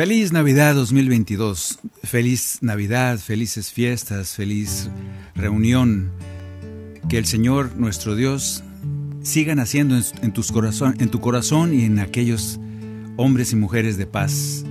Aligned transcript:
Feliz 0.00 0.32
Navidad 0.32 0.76
2022, 0.76 1.78
feliz 2.04 2.60
Navidad, 2.62 3.18
felices 3.18 3.70
fiestas, 3.70 4.34
feliz 4.34 4.88
reunión. 5.34 6.10
Que 7.10 7.18
el 7.18 7.26
Señor 7.26 7.76
nuestro 7.76 8.16
Dios 8.16 8.64
siga 9.22 9.54
naciendo 9.54 9.96
en, 10.22 10.32
tus 10.32 10.54
en 10.98 11.10
tu 11.10 11.20
corazón 11.20 11.74
y 11.74 11.84
en 11.84 11.98
aquellos 11.98 12.58
hombres 13.18 13.52
y 13.52 13.56
mujeres 13.56 13.98
de 13.98 14.06
paz. 14.06 14.64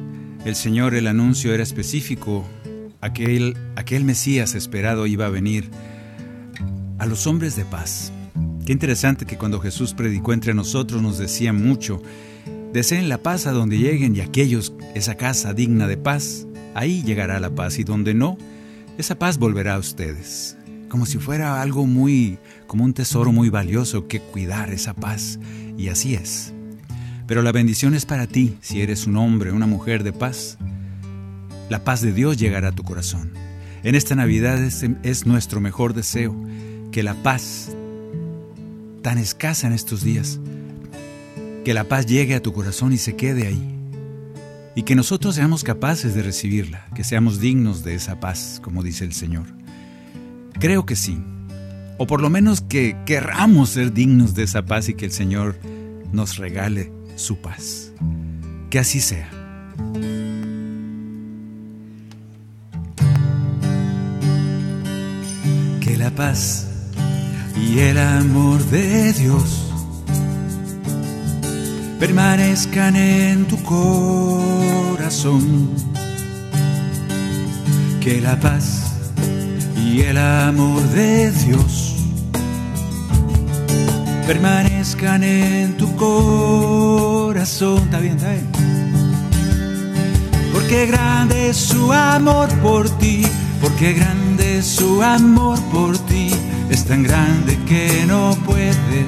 El 0.45 0.55
Señor, 0.55 0.95
el 0.95 1.05
anuncio 1.05 1.53
era 1.53 1.61
específico, 1.61 2.43
aquel, 2.99 3.55
aquel 3.75 4.05
Mesías 4.05 4.55
esperado 4.55 5.05
iba 5.05 5.27
a 5.27 5.29
venir 5.29 5.69
a 6.97 7.05
los 7.05 7.27
hombres 7.27 7.55
de 7.55 7.65
paz. 7.65 8.11
Qué 8.65 8.73
interesante 8.73 9.27
que 9.27 9.37
cuando 9.37 9.59
Jesús 9.59 9.93
predicó 9.93 10.33
entre 10.33 10.55
nosotros 10.55 11.03
nos 11.03 11.19
decía 11.19 11.53
mucho, 11.53 12.01
deseen 12.73 13.09
la 13.09 13.19
paz 13.19 13.47
a 13.47 13.51
donde 13.51 13.77
lleguen 13.77 14.15
y 14.15 14.21
aquellos, 14.21 14.73
esa 14.95 15.15
casa 15.15 15.53
digna 15.53 15.87
de 15.87 15.97
paz, 15.97 16.47
ahí 16.75 17.03
llegará 17.03 17.39
la 17.39 17.49
paz 17.49 17.79
y 17.79 17.83
donde 17.83 18.13
no, 18.13 18.37
esa 18.97 19.17
paz 19.17 19.37
volverá 19.37 19.75
a 19.75 19.79
ustedes. 19.79 20.57
Como 20.89 21.05
si 21.05 21.19
fuera 21.19 21.61
algo 21.61 21.85
muy, 21.85 22.39
como 22.67 22.83
un 22.83 22.93
tesoro 22.93 23.31
muy 23.31 23.49
valioso 23.49 24.07
que 24.07 24.19
cuidar 24.19 24.71
esa 24.71 24.93
paz. 24.93 25.39
Y 25.77 25.89
así 25.89 26.15
es. 26.15 26.53
Pero 27.27 27.43
la 27.43 27.51
bendición 27.51 27.93
es 27.93 28.05
para 28.05 28.25
ti 28.25 28.57
si 28.59 28.81
eres 28.81 29.05
un 29.05 29.17
hombre, 29.17 29.51
una 29.51 29.67
mujer 29.67 30.03
de 30.03 30.13
paz. 30.13 30.57
La 31.69 31.83
paz 31.83 32.01
de 32.01 32.11
Dios 32.11 32.37
llegará 32.37 32.69
a 32.69 32.75
tu 32.75 32.83
corazón. 32.83 33.31
En 33.83 33.95
esta 33.95 34.15
Navidad 34.15 34.61
es, 34.61 34.83
es 35.03 35.25
nuestro 35.27 35.61
mejor 35.61 35.93
deseo, 35.93 36.35
que 36.91 37.03
la 37.03 37.13
paz, 37.13 37.69
tan 39.03 39.19
escasa 39.19 39.67
en 39.67 39.73
estos 39.73 40.03
días, 40.03 40.39
que 41.69 41.75
la 41.75 41.83
paz 41.83 42.07
llegue 42.07 42.33
a 42.33 42.41
tu 42.41 42.51
corazón 42.51 42.93
y 42.93 42.97
se 42.97 43.15
quede 43.15 43.45
ahí. 43.45 43.75
Y 44.73 44.81
que 44.81 44.95
nosotros 44.95 45.35
seamos 45.35 45.63
capaces 45.63 46.15
de 46.15 46.23
recibirla, 46.23 46.87
que 46.95 47.03
seamos 47.03 47.39
dignos 47.39 47.83
de 47.83 47.93
esa 47.93 48.19
paz, 48.19 48.59
como 48.63 48.81
dice 48.81 49.05
el 49.05 49.13
Señor. 49.13 49.45
Creo 50.53 50.87
que 50.87 50.95
sí. 50.95 51.21
O 51.99 52.07
por 52.07 52.23
lo 52.23 52.31
menos 52.31 52.61
que 52.61 52.97
querramos 53.05 53.69
ser 53.69 53.93
dignos 53.93 54.33
de 54.33 54.45
esa 54.45 54.65
paz 54.65 54.89
y 54.89 54.95
que 54.95 55.05
el 55.05 55.11
Señor 55.11 55.59
nos 56.11 56.37
regale 56.37 56.91
su 57.15 57.37
paz. 57.37 57.93
Que 58.71 58.79
así 58.79 58.99
sea. 58.99 59.29
Que 65.81 65.97
la 65.97 66.09
paz 66.15 66.67
y 67.55 67.77
el 67.77 67.99
amor 67.99 68.59
de 68.71 69.13
Dios 69.13 69.68
permanezcan 71.99 72.95
en 72.95 73.45
tu 73.45 73.61
corazón. 73.63 75.69
Que 77.99 78.21
la 78.21 78.39
paz 78.39 78.93
y 79.75 80.01
el 80.01 80.17
amor 80.17 80.81
de 80.89 81.31
Dios 81.31 81.95
permanezcan 84.25 85.23
en 85.23 85.77
tu 85.77 85.93
corazón. 85.97 87.89
Está. 87.91 88.35
Porque 90.53 90.85
grande 90.85 91.49
es 91.49 91.57
su 91.57 91.91
amor 91.91 92.49
por 92.61 92.89
ti, 92.97 93.23
porque 93.61 93.93
grande 93.93 94.59
es 94.59 94.65
su 94.65 95.03
amor 95.03 95.59
por 95.71 95.97
ti, 95.97 96.31
es 96.69 96.85
tan 96.85 97.03
grande 97.03 97.57
que 97.67 98.05
no 98.07 98.37
puede 98.45 99.05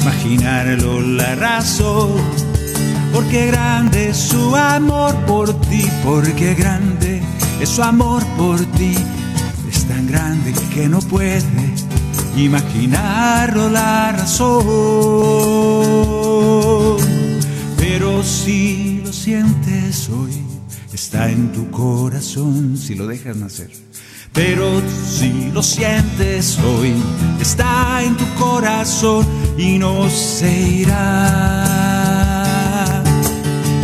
imaginarlo 0.00 1.00
la 1.00 1.34
razón. 1.34 2.12
Porque 3.12 3.46
grande 3.46 4.10
es 4.10 4.16
su 4.16 4.54
amor 4.56 5.14
por 5.26 5.52
ti, 5.62 5.84
porque 6.04 6.54
grande 6.54 7.20
es 7.60 7.68
su 7.68 7.82
amor 7.82 8.24
por 8.36 8.58
ti, 8.76 8.94
es 9.68 9.84
tan 9.86 10.06
grande 10.06 10.54
que 10.72 10.88
no 10.88 11.00
puede 11.00 11.42
imaginarlo 12.36 13.68
la 13.68 14.12
razón. 14.12 14.64
Pero 17.76 18.22
si 18.22 19.02
lo 19.04 19.12
sientes 19.12 20.08
hoy, 20.08 20.40
está 20.92 21.28
en 21.30 21.52
tu 21.52 21.68
corazón 21.70 22.76
si 22.78 22.94
lo 22.94 23.08
dejas 23.08 23.36
nacer. 23.36 23.70
Pero 24.32 24.80
si 25.08 25.50
lo 25.52 25.62
sientes 25.62 26.56
hoy, 26.60 26.94
está 27.40 28.02
en 28.04 28.16
tu 28.16 28.24
corazón 28.34 29.26
y 29.60 29.78
no 29.78 30.08
se 30.08 30.50
irá. 30.80 31.04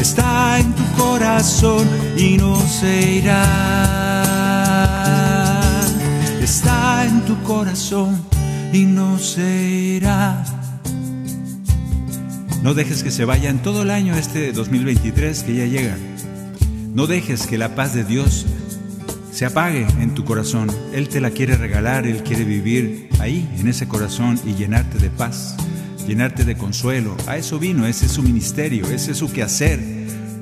Está 0.01 0.59
en 0.59 0.73
tu 0.73 0.85
corazón 0.97 1.87
y 2.17 2.39
no 2.39 2.59
se 2.67 3.19
irá. 3.19 3.43
Está 6.41 7.05
en 7.05 7.21
tu 7.27 7.43
corazón 7.43 8.25
y 8.73 8.85
no 8.85 9.19
se 9.19 9.69
irá. 9.99 10.45
No 12.63 12.73
dejes 12.73 13.03
que 13.03 13.11
se 13.11 13.27
vaya 13.27 13.51
en 13.51 13.59
todo 13.59 13.83
el 13.83 13.91
año 13.91 14.17
este 14.17 14.53
2023 14.53 15.43
que 15.43 15.57
ya 15.57 15.67
llega. 15.67 15.99
No 16.95 17.07
dejes 17.07 17.47
que 17.47 17.59
la 17.59 17.75
paz 17.75 17.93
de 17.93 18.05
Dios 18.05 18.47
se 19.31 19.45
apague 19.45 19.87
en 20.01 20.15
tu 20.15 20.25
corazón. 20.25 20.71
Él 20.95 21.11
te 21.11 21.21
la 21.21 21.31
quiere 21.31 21.59
regalar, 21.59 22.07
Él 22.07 22.23
quiere 22.23 22.45
vivir 22.45 23.11
ahí, 23.21 23.47
en 23.59 23.69
ese 23.69 23.87
corazón 23.87 24.41
y 24.47 24.55
llenarte 24.55 24.99
de 24.99 25.11
paz, 25.11 25.57
llenarte 26.07 26.45
de 26.45 26.57
consuelo. 26.57 27.17
A 27.27 27.37
eso 27.37 27.59
vino, 27.59 27.87
ese 27.87 28.07
es 28.07 28.13
su 28.13 28.23
ministerio, 28.23 28.87
ese 28.91 29.13
es 29.13 29.19
su 29.19 29.33
quehacer. 29.33 29.81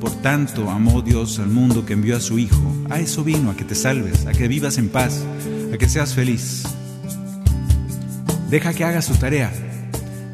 Por 0.00 0.10
tanto, 0.22 0.70
amó 0.70 1.02
Dios 1.02 1.38
al 1.38 1.48
mundo 1.48 1.86
que 1.86 1.94
envió 1.94 2.16
a 2.16 2.20
su 2.20 2.38
Hijo. 2.38 2.62
A 2.91 3.00
eso 3.00 3.25
vino, 3.25 3.50
a 3.50 3.56
que 3.56 3.64
te 3.64 3.74
salves, 3.74 4.26
a 4.26 4.32
que 4.32 4.48
vivas 4.48 4.78
en 4.78 4.88
paz, 4.88 5.24
a 5.72 5.78
que 5.78 5.88
seas 5.88 6.14
feliz. 6.14 6.64
Deja 8.50 8.74
que 8.74 8.84
haga 8.84 9.03
su 9.03 9.14
tarea, 9.16 9.53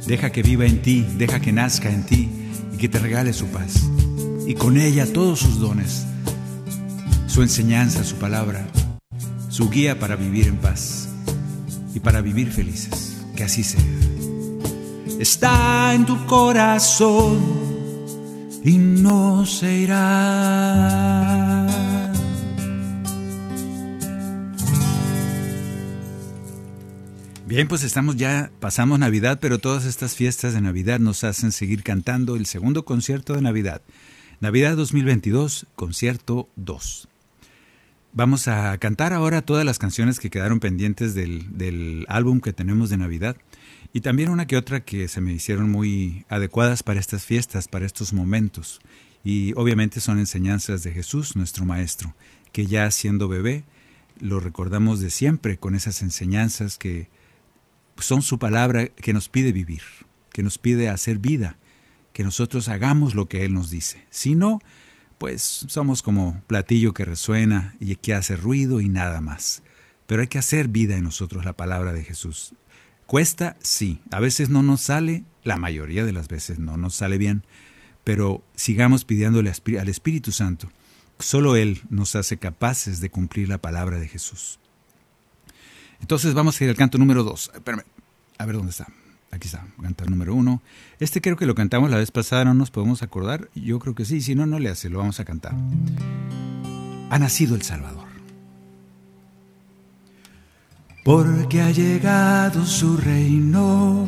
deja 0.07 0.31
que 0.31 0.43
viva 0.43 0.67
en 0.67 0.83
ti, 0.83 1.07
deja 1.17 1.41
que 1.41 1.53
nazca 1.53 1.91
en 1.91 2.05
ti 2.05 2.29
y 2.75 2.77
que 2.77 2.89
te 2.89 2.99
regale 2.99 3.33
su 3.33 3.47
paz. 3.47 3.89
Y 4.47 4.55
con 4.55 4.79
ella 4.79 5.07
todos 5.13 5.39
sus 5.39 5.61
dones 5.61 6.07
su 7.31 7.43
enseñanza, 7.43 8.03
su 8.03 8.17
palabra, 8.17 8.67
su 9.51 9.71
guía 9.71 10.01
para 10.01 10.17
vivir 10.17 10.49
en 10.49 10.57
paz 10.57 11.09
y 11.95 12.01
para 12.01 12.23
vivir 12.23 12.51
felices. 12.51 13.23
Que 13.37 13.45
así 13.45 13.63
sea. 13.63 13.81
Está 15.21 15.93
en 15.93 16.07
tu 16.07 16.25
corazón 16.25 17.39
y 18.65 18.79
no 18.79 19.45
se 19.45 19.81
irá. 19.81 21.67
Bien, 27.47 27.69
pues 27.69 27.83
estamos 27.83 28.17
ya, 28.17 28.51
pasamos 28.61 28.99
Navidad, 28.99 29.41
pero 29.43 29.59
todas 29.59 29.85
estas 29.85 30.15
fiestas 30.15 30.55
de 30.55 30.63
Navidad 30.63 30.99
nos 31.01 31.23
hacen 31.23 31.53
seguir 31.53 31.83
cantando 31.83 32.35
el 32.35 32.47
segundo 32.47 32.87
concierto 32.87 33.35
de 33.35 33.43
Navidad. 33.43 33.83
Navidad 34.41 34.75
2022, 34.75 35.67
concierto 35.77 36.49
2. 36.57 37.09
Vamos 38.15 38.49
a 38.49 38.79
cantar 38.79 39.13
ahora 39.13 39.43
todas 39.43 39.67
las 39.67 39.79
canciones 39.79 40.19
que 40.19 40.31
quedaron 40.31 40.61
pendientes 40.61 41.15
del, 41.15 41.59
del, 41.59 42.07
álbum 42.09 42.41
que 42.41 42.55
tenemos 42.55 42.89
de 42.89 42.97
Navidad 42.97 43.37
y 43.93 44.01
también 44.01 44.31
una 44.31 44.47
que 44.47 44.57
otra 44.57 44.85
que 44.85 45.09
se 45.09 45.21
me 45.21 45.33
hicieron 45.33 45.71
muy 45.71 46.25
adecuadas 46.29 46.83
para 46.83 47.01
estas 47.01 47.25
fiestas, 47.25 47.69
para 47.69 47.87
estos 47.87 48.13
momentos. 48.13 48.81
Y 49.25 49.53
obviamente 49.57 50.01
son 50.01 50.19
enseñanzas 50.19 50.83
de 50.83 50.93
Jesús, 50.93 51.37
nuestro 51.37 51.65
Maestro, 51.65 52.15
que 52.53 52.67
ya 52.67 52.91
siendo 52.91 53.29
bebé 53.29 53.65
lo 54.21 54.39
recordamos 54.39 55.01
de 55.01 55.11
siempre 55.11 55.57
con 55.57 55.75
esas 55.75 56.03
enseñanzas 56.03 56.79
que 56.79 57.09
son 57.99 58.23
su 58.23 58.39
palabra 58.39 58.89
que 58.89 59.13
nos 59.13 59.29
pide 59.29 59.53
vivir, 59.53 59.83
que 60.33 60.43
nos 60.43 60.59
pide 60.59 60.89
hacer 60.89 61.19
vida, 61.19 61.57
que 62.13 62.23
nosotros 62.23 62.69
hagamos 62.69 63.15
lo 63.15 63.29
que 63.29 63.45
Él 63.45 63.55
nos 63.55 63.71
dice. 63.71 64.07
Si 64.11 64.35
no, 64.35 64.61
pues 65.19 65.43
somos 65.43 66.03
como 66.03 66.43
platillo 66.47 66.95
que 66.95 67.05
resuena 67.05 67.75
y 67.81 67.95
que 67.97 68.15
hace 68.15 68.37
ruido 68.37 68.81
y 68.81 68.89
nada 68.89 69.21
más. 69.21 69.63
Pero 70.07 70.23
hay 70.23 70.29
que 70.29 70.39
hacer 70.39 70.69
vida 70.69 70.97
en 70.97 71.05
nosotros 71.05 71.45
la 71.45 71.53
palabra 71.55 71.93
de 71.93 72.05
Jesús. 72.05 72.55
Cuesta, 73.11 73.57
sí. 73.61 74.01
A 74.13 74.21
veces 74.21 74.51
no 74.51 74.63
nos 74.63 74.83
sale, 74.83 75.25
la 75.43 75.57
mayoría 75.57 76.05
de 76.05 76.13
las 76.13 76.29
veces 76.29 76.61
no 76.61 76.77
nos 76.77 76.95
sale 76.95 77.19
bien, 77.19 77.43
pero 78.05 78.45
sigamos 78.55 79.05
pidiéndole 79.05 79.51
al 79.81 79.89
Espíritu 79.89 80.31
Santo. 80.31 80.71
Solo 81.19 81.57
Él 81.57 81.83
nos 81.91 82.15
hace 82.15 82.37
capaces 82.37 83.01
de 83.01 83.11
cumplir 83.11 83.49
la 83.49 83.59
palabra 83.59 83.99
de 83.99 84.07
Jesús. 84.07 84.61
Entonces 86.01 86.35
vamos 86.35 86.61
a 86.61 86.63
ir 86.63 86.71
al 86.71 86.77
canto 86.77 86.99
número 86.99 87.25
dos. 87.25 87.51
Espérame, 87.53 87.83
a 88.39 88.47
ver 88.47 88.55
dónde 88.55 88.71
está. 88.71 88.87
Aquí 89.33 89.49
está, 89.49 89.67
cantar 89.83 90.09
número 90.09 90.33
uno. 90.33 90.63
Este 91.01 91.21
creo 91.21 91.37
que 91.37 91.47
lo 91.47 91.57
cantamos 91.57 91.91
la 91.91 91.97
vez 91.97 92.13
pasada, 92.13 92.45
no 92.45 92.55
nos 92.55 92.71
podemos 92.71 93.03
acordar. 93.03 93.51
Yo 93.57 93.81
creo 93.81 93.97
que 93.97 94.05
sí, 94.05 94.21
si 94.21 94.37
no, 94.37 94.47
no 94.47 94.61
le 94.61 94.69
hace, 94.69 94.89
lo 94.89 94.99
vamos 94.99 95.19
a 95.19 95.25
cantar. 95.25 95.57
Ha 97.11 97.19
nacido 97.19 97.57
el 97.57 97.63
Salvador. 97.63 98.10
Porque 101.03 101.63
ha 101.63 101.71
llegado 101.71 102.67
su 102.67 102.97
reino. 102.97 104.07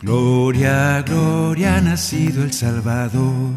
Gloria, 0.00 1.02
gloria, 1.02 1.76
ha 1.76 1.80
nacido 1.80 2.44
el 2.44 2.52
Salvador. 2.52 3.52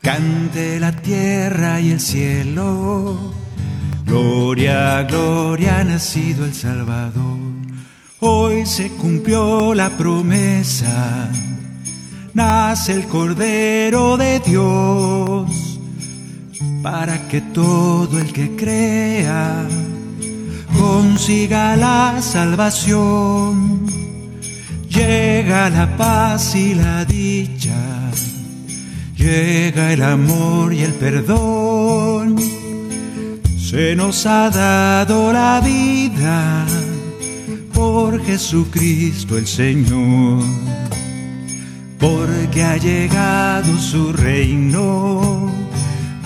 Cante 0.00 0.78
la 0.78 0.92
tierra 0.92 1.80
y 1.80 1.92
el 1.92 2.00
cielo. 2.00 3.32
Gloria, 4.04 5.02
gloria, 5.04 5.78
ha 5.78 5.84
nacido 5.84 6.44
el 6.44 6.52
Salvador. 6.52 7.38
Hoy 8.20 8.66
se 8.66 8.88
cumplió 8.90 9.74
la 9.74 9.90
promesa, 9.96 11.28
nace 12.34 12.92
el 12.92 13.06
Cordero 13.06 14.16
de 14.16 14.38
Dios, 14.38 15.80
para 16.84 17.26
que 17.26 17.40
todo 17.40 18.20
el 18.20 18.32
que 18.32 18.54
crea 18.54 19.66
consiga 20.72 21.76
la 21.76 22.20
salvación. 22.20 23.86
Llega 24.88 25.70
la 25.70 25.96
paz 25.96 26.54
y 26.54 26.74
la 26.74 27.04
dicha, 27.06 28.10
llega 29.16 29.92
el 29.92 30.02
amor 30.02 30.74
y 30.74 30.82
el 30.82 30.92
perdón. 30.92 32.36
Se 33.56 33.96
nos 33.96 34.26
ha 34.26 34.50
dado 34.50 35.32
la 35.32 35.60
vida 35.60 36.66
por 37.72 38.22
Jesucristo 38.22 39.38
el 39.38 39.46
Señor, 39.46 40.44
porque 41.98 42.62
ha 42.62 42.76
llegado 42.76 43.78
su 43.78 44.12
reino. 44.12 45.50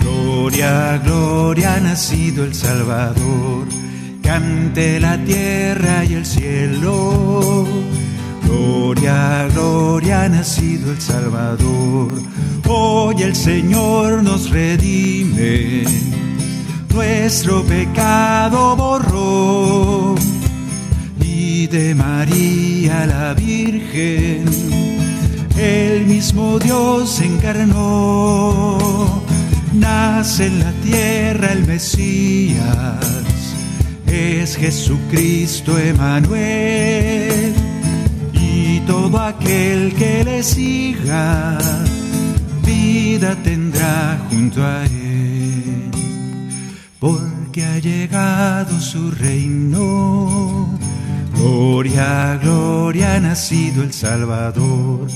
Gloria, 0.01 1.01
gloria, 1.05 1.75
ha 1.75 1.79
nacido 1.79 2.43
el 2.43 2.53
Salvador. 2.53 3.86
Cante 4.27 4.99
la 4.99 5.17
tierra 5.17 6.03
y 6.03 6.13
el 6.13 6.25
cielo. 6.25 7.65
Gloria, 8.43 9.47
gloria, 9.53 10.23
ha 10.23 10.29
nacido 10.29 10.91
el 10.91 11.01
Salvador. 11.01 12.11
Hoy 12.67 13.23
el 13.23 13.35
Señor 13.35 14.23
nos 14.23 14.49
redime, 14.49 15.85
nuestro 16.93 17.63
pecado 17.63 18.75
borró 18.75 20.15
de 21.69 21.93
María 21.95 23.05
la 23.05 23.33
Virgen, 23.33 24.45
el 25.57 26.05
mismo 26.05 26.59
Dios 26.59 27.19
encarnó, 27.19 28.77
nace 29.73 30.47
en 30.47 30.59
la 30.59 30.71
tierra 30.83 31.51
el 31.51 31.65
Mesías, 31.65 33.16
es 34.17 34.55
Jesucristo 34.55 35.77
Emanuel, 35.77 37.53
y 38.33 38.79
todo 38.81 39.19
aquel 39.19 39.93
que 39.93 40.23
le 40.23 40.43
siga, 40.43 41.57
vida 42.65 43.35
tendrá 43.43 44.19
junto 44.29 44.65
a 44.65 44.83
él, 44.85 45.91
porque 46.99 47.63
ha 47.63 47.79
llegado 47.79 48.79
su 48.79 49.11
reino 49.11 50.77
Gloria, 51.37 52.39
gloria, 52.41 53.15
ha 53.15 53.19
nacido 53.19 53.83
el 53.83 53.93
Salvador. 53.93 55.07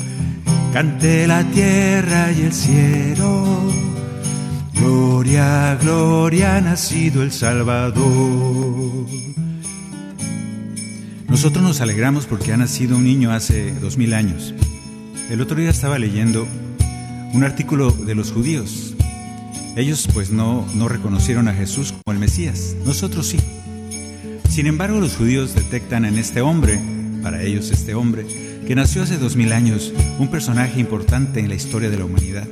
Cante 0.72 1.28
la 1.28 1.44
tierra 1.44 2.32
y 2.32 2.42
el 2.44 2.54
cielo. 2.54 3.91
Gloria, 4.82 5.78
gloria, 5.80 6.58
ha 6.58 6.62
nacido 6.62 7.22
el 7.22 7.32
Salvador. 7.32 9.06
Nosotros 11.28 11.64
nos 11.64 11.82
alegramos 11.82 12.26
porque 12.26 12.52
ha 12.52 12.58
nacido 12.58 12.98
un 12.98 13.04
niño 13.04 13.32
hace 13.32 13.74
dos 13.76 14.00
mil 14.00 14.16
años. 14.16 14.56
El 15.30 15.40
otro 15.40 15.56
día 15.56 15.70
estaba 15.70 16.00
leyendo 16.00 16.48
un 17.32 17.44
artículo 17.44 17.92
de 17.92 18.16
los 18.16 18.32
judíos. 18.32 18.96
Ellos 19.76 20.10
pues 20.12 20.32
no, 20.32 20.68
no 20.74 20.88
reconocieron 20.88 21.48
a 21.48 21.54
Jesús 21.54 21.92
como 21.92 22.14
el 22.14 22.20
Mesías. 22.20 22.76
Nosotros 22.84 23.28
sí. 23.28 23.38
Sin 24.50 24.66
embargo, 24.66 25.00
los 25.00 25.16
judíos 25.16 25.54
detectan 25.54 26.06
en 26.06 26.18
este 26.18 26.42
hombre, 26.42 26.80
para 27.22 27.44
ellos 27.44 27.70
este 27.70 27.94
hombre, 27.94 28.26
que 28.66 28.74
nació 28.74 29.04
hace 29.04 29.20
dos 29.20 29.36
mil 29.36 29.54
años, 29.54 29.94
un 30.18 30.30
personaje 30.30 30.80
importante 30.80 31.40
en 31.40 31.50
la 31.50 31.56
historia 31.56 31.92
de 31.92 32.00
la 32.00 32.06
humanidad. 32.06 32.48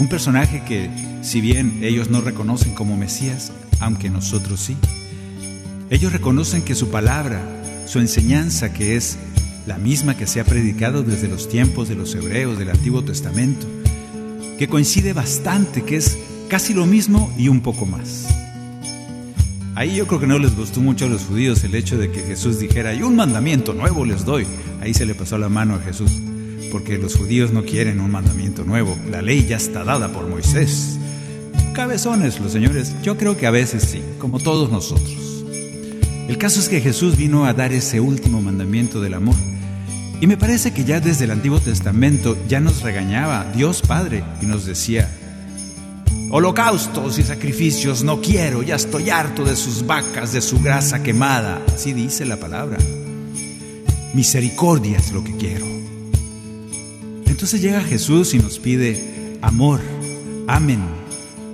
Un 0.00 0.08
personaje 0.08 0.62
que, 0.66 0.88
si 1.20 1.42
bien 1.42 1.80
ellos 1.82 2.08
no 2.08 2.22
reconocen 2.22 2.72
como 2.72 2.96
Mesías, 2.96 3.52
aunque 3.80 4.08
nosotros 4.08 4.58
sí, 4.58 4.74
ellos 5.90 6.10
reconocen 6.10 6.62
que 6.62 6.74
su 6.74 6.88
palabra, 6.88 7.42
su 7.84 7.98
enseñanza, 7.98 8.72
que 8.72 8.96
es 8.96 9.18
la 9.66 9.76
misma 9.76 10.16
que 10.16 10.26
se 10.26 10.40
ha 10.40 10.44
predicado 10.44 11.02
desde 11.02 11.28
los 11.28 11.50
tiempos 11.50 11.90
de 11.90 11.96
los 11.96 12.14
hebreos 12.14 12.58
del 12.58 12.70
Antiguo 12.70 13.04
Testamento, 13.04 13.66
que 14.58 14.68
coincide 14.68 15.12
bastante, 15.12 15.82
que 15.82 15.96
es 15.96 16.16
casi 16.48 16.72
lo 16.72 16.86
mismo 16.86 17.30
y 17.36 17.48
un 17.48 17.60
poco 17.60 17.84
más. 17.84 18.26
Ahí 19.74 19.96
yo 19.96 20.06
creo 20.06 20.20
que 20.20 20.26
no 20.26 20.38
les 20.38 20.56
gustó 20.56 20.80
mucho 20.80 21.04
a 21.04 21.08
los 21.08 21.24
judíos 21.24 21.62
el 21.62 21.74
hecho 21.74 21.98
de 21.98 22.10
que 22.10 22.22
Jesús 22.22 22.58
dijera, 22.58 22.94
y 22.94 23.02
un 23.02 23.16
mandamiento 23.16 23.74
nuevo 23.74 24.06
les 24.06 24.24
doy. 24.24 24.46
Ahí 24.80 24.94
se 24.94 25.04
le 25.04 25.14
pasó 25.14 25.36
la 25.36 25.50
mano 25.50 25.74
a 25.74 25.80
Jesús, 25.80 26.12
porque 26.70 26.98
los 26.98 27.16
judíos 27.16 27.52
no 27.52 27.64
quieren 27.64 28.00
un 28.00 28.10
mandamiento 28.10 28.64
nuevo. 28.64 28.96
La 29.10 29.22
ley 29.22 29.46
ya 29.46 29.56
está 29.56 29.84
dada 29.84 30.12
por 30.12 30.28
Moisés. 30.28 30.98
Cabezones 31.74 32.40
los 32.40 32.52
señores, 32.52 32.94
yo 33.02 33.16
creo 33.16 33.36
que 33.36 33.46
a 33.46 33.50
veces 33.50 33.84
sí, 33.84 34.02
como 34.18 34.38
todos 34.38 34.70
nosotros. 34.70 35.44
El 36.28 36.38
caso 36.38 36.60
es 36.60 36.68
que 36.68 36.80
Jesús 36.80 37.16
vino 37.16 37.44
a 37.44 37.54
dar 37.54 37.72
ese 37.72 38.00
último 38.00 38.40
mandamiento 38.40 39.00
del 39.00 39.14
amor. 39.14 39.34
Y 40.20 40.26
me 40.26 40.36
parece 40.36 40.72
que 40.72 40.84
ya 40.84 41.00
desde 41.00 41.24
el 41.24 41.30
Antiguo 41.30 41.60
Testamento 41.60 42.36
ya 42.48 42.60
nos 42.60 42.82
regañaba 42.82 43.50
Dios 43.54 43.82
Padre 43.82 44.22
y 44.40 44.46
nos 44.46 44.66
decía, 44.66 45.10
Holocaustos 46.30 47.18
y 47.18 47.24
sacrificios 47.24 48.04
no 48.04 48.20
quiero, 48.20 48.62
ya 48.62 48.76
estoy 48.76 49.10
harto 49.10 49.44
de 49.44 49.56
sus 49.56 49.84
vacas, 49.84 50.32
de 50.32 50.40
su 50.40 50.60
grasa 50.60 51.02
quemada. 51.02 51.60
Así 51.74 51.92
dice 51.92 52.24
la 52.24 52.36
palabra. 52.36 52.78
Misericordia 54.14 54.98
es 54.98 55.10
lo 55.10 55.24
que 55.24 55.36
quiero. 55.36 55.79
Entonces 57.40 57.62
llega 57.62 57.80
Jesús 57.80 58.34
y 58.34 58.38
nos 58.38 58.58
pide 58.58 59.38
amor, 59.40 59.80
amén. 60.46 60.82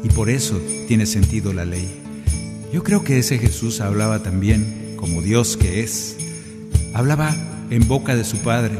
Y 0.02 0.08
por 0.08 0.28
eso 0.28 0.60
tiene 0.88 1.06
sentido 1.06 1.52
la 1.52 1.64
ley. 1.64 1.88
Yo 2.72 2.82
creo 2.82 3.04
que 3.04 3.20
ese 3.20 3.38
Jesús 3.38 3.80
hablaba 3.80 4.20
también 4.20 4.94
como 4.96 5.22
Dios 5.22 5.56
que 5.56 5.84
es. 5.84 6.16
Hablaba 6.92 7.36
en 7.70 7.86
boca 7.86 8.16
de 8.16 8.24
su 8.24 8.38
Padre. 8.38 8.76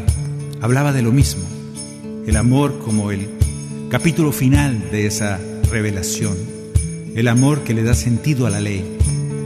Hablaba 0.60 0.92
de 0.92 1.02
lo 1.02 1.12
mismo. 1.12 1.44
El 2.26 2.34
amor 2.34 2.80
como 2.80 3.12
el 3.12 3.28
capítulo 3.88 4.32
final 4.32 4.90
de 4.90 5.06
esa 5.06 5.38
revelación, 5.70 6.36
el 7.14 7.28
amor 7.28 7.62
que 7.62 7.72
le 7.72 7.84
da 7.84 7.94
sentido 7.94 8.48
a 8.48 8.50
la 8.50 8.60
ley. 8.60 8.84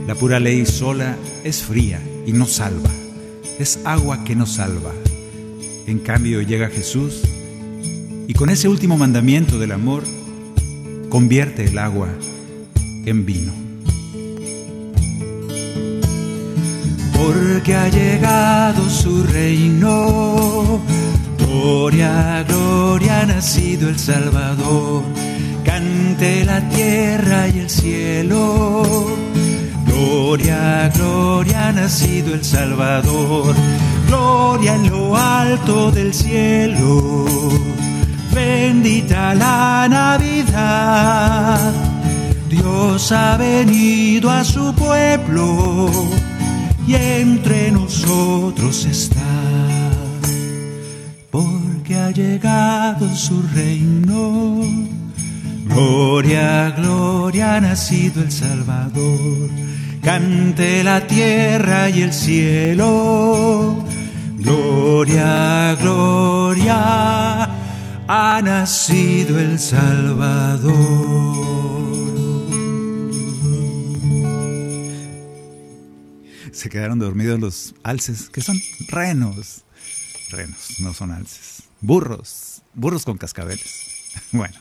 La 0.07 0.15
pura 0.15 0.39
ley 0.39 0.65
sola 0.65 1.15
es 1.43 1.61
fría 1.61 2.01
y 2.25 2.33
no 2.33 2.47
salva, 2.47 2.89
es 3.59 3.81
agua 3.85 4.23
que 4.23 4.35
no 4.35 4.47
salva. 4.47 4.95
En 5.85 5.99
cambio 5.99 6.41
llega 6.41 6.67
Jesús 6.67 7.21
y 8.31 8.33
con 8.33 8.49
ese 8.49 8.69
último 8.69 8.95
mandamiento 8.97 9.59
del 9.59 9.73
amor 9.73 10.03
convierte 11.09 11.65
el 11.65 11.77
agua 11.77 12.07
en 13.05 13.25
vino. 13.25 13.51
Porque 17.13 17.75
ha 17.75 17.89
llegado 17.89 18.89
su 18.89 19.23
reino, 19.23 20.79
gloria, 21.39 22.45
gloria, 22.47 23.19
ha 23.19 23.25
nacido 23.25 23.89
el 23.89 23.99
Salvador 23.99 25.03
cante 25.65 26.45
la 26.45 26.61
tierra 26.69 27.49
y 27.49 27.59
el 27.59 27.69
cielo. 27.69 29.13
Gloria, 29.87 30.89
gloria, 30.95 31.67
ha 31.67 31.73
nacido 31.73 32.33
el 32.33 32.45
Salvador. 32.45 33.53
gloria 34.07 34.75
en 34.75 34.89
lo 34.89 35.17
alto 35.17 35.91
del 35.91 36.13
cielo. 36.13 37.25
Bendita 38.33 39.33
la 39.33 39.87
Navidad. 39.89 41.73
Dios 42.49 43.11
ha 43.11 43.37
venido 43.37 44.29
a 44.29 44.43
su 44.43 44.73
pueblo 44.73 45.89
y 46.87 46.95
entre 46.95 47.71
nosotros 47.71 48.85
está. 48.85 49.21
Porque 51.29 51.95
ha 51.95 52.11
llegado 52.11 53.07
su 53.15 53.41
reino. 53.53 54.61
Gloria, 55.65 56.71
gloria, 56.71 57.55
ha 57.55 57.61
nacido 57.61 58.21
el 58.21 58.31
Salvador 58.31 59.49
cante 60.01 60.83
la 60.83 61.07
tierra 61.07 61.89
y 61.89 62.01
el 62.01 62.13
cielo. 62.13 63.77
Gloria, 64.37 65.77
gloria, 65.79 67.49
ha 68.13 68.41
nacido 68.41 69.39
el 69.39 69.57
Salvador. 69.57 70.75
Se 76.51 76.69
quedaron 76.69 76.99
dormidos 76.99 77.39
los 77.39 77.73
alces, 77.83 78.29
que 78.29 78.41
son 78.41 78.59
renos. 78.89 79.63
Renos, 80.29 80.81
no 80.81 80.93
son 80.93 81.11
alces. 81.11 81.63
Burros, 81.79 82.63
burros 82.73 83.05
con 83.05 83.17
cascabeles. 83.17 83.87
Bueno, 84.33 84.55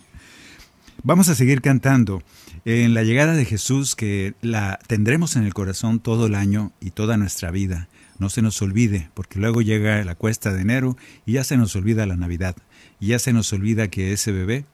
vamos 1.02 1.28
a 1.28 1.35
seguir 1.35 1.61
cantando 1.61 2.23
en 2.64 2.95
la 2.95 3.02
llegada 3.02 3.33
de 3.33 3.45
Jesús 3.45 3.97
que 3.97 4.35
la 4.42 4.78
tendremos 4.87 5.35
en 5.35 5.42
el 5.42 5.54
corazón 5.54 5.99
todo 5.99 6.26
el 6.26 6.37
año 6.37 6.71
y 6.80 6.92
toda 6.92 7.16
nuestra 7.16 7.50
vida. 7.50 7.88
No 8.21 8.30
se 8.30 8.42
nos 8.42 8.62
olvide, 8.62 9.11
porque 9.14 9.40
luego 9.40 9.61
llega 9.61 10.04
la 10.04 10.14
cuesta 10.14 10.52
de 10.52 10.61
enero 10.61 10.97
y 11.26 11.33
ya 11.33 11.42
se 11.42 11.57
nos 11.57 11.75
olvida 11.75 12.07
la 12.07 12.16
Navidad. 12.16 12.54
Y 13.00 13.09
ya 13.09 13.19
se 13.19 13.33
nos 13.33 13.52
olvida 13.52 13.88
que 13.88 14.12
ese 14.12 14.30
bebé 14.30 14.66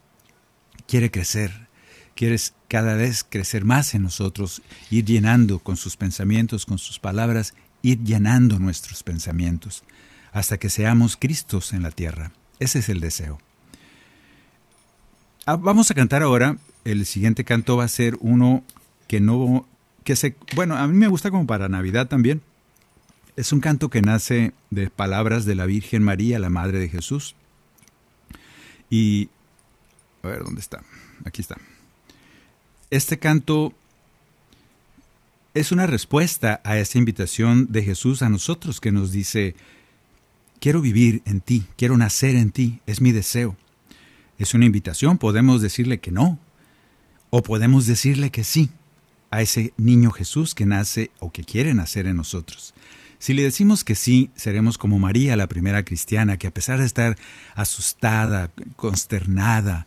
quiere 0.87 1.11
crecer, 1.11 1.69
quiere 2.15 2.37
cada 2.69 2.95
vez 2.95 3.25
crecer 3.29 3.65
más 3.65 3.95
en 3.95 4.03
nosotros, 4.03 4.63
ir 4.91 5.05
llenando 5.05 5.61
con 5.61 5.77
sus 5.77 5.97
pensamientos, 5.97 6.67
con 6.67 6.79
sus 6.79 6.99
palabras, 6.99 7.55
ir 7.83 8.03
llenando 8.03 8.59
nuestros 8.59 9.03
pensamientos, 9.03 9.85
hasta 10.33 10.59
que 10.59 10.69
seamos 10.69 11.17
Cristos 11.17 11.73
en 11.73 11.83
la 11.83 11.93
tierra. 11.93 12.33
Ese 12.59 12.81
es 12.81 12.89
el 12.89 13.01
deseo. 13.01 13.39
Ah, 15.47 15.57
vamos 15.57 15.91
a 15.91 15.95
cantar 15.95 16.23
ahora 16.23 16.59
el 16.87 17.05
siguiente 17.05 17.45
canto 17.45 17.77
va 17.77 17.85
a 17.85 17.89
ser 17.89 18.17
uno 18.21 18.63
que 19.09 19.21
no, 19.21 19.67
que 20.05 20.17
se, 20.17 20.37
bueno, 20.55 20.77
a 20.77 20.87
mí 20.87 20.97
me 20.97 21.09
gusta 21.09 21.31
como 21.31 21.47
para 21.47 21.69
Navidad 21.69 22.07
también. 22.07 22.43
Es 23.35 23.53
un 23.53 23.61
canto 23.61 23.91
que 23.91 24.03
nace 24.03 24.53
de 24.71 24.89
palabras 24.89 25.45
de 25.45 25.57
la 25.57 25.67
Virgen 25.67 26.03
María, 26.03 26.39
la 26.39 26.49
Madre 26.49 26.79
de 26.79 26.89
Jesús. 26.89 27.35
Y, 28.91 29.29
a 30.23 30.29
ver, 30.29 30.45
¿dónde 30.45 30.61
está? 30.61 30.83
Aquí 31.25 31.41
está. 31.41 31.57
Este 32.91 33.19
canto 33.19 33.73
es 35.55 35.73
una 35.73 35.87
respuesta 35.87 36.61
a 36.65 36.79
esa 36.79 36.99
invitación 36.99 37.69
de 37.71 37.83
Jesús 37.83 38.23
a 38.23 38.29
nosotros 38.29 38.81
que 38.81 38.93
nos 38.93 39.11
dice, 39.11 39.55
quiero 40.61 40.81
vivir 40.81 41.23
en 41.25 41.41
ti, 41.41 41.65
quiero 41.77 41.97
nacer 41.97 42.37
en 42.37 42.53
ti, 42.53 42.81
es 42.87 43.01
mi 43.01 43.13
deseo. 43.13 43.57
Es 44.39 44.53
una 44.53 44.67
invitación, 44.67 45.17
podemos 45.17 45.63
decirle 45.63 45.99
que 45.99 46.11
no, 46.11 46.39
o 47.31 47.43
podemos 47.43 47.87
decirle 47.87 48.31
que 48.31 48.45
sí 48.45 48.71
a 49.31 49.43
ese 49.43 49.73
niño 49.77 50.11
Jesús 50.11 50.55
que 50.55 50.67
nace 50.67 51.11
o 51.19 51.33
que 51.33 51.45
quiere 51.45 51.75
nacer 51.75 52.07
en 52.07 52.17
nosotros. 52.17 52.75
Si 53.19 53.35
le 53.35 53.43
decimos 53.43 53.85
que 53.85 53.95
sí, 53.95 54.31
seremos 54.37 54.79
como 54.79 54.99
María, 54.99 55.37
la 55.37 55.49
primera 55.49 55.85
cristiana, 55.85 56.37
que 56.37 56.47
a 56.47 56.55
pesar 56.55 56.79
de 56.79 56.87
estar 56.87 57.17
asustada, 57.55 58.51
consternada, 58.77 59.87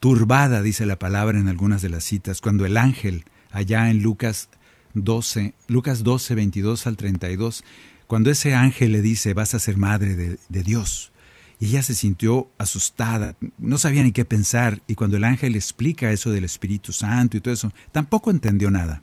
turbada, 0.00 0.62
dice 0.62 0.86
la 0.86 0.98
palabra 0.98 1.38
en 1.38 1.48
algunas 1.48 1.82
de 1.82 1.88
las 1.88 2.04
citas, 2.04 2.40
cuando 2.40 2.66
el 2.66 2.76
ángel, 2.76 3.24
allá 3.50 3.90
en 3.90 4.02
Lucas 4.02 4.48
12, 4.94 5.54
Lucas 5.68 6.04
12, 6.04 6.34
22 6.34 6.86
al 6.86 6.96
32, 6.96 7.64
cuando 8.06 8.30
ese 8.30 8.54
ángel 8.54 8.92
le 8.92 9.02
dice, 9.02 9.34
vas 9.34 9.54
a 9.54 9.58
ser 9.58 9.76
madre 9.76 10.14
de, 10.14 10.62
Dios, 10.62 11.12
y 11.58 11.66
ella 11.66 11.82
se 11.82 11.94
sintió 11.94 12.50
asustada, 12.58 13.34
no 13.58 13.78
sabía 13.78 14.02
ni 14.02 14.12
qué 14.12 14.24
pensar, 14.24 14.82
y 14.86 14.94
cuando 14.94 15.16
el 15.16 15.24
ángel 15.24 15.56
explica 15.56 16.12
eso 16.12 16.30
del 16.30 16.44
Espíritu 16.44 16.92
Santo 16.92 17.36
y 17.36 17.40
todo 17.40 17.54
eso, 17.54 17.72
tampoco 17.92 18.30
entendió 18.30 18.70
nada. 18.70 19.02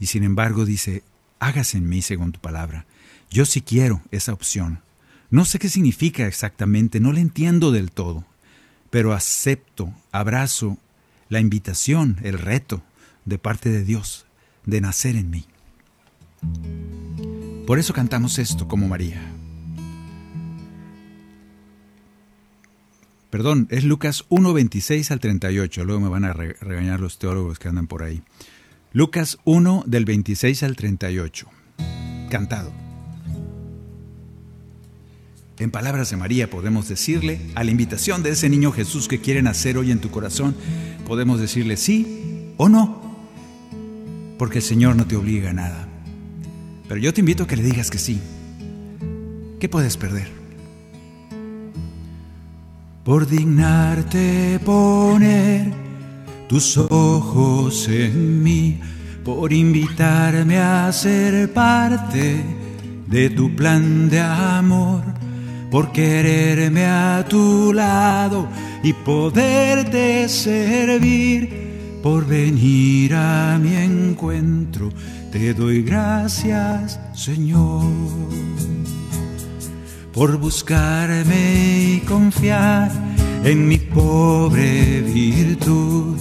Y 0.00 0.06
sin 0.06 0.24
embargo 0.24 0.64
dice, 0.64 1.04
hágase 1.38 1.78
en 1.78 1.88
mí 1.88 2.02
según 2.02 2.32
tu 2.32 2.40
palabra. 2.40 2.86
Yo 3.34 3.44
sí 3.44 3.62
quiero 3.62 4.00
esa 4.12 4.32
opción. 4.32 4.80
No 5.28 5.44
sé 5.44 5.58
qué 5.58 5.68
significa 5.68 6.28
exactamente, 6.28 7.00
no 7.00 7.10
le 7.10 7.20
entiendo 7.20 7.72
del 7.72 7.90
todo, 7.90 8.24
pero 8.90 9.12
acepto, 9.12 9.92
abrazo 10.12 10.78
la 11.30 11.40
invitación, 11.40 12.20
el 12.22 12.38
reto 12.38 12.84
de 13.24 13.38
parte 13.38 13.70
de 13.70 13.82
Dios 13.82 14.24
de 14.66 14.80
nacer 14.80 15.16
en 15.16 15.30
mí. 15.30 15.46
Por 17.66 17.80
eso 17.80 17.92
cantamos 17.92 18.38
esto 18.38 18.68
como 18.68 18.86
María. 18.86 19.20
Perdón, 23.30 23.66
es 23.72 23.82
Lucas 23.82 24.26
1, 24.28 24.52
26 24.52 25.10
al 25.10 25.18
38. 25.18 25.84
Luego 25.84 26.00
me 26.00 26.08
van 26.08 26.24
a 26.24 26.32
regañar 26.32 27.00
los 27.00 27.18
teólogos 27.18 27.58
que 27.58 27.66
andan 27.66 27.88
por 27.88 28.04
ahí. 28.04 28.22
Lucas 28.92 29.38
1 29.42 29.82
del 29.88 30.04
26 30.04 30.62
al 30.62 30.76
38. 30.76 31.48
Cantado. 32.30 32.83
En 35.58 35.70
palabras 35.70 36.10
de 36.10 36.16
María 36.16 36.50
podemos 36.50 36.88
decirle, 36.88 37.40
a 37.54 37.64
la 37.64 37.70
invitación 37.70 38.22
de 38.22 38.30
ese 38.30 38.48
niño 38.48 38.72
Jesús 38.72 39.08
que 39.08 39.20
quiere 39.20 39.42
nacer 39.42 39.78
hoy 39.78 39.90
en 39.90 40.00
tu 40.00 40.10
corazón, 40.10 40.54
podemos 41.06 41.40
decirle 41.40 41.76
sí 41.76 42.52
o 42.56 42.68
no, 42.68 43.16
porque 44.38 44.58
el 44.58 44.64
Señor 44.64 44.96
no 44.96 45.06
te 45.06 45.16
obliga 45.16 45.50
a 45.50 45.54
nada. 45.54 45.88
Pero 46.88 47.00
yo 47.00 47.14
te 47.14 47.20
invito 47.20 47.44
a 47.44 47.46
que 47.46 47.56
le 47.56 47.62
digas 47.62 47.90
que 47.90 47.98
sí. 47.98 48.20
¿Qué 49.60 49.68
puedes 49.68 49.96
perder? 49.96 50.44
por 53.04 53.28
dignarte 53.28 54.58
poner 54.64 55.70
tus 56.48 56.78
ojos 56.78 57.86
en 57.88 58.42
mí, 58.42 58.80
por 59.22 59.52
invitarme 59.52 60.58
a 60.58 60.90
ser 60.90 61.52
parte 61.52 62.42
de 63.06 63.30
tu 63.30 63.54
plan 63.54 64.08
de 64.08 64.20
amor, 64.20 65.02
por 65.74 65.90
quererme 65.90 66.86
a 66.86 67.26
tu 67.28 67.72
lado 67.72 68.46
y 68.84 68.92
poderte 68.92 70.28
servir, 70.28 71.98
por 72.00 72.24
venir 72.24 73.12
a 73.16 73.58
mi 73.60 73.74
encuentro. 73.74 74.92
Te 75.32 75.52
doy 75.52 75.82
gracias, 75.82 77.00
Señor 77.12 77.82
por 80.12 80.38
buscarme 80.38 81.96
y 81.96 82.00
confiar 82.06 82.92
en 83.42 83.66
mi 83.66 83.78
pobre 83.78 85.00
virtud, 85.02 86.16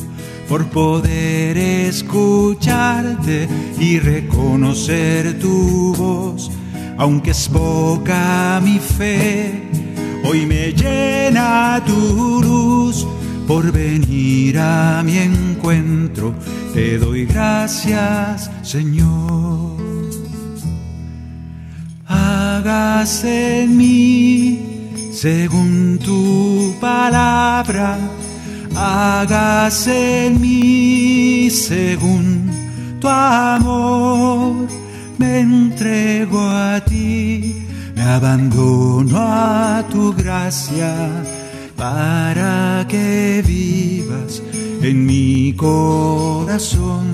por 0.50 0.66
poder 0.70 1.56
escucharte 1.60 3.48
y 3.80 4.00
reconocer 4.00 5.38
tu 5.38 5.94
voz, 5.96 6.50
aunque 6.98 7.32
es 7.32 7.48
poca 7.50 8.60
mi 8.64 8.80
fe, 8.80 9.70
hoy 10.26 10.46
me 10.46 10.72
llena 10.74 11.82
tu 11.86 12.42
luz. 12.42 13.08
Por 13.48 13.72
venir 13.74 14.58
a 14.58 15.04
mi 15.04 15.18
encuentro, 15.18 16.34
te 16.74 16.98
doy 16.98 17.26
gracias, 17.26 18.50
Señor 18.62 19.84
hágase 22.14 23.64
en 23.64 23.78
mí 23.78 24.60
según 25.12 26.00
tu 26.04 26.74
palabra, 26.80 27.98
hágase 28.76 30.28
en 30.28 30.42
mí 30.42 31.50
según 31.50 32.50
tu 33.00 33.08
amor. 33.08 34.68
Me 35.18 35.40
entrego 35.40 36.40
a 36.42 36.82
ti, 36.84 37.56
me 37.96 38.02
abandono 38.02 39.18
a 39.18 39.84
tu 39.92 40.14
gracia 40.14 40.94
para 41.76 42.86
que 42.88 43.44
vivas 43.46 44.42
en 44.82 45.06
mi 45.06 45.54
corazón. 45.54 47.06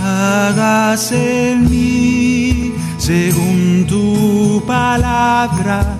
Hágase 0.00 1.52
en 1.52 1.70
mí 1.70 2.72
según 2.98 3.86
tu 3.88 4.62
palabra, 4.66 5.96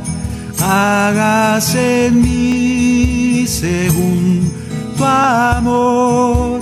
hágase 0.61 2.07
en 2.07 2.23
mí 2.23 3.47
según 3.47 4.51
tu 4.97 5.05
amor. 5.05 6.61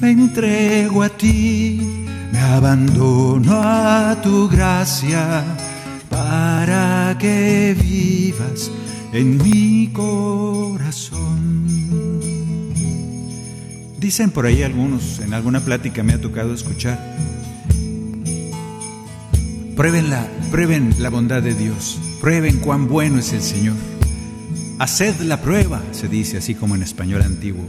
Me 0.00 0.10
entrego 0.10 1.02
a 1.02 1.08
ti, 1.08 1.93
abandono 2.44 3.60
a 3.62 4.20
tu 4.22 4.48
gracia 4.48 5.44
para 6.10 7.16
que 7.18 7.74
vivas 7.80 8.70
en 9.12 9.38
mi 9.38 9.88
corazón. 9.92 11.64
Dicen 13.98 14.30
por 14.30 14.46
ahí 14.46 14.62
algunos, 14.62 15.20
en 15.20 15.32
alguna 15.32 15.60
plática 15.60 16.02
me 16.02 16.12
ha 16.12 16.20
tocado 16.20 16.52
escuchar, 16.52 16.98
prueben 19.76 20.10
la, 20.10 20.28
prueben 20.50 20.94
la 20.98 21.08
bondad 21.08 21.42
de 21.42 21.54
Dios, 21.54 21.98
prueben 22.20 22.58
cuán 22.58 22.86
bueno 22.86 23.18
es 23.18 23.32
el 23.32 23.42
Señor. 23.42 23.76
Haced 24.78 25.20
la 25.20 25.40
prueba, 25.40 25.82
se 25.92 26.08
dice 26.08 26.38
así 26.38 26.54
como 26.54 26.74
en 26.74 26.82
español 26.82 27.22
antiguo. 27.22 27.64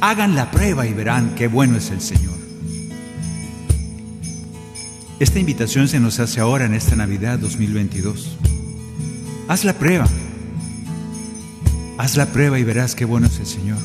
Hagan 0.00 0.34
la 0.34 0.50
prueba 0.50 0.86
y 0.86 0.94
verán 0.94 1.34
qué 1.34 1.48
bueno 1.48 1.76
es 1.76 1.90
el 1.90 2.00
Señor. 2.00 2.43
Esta 5.24 5.38
invitación 5.38 5.88
se 5.88 6.00
nos 6.00 6.20
hace 6.20 6.38
ahora 6.40 6.66
en 6.66 6.74
esta 6.74 6.96
Navidad 6.96 7.38
2022. 7.38 8.36
Haz 9.48 9.64
la 9.64 9.72
prueba. 9.72 10.06
Haz 11.96 12.18
la 12.18 12.26
prueba 12.26 12.58
y 12.58 12.62
verás 12.62 12.94
qué 12.94 13.06
bueno 13.06 13.28
es 13.28 13.38
el 13.38 13.46
Señor. 13.46 13.78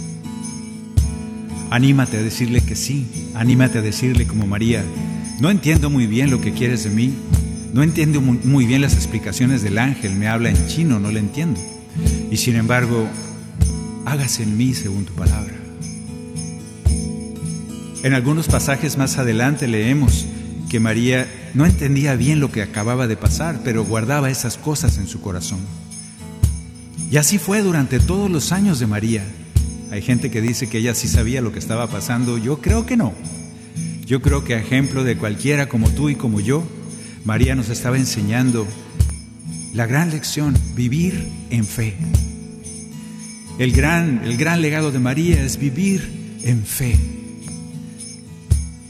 Anímate 1.69 2.17
a 2.17 2.23
decirle 2.23 2.59
que 2.59 2.75
sí. 2.75 3.07
Anímate 3.35 3.77
a 3.77 3.81
decirle 3.81 4.27
como 4.27 4.47
María, 4.47 4.83
no 5.39 5.49
entiendo 5.49 5.89
muy 5.89 6.07
bien 6.07 6.29
lo 6.29 6.41
que 6.41 6.51
quieres 6.51 6.83
de 6.83 6.89
mí. 6.89 7.13
No 7.71 7.83
entiendo 7.83 8.19
muy 8.19 8.65
bien 8.65 8.81
las 8.81 8.95
explicaciones 8.95 9.61
del 9.61 9.77
ángel. 9.77 10.15
Me 10.15 10.27
habla 10.27 10.49
en 10.49 10.67
chino, 10.67 10.99
no 10.99 11.09
le 11.09 11.21
entiendo. 11.21 11.61
Y 12.29 12.35
sin 12.35 12.57
embargo, 12.57 13.07
hágase 14.05 14.43
en 14.43 14.57
mí 14.57 14.73
según 14.73 15.05
tu 15.05 15.13
palabra. 15.13 15.53
En 18.03 18.13
algunos 18.13 18.49
pasajes 18.49 18.97
más 18.97 19.17
adelante 19.17 19.69
leemos, 19.69 20.25
que 20.69 20.79
María 20.79 21.27
no 21.53 21.65
entendía 21.65 22.15
bien 22.15 22.39
lo 22.39 22.51
que 22.51 22.61
acababa 22.61 23.07
de 23.07 23.17
pasar, 23.17 23.61
pero 23.63 23.83
guardaba 23.83 24.29
esas 24.29 24.57
cosas 24.57 24.97
en 24.97 25.07
su 25.07 25.19
corazón. 25.19 25.59
Y 27.11 27.17
así 27.17 27.39
fue 27.39 27.61
durante 27.61 27.99
todos 27.99 28.29
los 28.29 28.51
años 28.51 28.79
de 28.79 28.87
María. 28.87 29.23
Hay 29.91 30.03
gente 30.03 30.29
que 30.29 30.41
dice 30.41 30.69
que 30.69 30.77
ella 30.77 30.93
sí 30.93 31.07
sabía 31.07 31.41
lo 31.41 31.51
que 31.51 31.59
estaba 31.59 31.87
pasando, 31.87 32.37
yo 32.37 32.61
creo 32.61 32.85
que 32.85 32.95
no. 32.95 33.13
Yo 34.05 34.21
creo 34.21 34.43
que 34.43 34.53
a 34.53 34.59
ejemplo 34.59 35.03
de 35.03 35.17
cualquiera 35.17 35.67
como 35.67 35.89
tú 35.89 36.09
y 36.09 36.15
como 36.15 36.39
yo, 36.39 36.63
María 37.25 37.55
nos 37.55 37.69
estaba 37.69 37.97
enseñando 37.97 38.67
la 39.73 39.87
gran 39.87 40.11
lección, 40.11 40.55
vivir 40.75 41.27
en 41.49 41.65
fe. 41.65 41.95
El 43.57 43.71
gran, 43.71 44.21
el 44.23 44.37
gran 44.37 44.61
legado 44.61 44.91
de 44.91 44.99
María 44.99 45.43
es 45.43 45.57
vivir 45.57 46.37
en 46.43 46.63
fe. 46.63 47.18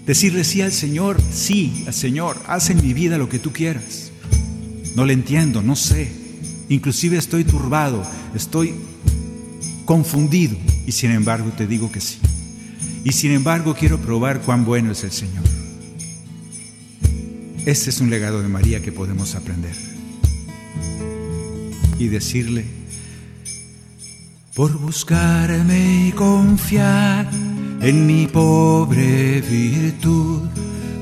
Decirle 0.10 0.44
sí 0.44 0.64
al 0.64 0.72
Señor, 0.72 1.22
sí 1.32 1.84
al 1.86 1.94
Señor, 1.94 2.42
haz 2.48 2.72
en 2.72 2.82
mi 2.82 2.96
vida 2.96 3.20
lo 3.20 3.30
que 3.30 3.38
tú 3.38 3.54
quieras. 3.54 4.10
No 4.96 5.06
le 5.06 5.14
entiendo, 5.14 5.62
no 5.62 5.76
sé. 5.76 6.12
Inclusive 6.68 7.16
estoy 7.16 7.44
turbado, 7.44 8.04
estoy 8.34 8.74
confundido 9.86 10.58
y 10.88 10.94
sin 10.94 11.12
embargo 11.12 11.52
te 11.56 11.68
digo 11.68 11.92
que 11.92 12.02
sí. 12.02 12.18
Y 13.04 13.12
sin 13.12 13.34
embargo 13.34 13.76
quiero 13.76 14.02
probar 14.02 14.42
cuán 14.42 14.66
bueno 14.66 14.94
es 14.94 15.04
el 15.04 15.12
Señor. 15.12 15.44
Este 17.68 17.92
es 17.92 18.02
un 18.02 18.10
legado 18.10 18.42
de 18.42 18.48
María 18.48 18.82
que 18.82 18.92
podemos 18.92 19.36
aprender. 19.36 19.76
Y 22.00 22.08
decirle, 22.08 22.66
por 24.56 24.76
buscarme 24.80 26.08
y 26.08 26.12
confiar 26.14 27.30
en 27.82 28.06
mi 28.06 28.28
pobre 28.28 29.42
virtud, 29.42 30.42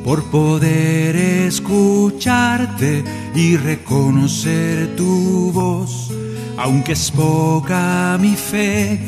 por 0.03 0.23
poder 0.25 1.15
escucharte 1.15 3.03
y 3.35 3.57
reconocer 3.57 4.95
tu 4.95 5.51
voz, 5.51 6.11
aunque 6.57 6.93
es 6.93 7.11
poca 7.11 8.17
mi 8.19 8.35
fe, 8.35 8.99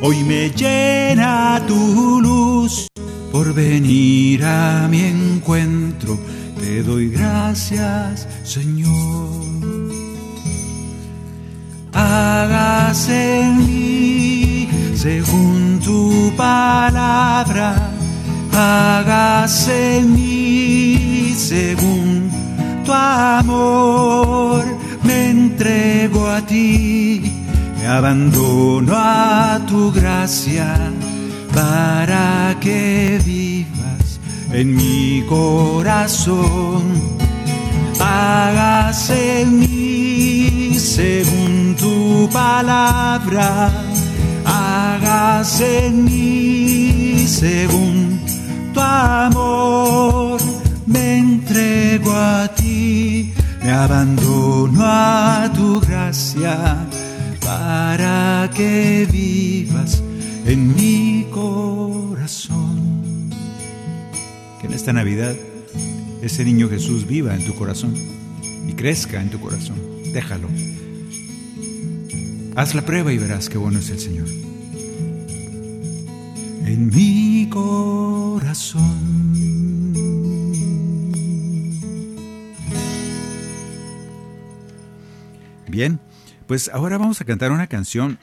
hoy 0.00 0.22
me 0.24 0.50
llena 0.50 1.62
tu 1.66 2.20
luz 2.20 2.88
por 3.30 3.52
venir 3.54 4.44
a 4.44 4.86
mi 4.88 5.00
encuentro. 5.00 6.18
Te 6.60 6.82
doy 6.82 7.08
gracias, 7.10 8.28
Señor. 8.44 9.42
Hágase 11.92 13.40
en 13.40 13.58
mí 13.58 14.68
según 14.94 15.61
palabra, 16.36 17.74
hágase 18.52 19.98
en 19.98 20.12
mí 20.14 21.34
según 21.36 22.30
tu 22.84 22.92
amor. 22.92 24.64
Me 25.04 25.30
entrego 25.30 26.28
a 26.28 26.40
ti, 26.40 27.22
me 27.78 27.86
abandono 27.86 28.92
a 28.94 29.60
tu 29.66 29.92
gracia 29.92 30.76
para 31.54 32.56
que 32.60 33.20
vivas 33.24 34.20
en 34.52 34.74
mi 34.74 35.24
corazón. 35.28 36.82
Hágase 38.00 39.42
en 39.42 39.58
mí 39.60 40.74
según 40.78 41.76
tu 41.78 42.28
palabra 42.32 43.70
en 45.60 46.04
mí 46.04 47.24
según 47.26 48.20
tu 48.72 48.80
amor. 48.80 50.40
Me 50.86 51.18
entrego 51.18 52.12
a 52.12 52.48
ti, 52.54 53.32
me 53.62 53.70
abandono 53.70 54.80
a 54.82 55.50
tu 55.54 55.80
gracia 55.80 56.86
para 57.40 58.50
que 58.54 59.06
vivas 59.10 60.02
en 60.46 60.74
mi 60.74 61.26
corazón. 61.30 63.30
Que 64.60 64.66
en 64.66 64.72
esta 64.72 64.92
Navidad 64.92 65.34
ese 66.22 66.44
niño 66.44 66.68
Jesús 66.68 67.06
viva 67.06 67.34
en 67.34 67.44
tu 67.44 67.54
corazón 67.54 67.94
y 68.68 68.72
crezca 68.72 69.20
en 69.20 69.30
tu 69.30 69.40
corazón. 69.40 69.76
Déjalo. 70.12 70.48
Haz 72.54 72.74
la 72.74 72.82
prueba 72.82 73.12
y 73.12 73.18
verás 73.18 73.48
qué 73.48 73.58
bueno 73.58 73.78
es 73.78 73.90
el 73.90 73.98
Señor. 73.98 74.51
En 76.66 76.88
mi 76.88 77.48
corazón. 77.50 79.12
Bien, 85.68 86.00
pues 86.46 86.68
ahora 86.68 86.98
vamos 86.98 87.20
a 87.22 87.24
cantar 87.24 87.50
una 87.50 87.66
canción 87.66 88.18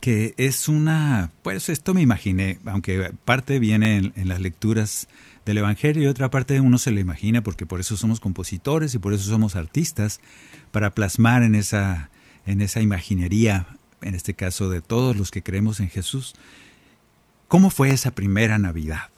que 0.00 0.34
es 0.38 0.68
una, 0.68 1.30
pues 1.42 1.68
esto 1.68 1.94
me 1.94 2.02
imaginé, 2.02 2.58
aunque 2.64 3.12
parte 3.24 3.58
viene 3.58 4.12
en, 4.14 4.28
las 4.28 4.40
lecturas 4.40 5.08
del 5.44 5.58
Evangelio 5.58 6.02
y 6.02 6.06
otra 6.06 6.30
parte 6.30 6.60
uno 6.60 6.78
se 6.78 6.90
le 6.90 7.00
imagina 7.00 7.42
porque 7.42 7.66
por 7.66 7.80
eso 7.80 7.96
somos 7.96 8.18
compositores 8.18 8.94
y 8.94 8.98
por 8.98 9.12
eso 9.12 9.24
somos 9.24 9.56
artistas, 9.56 10.20
para 10.72 10.94
plasmar 10.94 11.42
en 11.42 11.54
esa, 11.54 12.10
en 12.46 12.60
esa 12.60 12.80
imaginería, 12.80 13.66
en 14.00 14.14
este 14.14 14.34
caso 14.34 14.68
de 14.68 14.80
todos 14.80 15.16
los 15.16 15.30
que 15.30 15.42
creemos 15.42 15.80
en 15.80 15.90
Jesús, 15.90 16.34
¿cómo 17.54 17.70
fue 17.70 17.90
esa 17.90 18.10
primera 18.10 18.58
Navidad? 18.58 19.10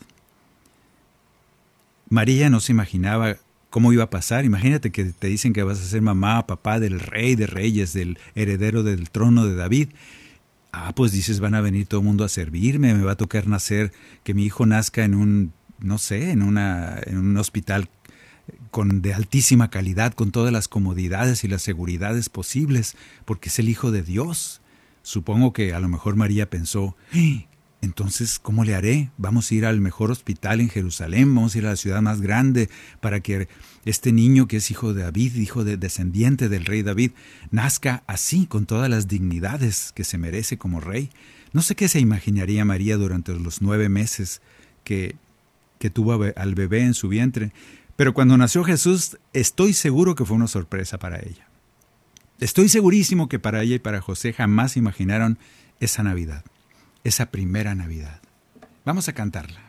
María 2.11 2.51
no 2.51 2.61
se 2.61 2.71
imaginaba 2.71 3.37
cómo 3.71 3.95
iba 3.95 4.05
a 4.05 4.11
pasar. 4.11 4.45
Imagínate 4.45 4.93
que 4.93 5.07
te 5.07 5.29
dicen 5.29 5.55
que 5.55 5.63
vas 5.63 5.81
a 5.81 5.85
ser 5.87 6.03
mamá, 6.03 6.47
papá 6.47 6.79
del 6.79 7.01
rey 7.01 7.35
de 7.35 7.47
reyes, 7.47 7.95
del 7.95 8.19
heredero 8.35 8.83
del 8.83 9.09
trono 9.09 9.47
de 9.47 9.55
David. 9.55 9.89
Ah, 10.71 10.93
pues 10.95 11.13
dices, 11.13 11.41
van 11.41 11.55
a 11.55 11.63
venir 11.63 11.87
todo 11.87 12.01
el 12.01 12.07
mundo 12.07 12.25
a 12.25 12.29
servirme, 12.29 12.93
me 12.93 13.05
va 13.05 13.13
a 13.13 13.17
tocar 13.17 13.47
nacer, 13.47 13.91
que 14.23 14.35
mi 14.35 14.45
hijo 14.45 14.67
nazca 14.67 15.03
en 15.05 15.15
un, 15.15 15.55
no 15.79 15.97
sé, 15.97 16.31
en, 16.31 16.43
una, 16.43 17.01
en 17.07 17.17
un 17.17 17.39
hospital 17.39 17.89
con 18.71 19.01
de 19.01 19.15
altísima 19.15 19.71
calidad, 19.71 20.13
con 20.13 20.31
todas 20.31 20.53
las 20.53 20.69
comodidades 20.69 21.43
y 21.43 21.49
las 21.49 21.63
seguridades 21.63 22.29
posibles, 22.29 22.99
porque 23.25 23.49
es 23.49 23.59
el 23.61 23.71
Hijo 23.71 23.93
de 23.93 24.03
Dios. 24.03 24.61
Supongo 25.01 25.55
que 25.55 25.73
a 25.73 25.81
lo 25.81 25.89
mejor 25.89 26.17
María 26.17 26.51
pensó, 26.51 26.97
entonces, 27.87 28.39
¿cómo 28.39 28.65
le 28.65 28.75
haré? 28.75 29.11
Vamos 29.17 29.51
a 29.51 29.55
ir 29.55 29.65
al 29.65 29.81
mejor 29.81 30.11
hospital 30.11 30.61
en 30.61 30.69
Jerusalén, 30.69 31.35
vamos 31.35 31.55
a 31.55 31.59
ir 31.59 31.67
a 31.67 31.71
la 31.71 31.77
ciudad 31.77 32.03
más 32.03 32.21
grande 32.21 32.69
para 33.01 33.21
que 33.21 33.49
este 33.87 34.13
niño 34.13 34.49
que 34.49 34.59
es 34.59 34.71
hijo 34.71 34.93
de 34.93 35.05
David, 35.05 35.37
hijo 35.37 35.65
de 35.65 35.77
descendiente 35.77 36.49
del 36.49 36.65
rey 36.65 36.83
David, 36.83 37.13
nazca 37.51 38.03
así, 38.07 38.47
con 38.47 38.67
todas 38.67 38.91
las 38.91 39.09
dignidades 39.09 39.93
que 39.95 40.05
se 40.05 40.19
merece 40.19 40.59
como 40.59 40.81
rey. 40.81 41.11
No 41.53 41.63
sé 41.63 41.77
qué 41.77 41.89
se 41.89 42.01
imaginaría 42.01 42.65
María 42.65 42.97
durante 42.97 43.33
los 43.33 43.63
nueve 43.63 43.89
meses 43.89 44.43
que, 44.85 45.17
que 45.79 45.89
tuvo 45.89 46.21
al 46.37 46.55
bebé 46.55 46.83
en 46.83 46.95
su 46.95 47.09
vientre, 47.09 47.53
pero 47.95 48.13
cuando 48.13 48.37
nació 48.37 48.65
Jesús, 48.65 49.17
estoy 49.33 49.73
seguro 49.73 50.15
que 50.15 50.25
fue 50.25 50.37
una 50.37 50.49
sorpresa 50.49 50.99
para 50.99 51.19
ella. 51.21 51.49
Estoy 52.41 52.69
segurísimo 52.69 53.29
que 53.29 53.39
para 53.39 53.63
ella 53.63 53.77
y 53.77 53.79
para 53.79 54.03
José 54.03 54.33
jamás 54.33 54.77
imaginaron 54.77 55.39
esa 55.81 56.03
Navidad, 56.03 56.45
esa 57.07 57.31
primera 57.31 57.75
Navidad. 57.77 58.21
Vamos 58.85 59.09
a 59.09 59.13
cantarla. 59.13 59.61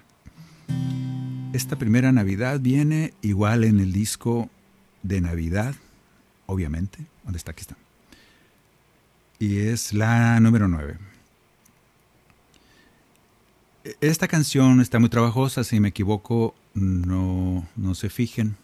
Esta 1.53 1.77
primera 1.77 2.11
Navidad 2.11 2.59
viene 2.59 3.13
igual 3.21 3.63
en 3.63 3.79
el 3.79 3.93
disco 3.93 4.49
de 5.03 5.21
Navidad 5.21 5.75
obviamente. 6.47 7.05
¿Dónde 7.23 7.37
está? 7.37 7.51
Aquí 7.51 7.61
está. 7.61 7.77
Y 9.37 9.59
es 9.59 9.93
la 9.93 10.39
número 10.39 10.67
9. 10.67 10.97
Esta 14.01 14.27
canción 14.27 14.81
está 14.81 14.97
muy 14.97 15.09
trabajosa, 15.09 15.63
si 15.63 15.79
me 15.79 15.89
equivoco, 15.89 16.55
no, 16.73 17.67
no 17.75 17.93
se 17.93 18.09
fijen. 18.09 18.57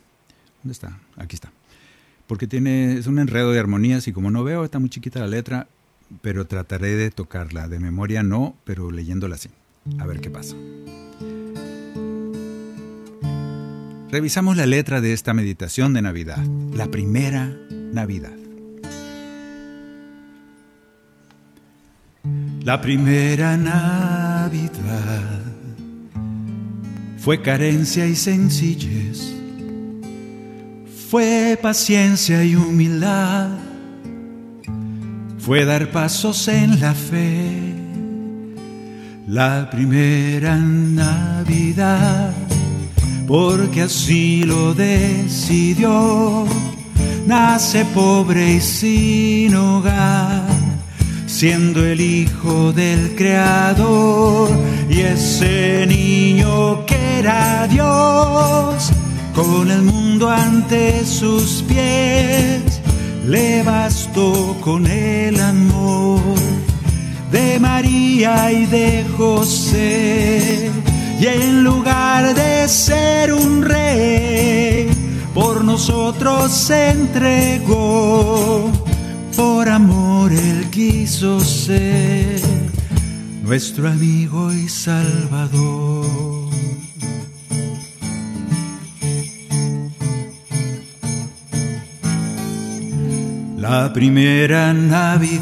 ¿Dónde 0.63 0.73
está? 0.73 0.99
Aquí 1.15 1.35
está. 1.35 1.51
Porque 2.25 2.47
tiene, 2.47 2.97
es 2.97 3.05
un 3.05 3.19
enredo 3.19 3.51
de 3.51 3.59
armonías 3.59 4.07
y 4.07 4.13
como 4.13 4.31
no 4.31 4.43
veo, 4.43 4.65
está 4.65 4.79
muy 4.79 4.89
chiquita 4.89 5.19
la 5.19 5.27
letra, 5.27 5.67
pero 6.21 6.45
trataré 6.45 6.95
de 6.95 7.11
tocarla. 7.11 7.67
De 7.67 7.79
memoria 7.79 8.23
no, 8.23 8.55
pero 8.63 8.91
leyéndola 8.91 9.35
así. 9.35 9.49
A 9.99 10.05
ver 10.05 10.21
qué 10.21 10.29
pasa. 10.29 10.55
Revisamos 14.13 14.57
la 14.57 14.67
letra 14.67 15.01
de 15.01 15.11
esta 15.11 15.33
meditación 15.33 15.93
de 15.93 16.03
Navidad, 16.03 16.45
la 16.73 16.85
primera 16.91 17.51
Navidad. 17.71 18.33
La 22.63 22.79
primera 22.79 23.57
Navidad 23.57 25.41
fue 27.17 27.41
carencia 27.41 28.05
y 28.05 28.15
sencillez, 28.15 29.33
fue 31.09 31.57
paciencia 31.61 32.43
y 32.43 32.55
humildad, 32.55 33.49
fue 35.45 35.65
dar 35.65 35.91
pasos 35.91 36.47
en 36.47 36.79
la 36.79 36.93
fe. 36.93 37.75
La 39.27 39.69
primera 39.69 40.55
Navidad, 40.55 42.33
porque 43.27 43.81
así 43.81 44.43
lo 44.43 44.73
decidió, 44.73 46.45
nace 47.27 47.83
pobre 47.93 48.53
y 48.55 48.61
sin 48.61 49.55
hogar 49.55 50.43
siendo 51.25 51.83
el 51.83 51.99
hijo 51.99 52.71
del 52.71 53.15
creador 53.15 54.49
y 54.87 54.99
ese 54.99 55.85
niño 55.87 56.85
que 56.85 57.19
era 57.19 57.67
Dios 57.67 58.91
con 59.33 59.69
el 59.71 59.81
mundo 59.81 60.29
ante 60.29 61.03
sus 61.03 61.63
pies 61.67 62.72
le 63.25 63.63
bastó 63.63 64.57
con 64.61 64.85
el 64.87 65.39
amor 65.39 66.21
de 67.31 67.59
María 67.59 68.51
y 68.51 68.65
de 68.65 69.05
José 69.17 70.69
y 71.19 71.25
en 71.25 71.63
lugar 71.63 72.35
de 72.35 72.67
ser 72.67 73.33
un 73.33 73.63
rey 73.63 74.89
por 75.33 75.63
nosotros 75.63 76.51
se 76.51 76.89
entregó 76.89 78.69
por 79.35 79.69
amor 79.69 80.31
Él 80.31 80.69
quiso 80.69 81.39
ser 81.39 82.41
nuestro 83.43 83.89
amigo 83.89 84.51
y 84.53 84.67
salvador. 84.69 86.32
La 93.63 93.93
primera 93.93 94.73
Navidad. 94.73 95.39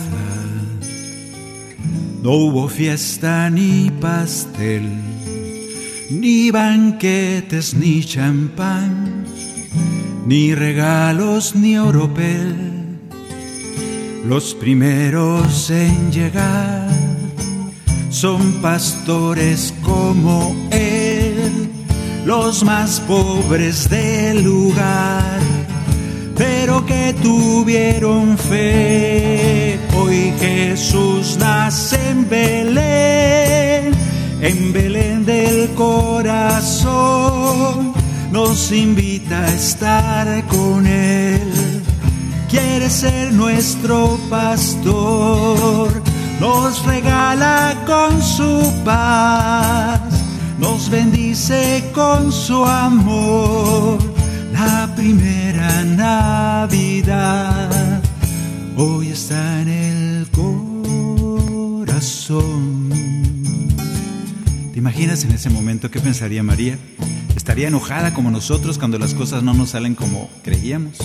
No 2.21 2.33
hubo 2.33 2.69
fiesta 2.69 3.49
ni 3.49 3.89
pastel, 3.89 4.87
ni 6.11 6.51
banquetes 6.51 7.73
ni 7.73 8.03
champán, 8.03 9.25
ni 10.27 10.53
regalos 10.53 11.55
ni 11.55 11.79
oropel. 11.79 12.99
Los 14.23 14.53
primeros 14.53 15.71
en 15.71 16.11
llegar 16.11 16.89
son 18.11 18.61
pastores 18.61 19.73
como 19.81 20.55
él, 20.69 21.71
los 22.27 22.63
más 22.63 22.99
pobres 22.99 23.89
del 23.89 24.43
lugar, 24.43 25.39
pero 26.35 26.85
que 26.85 27.13
tuvieron 27.21 28.37
fe. 28.37 29.79
Hoy 29.97 30.33
Jesús 30.39 31.37
nace 31.39 31.97
en 32.09 32.29
Belén, 32.29 33.93
en 34.41 34.73
Belén 34.73 35.25
del 35.25 35.69
corazón, 35.75 36.91
nos 38.31 38.71
invita 38.71 39.43
a 39.43 39.53
estar 39.53 40.47
con 40.47 40.87
él. 40.87 41.81
Quiere 42.49 42.89
ser 42.89 43.31
nuestro 43.31 44.19
pastor, 44.29 45.89
nos 46.41 46.85
regala 46.85 47.75
con 47.85 48.21
su 48.21 48.73
paz, 48.83 50.01
nos 50.59 50.89
bendice 50.89 51.89
con 51.93 52.29
su 52.33 52.65
amor, 52.65 53.99
la 54.65 54.93
primera 54.95 55.83
Navidad 55.83 57.69
hoy 58.77 59.07
está 59.09 59.61
en 59.61 59.67
el 59.69 60.27
corazón. 61.81 62.89
¿Te 64.71 64.79
imaginas 64.79 65.23
en 65.23 65.31
ese 65.31 65.49
momento 65.49 65.89
qué 65.89 65.99
pensaría 65.99 66.43
María? 66.43 66.77
¿Estaría 67.35 67.67
enojada 67.69 68.13
como 68.13 68.29
nosotros 68.29 68.77
cuando 68.77 68.99
las 68.99 69.15
cosas 69.15 69.41
no 69.43 69.53
nos 69.53 69.71
salen 69.71 69.95
como 69.95 70.29
creíamos? 70.43 70.97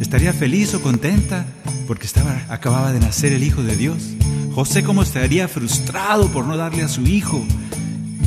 estaría 0.00 0.32
feliz 0.32 0.72
o 0.74 0.80
contenta 0.80 1.44
porque 1.86 2.06
estaba, 2.06 2.46
acababa 2.48 2.92
de 2.92 3.00
nacer 3.00 3.32
el 3.32 3.42
Hijo 3.42 3.62
de 3.62 3.76
Dios. 3.76 4.14
José 4.54 4.82
cómo 4.82 5.02
estaría 5.02 5.48
frustrado 5.48 6.28
por 6.28 6.46
no 6.46 6.56
darle 6.56 6.82
a 6.82 6.88
su 6.88 7.02
hijo 7.02 7.44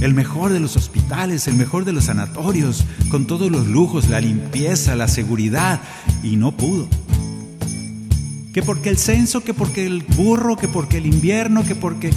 el 0.02 0.14
mejor 0.14 0.52
de 0.52 0.60
los 0.60 0.76
hospitales, 0.76 1.48
el 1.48 1.56
mejor 1.56 1.86
de 1.86 1.94
los 1.94 2.06
sanatorios, 2.06 2.84
con 3.10 3.26
todos 3.26 3.50
los 3.50 3.68
lujos, 3.68 4.10
la 4.10 4.20
limpieza, 4.20 4.96
la 4.96 5.08
seguridad, 5.08 5.82
y 6.24 6.36
no 6.36 6.52
pudo. 6.52 6.90
Que 8.54 8.62
porque 8.62 8.90
el 8.90 8.98
censo, 8.98 9.44
que 9.44 9.54
porque 9.54 9.86
el 9.86 10.04
burro, 10.04 10.58
que 10.58 10.68
porque 10.68 10.98
el 10.98 11.06
invierno, 11.06 11.64
que 11.64 11.76
porque... 11.76 12.12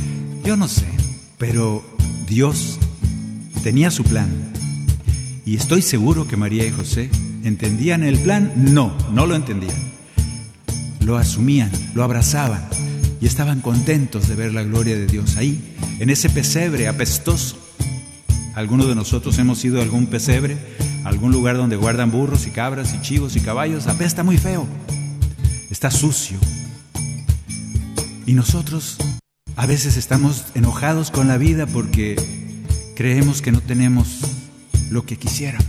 Yo 0.45 0.57
no 0.57 0.69
sé, 0.69 0.87
pero 1.39 1.85
Dios 2.27 2.79
tenía 3.63 3.91
su 3.91 4.03
plan. 4.03 4.29
Y 5.47 5.57
estoy 5.57 5.81
seguro 5.81 6.27
que 6.27 6.37
María 6.37 6.67
y 6.67 6.71
José 6.71 7.09
¿Entendían 7.45 8.03
el 8.03 8.19
plan? 8.19 8.53
No, 8.57 8.97
no 9.13 9.27
lo 9.27 9.37
entendían. 9.37 9.77
Lo 11.01 11.19
asumían, 11.19 11.71
lo 11.95 12.03
abrazaban 12.03 12.67
y 13.21 13.27
estaban 13.27 13.61
contentos 13.61 14.29
de 14.29 14.35
ver 14.35 14.55
la 14.55 14.63
gloria 14.63 14.97
de 14.97 15.07
Dios 15.07 15.37
ahí, 15.37 15.77
en 15.99 16.09
ese 16.09 16.31
pesebre 16.31 16.89
apestoso. 16.89 17.59
Algunos 18.55 18.87
de 18.87 18.95
nosotros 18.95 19.39
hemos 19.39 19.65
ido 19.65 19.81
a 19.81 19.83
algún 19.83 20.07
pesebre, 20.07 20.57
algún 21.03 21.33
lugar 21.33 21.57
donde 21.57 21.75
guardan 21.75 22.13
burros 22.13 22.47
y 22.47 22.51
cabras 22.51 22.95
y 22.95 23.01
chivos 23.01 23.35
y 23.35 23.41
caballos, 23.41 23.89
apesta 23.89 24.23
muy 24.23 24.39
feo, 24.39 24.67
está 25.71 25.91
sucio. 25.91 26.39
Y 28.27 28.33
nosotros 28.35 28.97
a 29.57 29.67
veces 29.67 29.97
estamos 29.97 30.45
enojados 30.55 31.11
con 31.11 31.27
la 31.27 31.37
vida 31.37 31.67
porque 31.67 32.17
creemos 32.95 33.43
que 33.43 33.51
no 33.51 33.61
tenemos 33.61 34.21
lo 34.91 35.05
que 35.05 35.17
quisiéramos. 35.17 35.67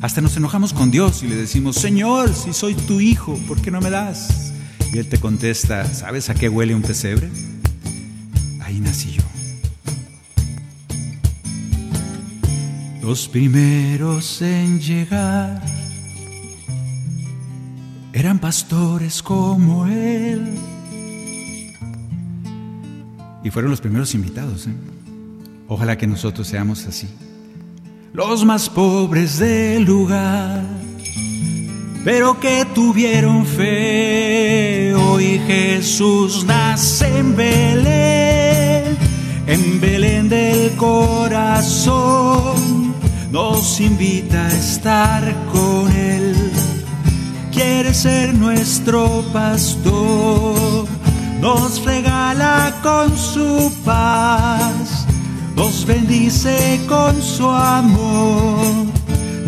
Hasta 0.00 0.20
nos 0.20 0.36
enojamos 0.36 0.72
con 0.72 0.92
Dios 0.92 1.24
y 1.24 1.26
le 1.26 1.34
decimos, 1.34 1.76
Señor, 1.76 2.32
si 2.32 2.52
soy 2.52 2.74
tu 2.74 3.00
hijo, 3.00 3.36
¿por 3.48 3.60
qué 3.60 3.72
no 3.72 3.80
me 3.80 3.90
das? 3.90 4.52
Y 4.92 4.98
Él 4.98 5.08
te 5.08 5.18
contesta, 5.18 5.84
¿sabes 5.92 6.30
a 6.30 6.34
qué 6.34 6.48
huele 6.48 6.76
un 6.76 6.82
pesebre? 6.82 7.28
Ahí 8.60 8.78
nací 8.78 9.10
yo. 9.10 9.27
Los 13.02 13.28
primeros 13.28 14.42
en 14.42 14.80
llegar 14.80 15.62
eran 18.12 18.38
pastores 18.38 19.22
como 19.22 19.86
Él. 19.86 20.54
Y 23.44 23.50
fueron 23.50 23.70
los 23.70 23.80
primeros 23.80 24.14
invitados. 24.14 24.66
¿eh? 24.66 24.72
Ojalá 25.68 25.96
que 25.96 26.06
nosotros 26.06 26.46
seamos 26.46 26.86
así 26.86 27.08
los 28.18 28.44
más 28.44 28.68
pobres 28.68 29.38
del 29.38 29.84
lugar, 29.84 30.64
pero 32.04 32.40
que 32.40 32.66
tuvieron 32.74 33.46
fe. 33.46 34.92
Hoy 34.94 35.40
Jesús 35.46 36.44
nace 36.44 37.18
en 37.18 37.36
Belén, 37.36 38.96
en 39.46 39.80
Belén 39.80 40.28
del 40.28 40.74
corazón, 40.76 42.56
nos 43.30 43.80
invita 43.80 44.46
a 44.46 44.52
estar 44.52 45.22
con 45.52 45.90
Él. 45.92 46.34
Quiere 47.52 47.92
ser 47.94 48.34
nuestro 48.34 49.24
pastor, 49.32 50.86
nos 51.40 51.84
regala 51.84 52.74
con 52.82 53.16
su 53.16 53.72
paz 53.84 54.98
nos 55.58 55.84
bendice 55.84 56.80
con 56.88 57.20
su 57.20 57.48
amor 57.50 58.86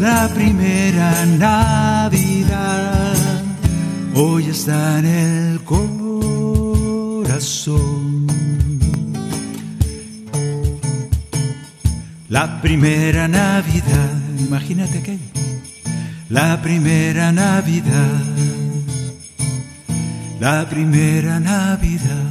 la 0.01 0.29
primera 0.35 1.25
Navidad. 1.39 3.15
hoy 4.17 4.47
está 4.47 4.99
en 4.99 5.07
el 5.07 5.61
corazón. 7.23 7.31
La 12.31 12.61
primera 12.63 13.27
Navidad, 13.27 14.23
imagínate 14.39 14.99
aquello. 14.99 15.19
La 16.29 16.63
primera 16.63 17.33
Navidad, 17.33 18.23
la 20.39 20.69
primera 20.69 21.41
Navidad. 21.41 22.31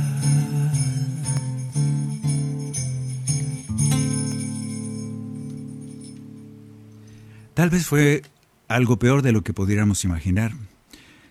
Tal 7.53 7.69
vez 7.69 7.85
fue 7.85 8.21
algo 8.69 8.97
peor 8.99 9.21
de 9.21 9.33
lo 9.33 9.41
que 9.41 9.51
pudiéramos 9.51 10.05
imaginar. 10.05 10.53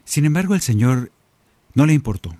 Sin 0.04 0.26
embargo, 0.26 0.54
el 0.54 0.61
Señor 0.61 1.11
no 1.72 1.87
le 1.87 1.94
importó. 1.94 2.37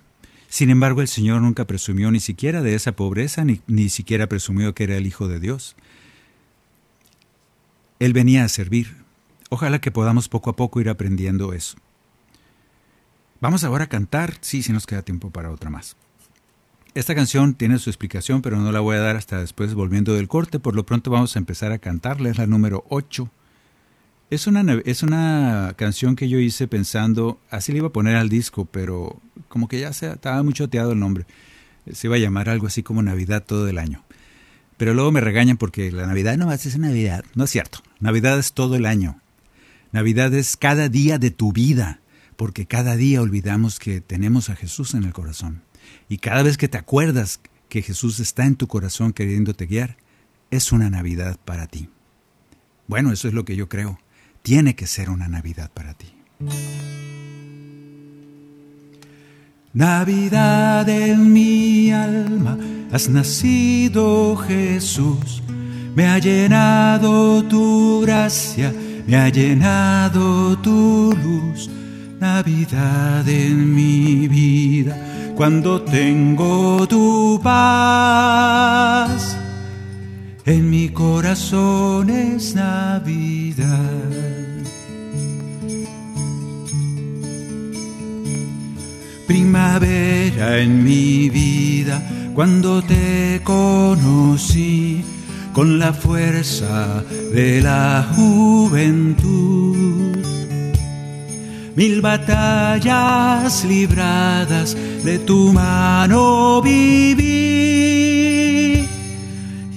Sin 0.47 0.69
embargo, 0.69 1.01
el 1.01 1.07
Señor 1.07 1.41
nunca 1.41 1.65
presumió 1.65 2.11
ni 2.11 2.19
siquiera 2.19 2.61
de 2.61 2.75
esa 2.75 2.91
pobreza, 2.91 3.43
ni, 3.45 3.61
ni 3.65 3.89
siquiera 3.89 4.27
presumió 4.27 4.75
que 4.75 4.83
era 4.83 4.95
el 4.95 5.07
Hijo 5.07 5.27
de 5.27 5.39
Dios. 5.39 5.75
Él 7.99 8.13
venía 8.13 8.43
a 8.43 8.49
servir. 8.49 8.97
Ojalá 9.49 9.79
que 9.79 9.91
podamos 9.91 10.29
poco 10.29 10.49
a 10.49 10.55
poco 10.55 10.81
ir 10.81 10.89
aprendiendo 10.89 11.53
eso. 11.53 11.77
Vamos 13.41 13.63
ahora 13.63 13.85
a 13.85 13.89
cantar, 13.89 14.33
sí, 14.41 14.63
si 14.63 14.73
nos 14.73 14.85
queda 14.85 15.01
tiempo 15.01 15.29
para 15.31 15.51
otra 15.51 15.69
más. 15.69 15.95
Esta 16.95 17.15
canción 17.15 17.53
tiene 17.53 17.77
su 17.79 17.89
explicación, 17.89 18.41
pero 18.41 18.57
no 18.57 18.71
la 18.71 18.79
voy 18.79 18.97
a 18.97 19.01
dar 19.01 19.15
hasta 19.15 19.39
después 19.39 19.73
volviendo 19.73 20.13
del 20.13 20.27
corte. 20.27 20.59
Por 20.59 20.75
lo 20.75 20.85
pronto 20.85 21.11
vamos 21.11 21.35
a 21.35 21.39
empezar 21.39 21.71
a 21.71 21.79
cantarla, 21.79 22.29
es 22.29 22.37
la 22.37 22.47
número 22.47 22.83
8 22.89 23.29
es 24.29 24.45
una, 24.45 24.79
es 24.85 25.01
una 25.01 25.73
canción 25.75 26.15
que 26.15 26.29
yo 26.29 26.37
hice 26.37 26.67
pensando, 26.67 27.39
así 27.49 27.71
le 27.71 27.79
iba 27.79 27.87
a 27.87 27.93
poner 27.93 28.15
al 28.15 28.29
disco, 28.29 28.65
pero 28.65 29.19
como 29.47 29.67
que 29.67 29.79
ya 29.79 29.91
se, 29.91 30.11
estaba 30.11 30.43
muy 30.43 30.53
choteado 30.53 30.91
el 30.91 30.99
nombre. 30.99 31.25
Se 31.91 32.07
iba 32.07 32.15
a 32.15 32.19
llamar 32.19 32.47
algo 32.47 32.67
así 32.67 32.83
como 32.83 33.01
Navidad 33.01 33.43
todo 33.43 33.67
el 33.67 33.79
año. 33.79 34.03
Pero 34.79 34.95
luego 34.95 35.11
me 35.11 35.21
regañan 35.21 35.57
porque 35.57 35.91
la 35.91 36.07
Navidad 36.07 36.37
no 36.37 36.51
es 36.51 36.77
Navidad. 36.79 37.23
No 37.35 37.43
es 37.43 37.51
cierto. 37.51 37.83
Navidad 37.99 38.39
es 38.39 38.53
todo 38.53 38.75
el 38.75 38.87
año. 38.87 39.21
Navidad 39.91 40.33
es 40.33 40.57
cada 40.57 40.89
día 40.89 41.19
de 41.19 41.29
tu 41.29 41.51
vida, 41.51 41.99
porque 42.37 42.65
cada 42.65 42.95
día 42.95 43.21
olvidamos 43.21 43.77
que 43.77 44.01
tenemos 44.01 44.49
a 44.49 44.55
Jesús 44.55 44.93
en 44.93 45.03
el 45.03 45.13
corazón. 45.13 45.63
Y 46.07 46.19
cada 46.19 46.43
vez 46.43 46.57
que 46.57 46.69
te 46.69 46.77
acuerdas 46.77 47.41
que 47.67 47.81
Jesús 47.81 48.19
está 48.19 48.45
en 48.45 48.55
tu 48.55 48.67
corazón 48.67 49.13
queriéndote 49.13 49.65
guiar, 49.65 49.97
es 50.49 50.71
una 50.71 50.89
Navidad 50.89 51.37
para 51.43 51.67
ti. 51.67 51.89
Bueno, 52.87 53.11
eso 53.11 53.27
es 53.27 53.33
lo 53.33 53.45
que 53.45 53.55
yo 53.55 53.67
creo 53.67 53.99
tiene 54.41 54.75
que 54.75 54.87
ser 54.87 55.09
una 55.09 55.27
Navidad 55.27 55.69
para 55.73 55.93
ti. 55.93 56.07
Navidad 59.73 60.89
en 60.89 61.31
mi 61.31 61.91
alma, 61.91 62.57
has 62.91 63.07
nacido 63.07 64.35
Jesús, 64.35 65.43
me 65.95 66.07
ha 66.07 66.17
llenado 66.17 67.43
tu 67.43 68.01
gracia, 68.01 68.73
me 69.05 69.15
ha 69.15 69.29
llenado 69.29 70.57
tu 70.57 71.15
luz. 71.23 71.69
Navidad 72.19 73.29
en 73.29 73.75
mi 73.75 74.27
vida, 74.27 74.97
cuando 75.35 75.81
tengo 75.83 76.87
tu 76.87 77.39
paz, 77.41 79.37
en 80.45 80.69
mi 80.69 80.89
corazón 80.89 82.09
es 82.09 82.55
Navidad. 82.55 84.38
Primavera 89.29 90.57
en 90.57 90.83
mi 90.83 91.29
vida 91.29 92.01
cuando 92.33 92.81
te 92.81 93.39
conocí 93.43 95.05
con 95.53 95.77
la 95.77 95.93
fuerza 95.93 97.03
de 97.31 97.61
la 97.61 98.07
juventud. 98.15 100.17
Mil 101.75 102.01
batallas 102.01 103.63
libradas 103.65 104.75
de 105.03 105.19
tu 105.19 105.53
mano 105.53 106.59
viví 106.63 107.23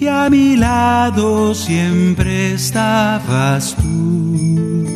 y 0.01 0.07
a 0.07 0.31
mi 0.31 0.57
lado 0.57 1.55
siempre 1.55 2.55
estabas 2.55 3.77
tú. 3.77 4.89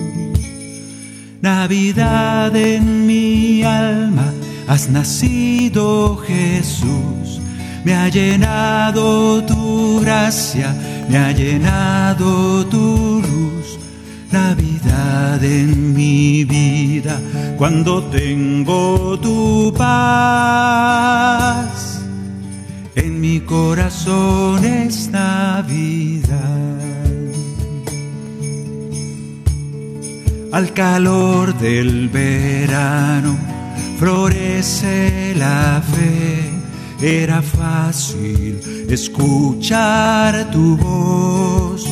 Navidad 1.42 2.56
en 2.56 3.06
mi 3.06 3.62
alma 3.62 4.32
has 4.68 4.88
nacido 4.88 6.16
Jesús, 6.16 7.40
me 7.84 7.94
ha 7.94 8.08
llenado 8.08 9.44
tu 9.44 10.00
gracia, 10.00 10.74
me 11.08 11.18
ha 11.18 11.32
llenado 11.32 12.66
tu 12.66 13.22
luz. 13.22 13.78
Navidad 14.32 15.42
en 15.44 15.94
mi 15.94 16.44
vida, 16.44 17.20
cuando 17.56 18.02
tengo 18.04 19.18
tu 19.20 19.72
paz, 19.76 21.06
en 22.96 23.20
mi 23.20 23.40
corazón 23.40 24.64
es 24.64 25.08
Navidad. 25.10 26.36
Al 30.52 30.72
calor 30.72 31.56
del 31.58 32.08
verano, 32.08 33.36
florece 33.98 35.34
la 35.36 35.82
fe. 35.82 36.52
Era 37.00 37.42
fácil 37.42 38.60
escuchar 38.88 40.50
tu 40.50 40.76
voz, 40.76 41.86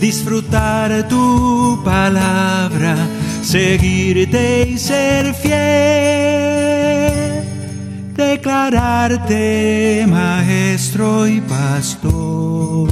disfrutar 0.00 1.08
tu 1.08 1.80
palabra, 1.84 2.96
seguirte 3.42 4.68
y 4.70 4.78
ser 4.78 5.34
fiel, 5.34 5.52
declararte 8.14 10.06
maestro 10.08 11.26
y 11.26 11.40
pastor. 11.40 12.88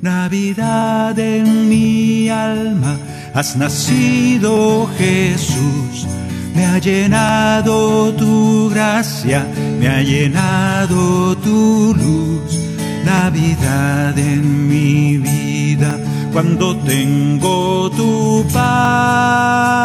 Navidad 0.00 1.18
en 1.18 1.68
mi 1.68 2.30
alma 2.30 2.96
has 3.34 3.56
nacido 3.56 4.88
Jesús, 4.98 6.06
me 6.54 6.66
ha 6.66 6.78
llenado 6.78 8.12
tu 8.14 8.68
gracia, 8.70 9.46
me 9.78 9.88
ha 9.88 10.02
llenado 10.02 11.36
tu 11.36 11.94
luz, 11.94 12.58
Navidad 13.04 14.18
en 14.18 14.68
mi 14.68 15.18
vida, 15.18 15.96
cuando 16.32 16.76
tengo 16.78 17.90
tu 17.90 18.44
paz, 18.52 19.80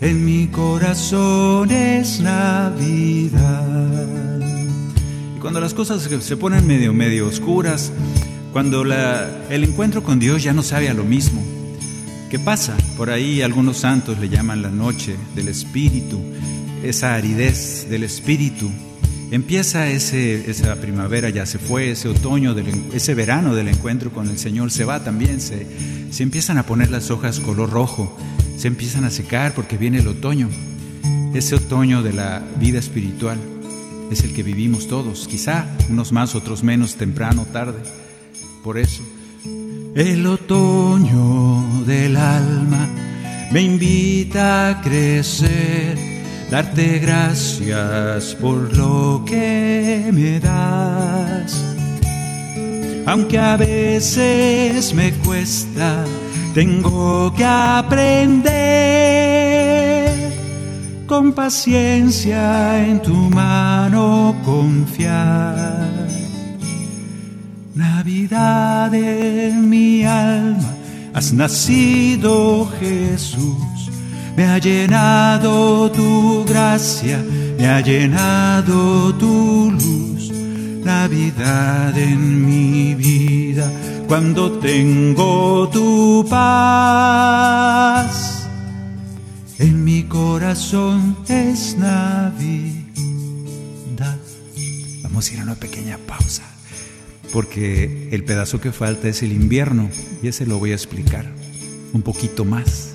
en 0.00 0.24
mi 0.24 0.46
corazón 0.48 1.70
es 1.70 2.20
Navidad. 2.20 3.60
Y 5.36 5.38
cuando 5.40 5.60
las 5.60 5.74
cosas 5.74 6.02
se 6.02 6.36
ponen 6.36 6.66
medio, 6.66 6.92
medio 6.92 7.28
oscuras, 7.28 7.92
cuando 8.56 8.84
el 9.50 9.64
encuentro 9.64 10.02
con 10.02 10.18
Dios 10.18 10.42
ya 10.42 10.54
no 10.54 10.62
sabe 10.62 10.88
a 10.88 10.94
lo 10.94 11.04
mismo. 11.04 11.44
¿Qué 12.30 12.38
pasa? 12.38 12.74
Por 12.96 13.10
ahí 13.10 13.42
algunos 13.42 13.76
santos 13.76 14.18
le 14.18 14.30
llaman 14.30 14.62
la 14.62 14.70
noche 14.70 15.14
del 15.34 15.48
espíritu, 15.48 16.18
esa 16.82 17.16
aridez 17.16 17.86
del 17.90 18.02
espíritu. 18.02 18.70
Empieza 19.30 19.88
esa 19.90 20.76
primavera, 20.76 21.28
ya 21.28 21.44
se 21.44 21.58
fue, 21.58 21.90
ese 21.90 22.08
otoño, 22.08 22.54
del, 22.54 22.64
ese 22.94 23.14
verano 23.14 23.54
del 23.54 23.68
encuentro 23.68 24.10
con 24.10 24.26
el 24.30 24.38
Señor 24.38 24.70
se 24.70 24.86
va 24.86 25.04
también, 25.04 25.42
se, 25.42 25.66
se 26.10 26.22
empiezan 26.22 26.56
a 26.56 26.64
poner 26.64 26.90
las 26.90 27.10
hojas 27.10 27.40
color 27.40 27.68
rojo, 27.68 28.16
se 28.56 28.68
empiezan 28.68 29.04
a 29.04 29.10
secar 29.10 29.52
porque 29.54 29.76
viene 29.76 29.98
el 29.98 30.08
otoño. 30.08 30.48
Ese 31.34 31.56
otoño 31.56 32.02
de 32.02 32.14
la 32.14 32.42
vida 32.58 32.78
espiritual 32.78 33.38
es 34.10 34.24
el 34.24 34.32
que 34.32 34.42
vivimos 34.42 34.88
todos, 34.88 35.28
quizá 35.28 35.66
unos 35.90 36.10
más, 36.10 36.34
otros 36.34 36.62
menos, 36.62 36.94
temprano, 36.94 37.46
tarde 37.52 37.82
por 38.66 38.76
eso. 38.78 39.04
El 39.94 40.26
otoño 40.26 41.84
del 41.86 42.16
alma 42.16 42.88
me 43.52 43.62
invita 43.62 44.70
a 44.70 44.80
crecer, 44.82 45.96
darte 46.50 46.98
gracias 46.98 48.34
por 48.34 48.76
lo 48.76 49.22
que 49.24 50.10
me 50.12 50.40
das. 50.40 51.62
Aunque 53.06 53.38
a 53.38 53.56
veces 53.56 54.92
me 54.94 55.12
cuesta, 55.12 56.04
tengo 56.52 57.32
que 57.36 57.44
aprender 57.44 58.42
con 61.06 61.32
paciencia 61.32 62.84
en 62.84 63.00
tu 63.00 63.14
mano 63.30 64.34
confiar 64.44 66.05
Navidad 68.06 68.94
en 68.94 69.68
mi 69.68 70.04
alma, 70.04 70.76
Has 71.12 71.32
nacido 71.32 72.70
Jesús, 72.78 73.90
me 74.36 74.44
ha 74.44 74.58
llenado 74.58 75.90
tu 75.90 76.44
gracia, 76.44 77.20
me 77.58 77.66
ha 77.66 77.80
llenado 77.80 79.12
tu 79.16 79.72
luz, 79.72 80.30
Navidad 80.84 81.98
en 81.98 82.46
mi 82.46 82.94
vida, 82.94 83.68
cuando 84.06 84.52
tengo 84.60 85.68
tu 85.68 86.24
paz. 86.30 87.66
En 89.58 89.82
mi 89.82 90.04
corazón 90.04 91.16
es 91.26 91.76
Navidad. 91.76 92.86
Vamos 95.02 95.28
a 95.28 95.34
ir 95.34 95.40
a 95.40 95.42
una 95.42 95.56
pequeña 95.56 95.98
pausa 96.06 96.45
porque 97.32 98.08
el 98.10 98.24
pedazo 98.24 98.60
que 98.60 98.72
falta 98.72 99.08
es 99.08 99.22
el 99.22 99.32
invierno 99.32 99.90
y 100.22 100.28
ese 100.28 100.46
lo 100.46 100.58
voy 100.58 100.72
a 100.72 100.74
explicar 100.74 101.30
un 101.92 102.02
poquito 102.02 102.44
más. 102.44 102.94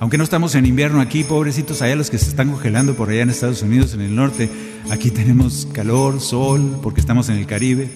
Aunque 0.00 0.18
no 0.18 0.24
estamos 0.24 0.56
en 0.56 0.66
invierno 0.66 1.00
aquí, 1.00 1.22
pobrecitos 1.22 1.80
allá 1.80 1.94
los 1.94 2.10
que 2.10 2.18
se 2.18 2.28
están 2.28 2.50
congelando 2.50 2.94
por 2.96 3.08
allá 3.08 3.22
en 3.22 3.30
Estados 3.30 3.62
Unidos, 3.62 3.94
en 3.94 4.00
el 4.00 4.16
norte, 4.16 4.50
aquí 4.90 5.10
tenemos 5.10 5.68
calor, 5.72 6.20
sol, 6.20 6.80
porque 6.82 7.00
estamos 7.00 7.28
en 7.28 7.36
el 7.36 7.46
Caribe, 7.46 7.88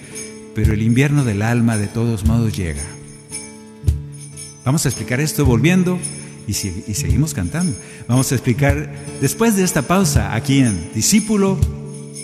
pero 0.55 0.73
el 0.73 0.81
invierno 0.83 1.25
del 1.25 1.41
alma 1.41 1.77
de 1.77 1.87
todos 1.87 2.25
modos 2.25 2.55
llega. 2.55 2.83
Vamos 4.63 4.85
a 4.85 4.89
explicar 4.89 5.19
esto 5.19 5.45
volviendo 5.45 5.99
y, 6.47 6.51
y 6.51 6.93
seguimos 6.93 7.33
cantando. 7.33 7.77
Vamos 8.07 8.31
a 8.31 8.35
explicar 8.35 8.89
después 9.19 9.57
de 9.57 9.65
esta 9.65 9.81
pausa 9.81 10.33
aquí 10.33 10.59
en 10.59 10.93
Discípulo 10.93 11.57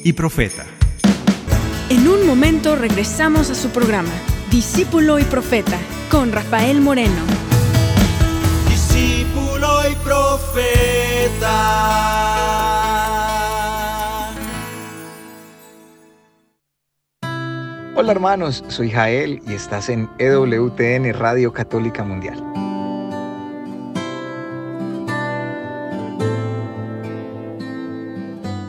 y 0.03 0.13
Profeta. 0.13 0.65
En 1.93 2.07
un 2.07 2.25
momento 2.25 2.75
regresamos 2.75 3.51
a 3.51 3.53
su 3.53 3.69
programa, 3.69 4.09
Discípulo 4.49 5.19
y 5.19 5.23
Profeta, 5.25 5.77
con 6.09 6.31
Rafael 6.31 6.81
Moreno. 6.81 7.21
Discípulo 8.67 9.67
y 9.91 9.93
Profeta. 10.03 11.53
Hola 17.95 18.11
hermanos, 18.11 18.63
soy 18.69 18.89
Jael 18.89 19.39
y 19.45 19.53
estás 19.53 19.87
en 19.89 20.09
EWTN 20.17 21.13
Radio 21.13 21.53
Católica 21.53 22.03
Mundial. 22.03 22.43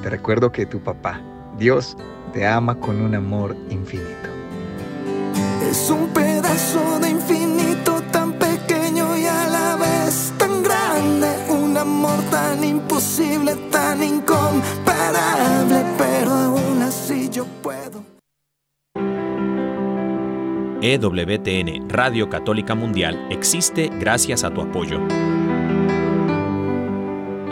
Te 0.02 0.10
recuerdo 0.10 0.52
que 0.52 0.66
tu 0.66 0.80
papá, 0.80 1.22
Dios, 1.56 1.96
te 2.34 2.44
ama 2.44 2.74
con 2.74 3.00
un 3.00 3.14
amor 3.14 3.56
infinito. 3.70 4.28
Es 5.70 5.88
un 5.88 6.08
pedazo 6.08 6.98
de 6.98 7.10
infinito 7.10 8.02
tan 8.10 8.32
pequeño 8.32 9.16
y 9.16 9.24
a 9.24 9.46
la 9.46 9.76
vez 9.76 10.32
tan 10.36 10.62
grande. 10.64 11.28
Un 11.48 11.76
amor 11.76 12.18
tan 12.32 12.62
imposible, 12.64 13.54
tan 13.70 14.02
incomparable, 14.02 15.84
pero 15.96 16.32
aún 16.32 16.82
así 16.82 17.30
yo 17.30 17.46
puedo. 17.62 18.02
EWTN 20.82 21.88
Radio 21.88 22.28
Católica 22.28 22.74
Mundial 22.74 23.28
existe 23.30 23.90
gracias 24.00 24.42
a 24.42 24.50
tu 24.50 24.60
apoyo. 24.60 24.98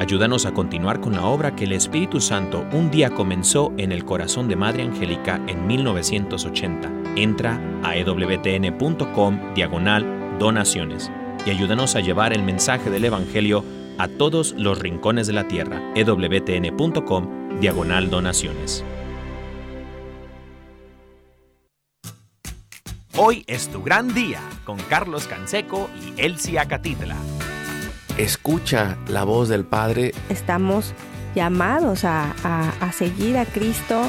Ayúdanos 0.02 0.46
a 0.46 0.52
continuar 0.52 1.00
con 1.00 1.12
la 1.12 1.24
obra 1.26 1.54
que 1.54 1.62
el 1.62 1.70
Espíritu 1.70 2.20
Santo 2.20 2.66
un 2.72 2.90
día 2.90 3.10
comenzó 3.10 3.72
en 3.76 3.92
el 3.92 4.04
corazón 4.04 4.48
de 4.48 4.56
Madre 4.56 4.82
Angélica 4.82 5.40
en 5.46 5.64
1980. 5.64 6.90
Entra 7.14 7.60
a 7.84 7.96
ewtn.com 7.96 9.54
diagonal 9.54 10.04
donaciones 10.40 11.08
y 11.46 11.50
ayúdanos 11.50 11.94
a 11.94 12.00
llevar 12.00 12.32
el 12.32 12.42
mensaje 12.42 12.90
del 12.90 13.04
Evangelio 13.04 13.64
a 13.96 14.08
todos 14.08 14.56
los 14.58 14.80
rincones 14.80 15.28
de 15.28 15.34
la 15.34 15.46
tierra. 15.46 15.80
ewtn.com 15.94 17.60
diagonal 17.60 18.10
donaciones. 18.10 18.84
Hoy 23.16 23.44
es 23.46 23.68
tu 23.68 23.84
gran 23.84 24.12
día 24.12 24.40
con 24.64 24.78
Carlos 24.78 25.28
Canseco 25.28 25.88
y 25.94 26.20
Elsie 26.20 26.58
Acatitla 26.58 27.14
escucha 28.18 28.96
la 29.08 29.24
voz 29.24 29.48
del 29.48 29.64
Padre. 29.64 30.14
Estamos 30.28 30.94
llamados 31.34 32.04
a, 32.04 32.34
a, 32.44 32.70
a, 32.80 32.92
seguir 32.92 33.38
a 33.38 33.46
Cristo. 33.46 34.02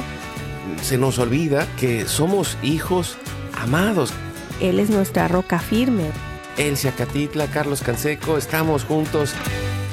Se 0.82 0.98
nos 0.98 1.18
olvida 1.18 1.66
que 1.78 2.06
somos 2.06 2.58
hijos 2.62 3.16
amados. 3.60 4.12
Él 4.60 4.78
es 4.78 4.90
nuestra 4.90 5.28
roca 5.28 5.58
firme. 5.58 6.10
Elsia 6.56 6.92
Catitla, 6.92 7.46
Carlos 7.48 7.82
Canseco, 7.82 8.38
estamos 8.38 8.84
juntos. 8.84 9.34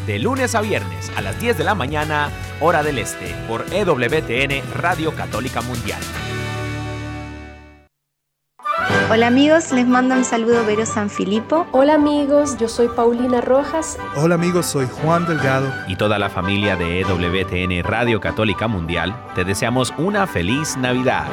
De 0.05 0.19
lunes 0.19 0.55
a 0.55 0.61
viernes 0.61 1.11
a 1.15 1.21
las 1.21 1.39
10 1.39 1.59
de 1.59 1.63
la 1.63 1.75
mañana, 1.75 2.29
hora 2.59 2.83
del 2.83 2.97
este, 2.97 3.35
por 3.47 3.65
EWTN 3.71 4.61
Radio 4.73 5.15
Católica 5.15 5.61
Mundial. 5.61 6.01
Hola 9.13 9.27
amigos, 9.27 9.73
les 9.73 9.85
mando 9.85 10.15
un 10.15 10.23
saludo 10.23 10.65
Vero 10.65 10.85
San 10.85 11.09
Filipo. 11.09 11.67
Hola 11.73 11.95
amigos, 11.95 12.55
yo 12.57 12.69
soy 12.69 12.87
Paulina 12.87 13.41
Rojas. 13.41 13.99
Hola 14.15 14.35
amigos, 14.35 14.67
soy 14.67 14.87
Juan 14.87 15.25
Delgado. 15.27 15.69
Y 15.89 15.97
toda 15.97 16.17
la 16.17 16.29
familia 16.29 16.77
de 16.77 17.01
EWTN 17.01 17.83
Radio 17.83 18.21
Católica 18.21 18.69
Mundial, 18.69 19.13
te 19.35 19.43
deseamos 19.43 19.93
una 19.97 20.27
feliz 20.27 20.77
Navidad. 20.77 21.25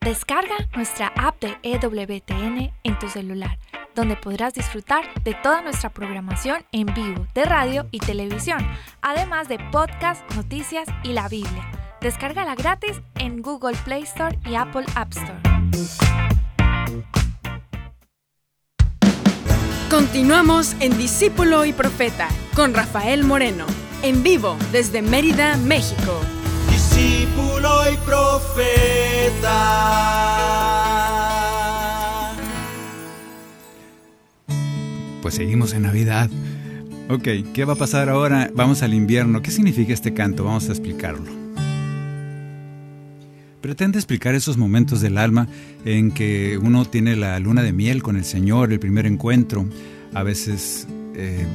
Descarga 0.00 0.56
nuestra 0.74 1.12
app 1.16 1.40
de 1.40 1.56
EWTN 1.62 2.72
en 2.82 2.98
tu 2.98 3.08
celular, 3.08 3.60
donde 3.94 4.16
podrás 4.16 4.52
disfrutar 4.52 5.04
de 5.22 5.34
toda 5.34 5.62
nuestra 5.62 5.90
programación 5.90 6.64
en 6.72 6.86
vivo 6.86 7.24
de 7.36 7.44
radio 7.44 7.86
y 7.92 8.00
televisión, 8.00 8.58
además 9.00 9.46
de 9.46 9.60
podcast, 9.70 10.28
noticias 10.34 10.88
y 11.04 11.12
la 11.12 11.28
Biblia. 11.28 11.83
Descárgala 12.04 12.54
gratis 12.54 13.00
en 13.18 13.40
Google 13.40 13.78
Play 13.82 14.02
Store 14.02 14.38
y 14.44 14.56
Apple 14.56 14.84
App 14.94 15.10
Store. 15.10 15.40
Continuamos 19.88 20.76
en 20.80 20.98
Discípulo 20.98 21.64
y 21.64 21.72
Profeta 21.72 22.28
con 22.54 22.74
Rafael 22.74 23.24
Moreno, 23.24 23.64
en 24.02 24.22
vivo 24.22 24.58
desde 24.70 25.00
Mérida, 25.00 25.56
México. 25.56 26.20
Discípulo 26.70 27.90
y 27.90 27.96
Profeta. 28.04 29.48
Pues 35.22 35.36
seguimos 35.36 35.72
en 35.72 35.84
Navidad. 35.84 36.28
Ok, 37.08 37.28
¿qué 37.54 37.64
va 37.64 37.72
a 37.72 37.76
pasar 37.76 38.10
ahora? 38.10 38.50
Vamos 38.52 38.82
al 38.82 38.92
invierno. 38.92 39.40
¿Qué 39.40 39.50
significa 39.50 39.94
este 39.94 40.12
canto? 40.12 40.44
Vamos 40.44 40.68
a 40.68 40.72
explicarlo. 40.72 41.43
Pretende 43.64 43.98
explicar 43.98 44.34
esos 44.34 44.58
momentos 44.58 45.00
del 45.00 45.16
alma 45.16 45.48
en 45.86 46.10
que 46.10 46.58
uno 46.58 46.84
tiene 46.84 47.16
la 47.16 47.38
luna 47.38 47.62
de 47.62 47.72
miel 47.72 48.02
con 48.02 48.16
el 48.16 48.26
Señor, 48.26 48.70
el 48.70 48.78
primer 48.78 49.06
encuentro. 49.06 49.66
A 50.12 50.22
veces 50.22 50.86
eh, 51.14 51.46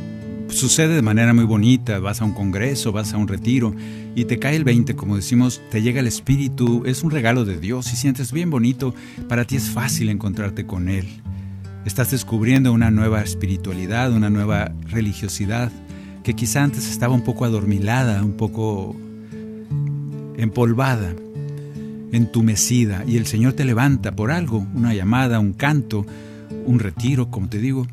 sucede 0.47 0.95
de 0.95 1.03
manera 1.03 1.35
muy 1.35 1.43
bonita, 1.43 1.99
vas 1.99 2.19
a 2.21 2.25
un 2.25 2.33
congreso, 2.33 2.91
vas 2.91 3.13
a 3.13 3.17
un 3.17 3.27
retiro 3.27 3.75
y 4.15 4.25
te 4.25 4.39
cae 4.39 4.55
el 4.55 4.63
20, 4.63 4.95
como 4.95 5.17
decimos, 5.17 5.61
te 5.69 5.83
llega 5.83 5.99
el 5.99 6.07
Espíritu, 6.07 6.81
es 6.87 7.03
un 7.03 7.11
regalo 7.11 7.45
de 7.45 7.59
Dios 7.59 7.93
y 7.93 7.95
sientes 7.95 8.31
bien 8.31 8.49
bonito, 8.49 8.95
para 9.27 9.45
ti 9.45 9.57
es 9.57 9.69
fácil 9.69 10.09
encontrarte 10.09 10.65
con 10.65 10.89
Él. 10.89 11.05
Estás 11.85 12.09
descubriendo 12.09 12.73
una 12.73 12.89
nueva 12.89 13.21
espiritualidad, 13.21 14.11
una 14.11 14.31
nueva 14.31 14.71
religiosidad 14.87 15.71
que 16.23 16.33
quizá 16.33 16.63
antes 16.63 16.89
estaba 16.89 17.13
un 17.13 17.23
poco 17.23 17.45
adormilada, 17.45 18.23
un 18.23 18.33
poco 18.33 18.95
empolvada 20.37 21.13
entumecida 22.11 23.03
y 23.07 23.17
el 23.17 23.25
Señor 23.25 23.53
te 23.53 23.65
levanta 23.65 24.15
por 24.15 24.31
algo, 24.31 24.65
una 24.73 24.93
llamada, 24.93 25.39
un 25.39 25.53
canto, 25.53 26.05
un 26.65 26.79
retiro, 26.79 27.29
como 27.29 27.49
te 27.49 27.59
digo, 27.59 27.87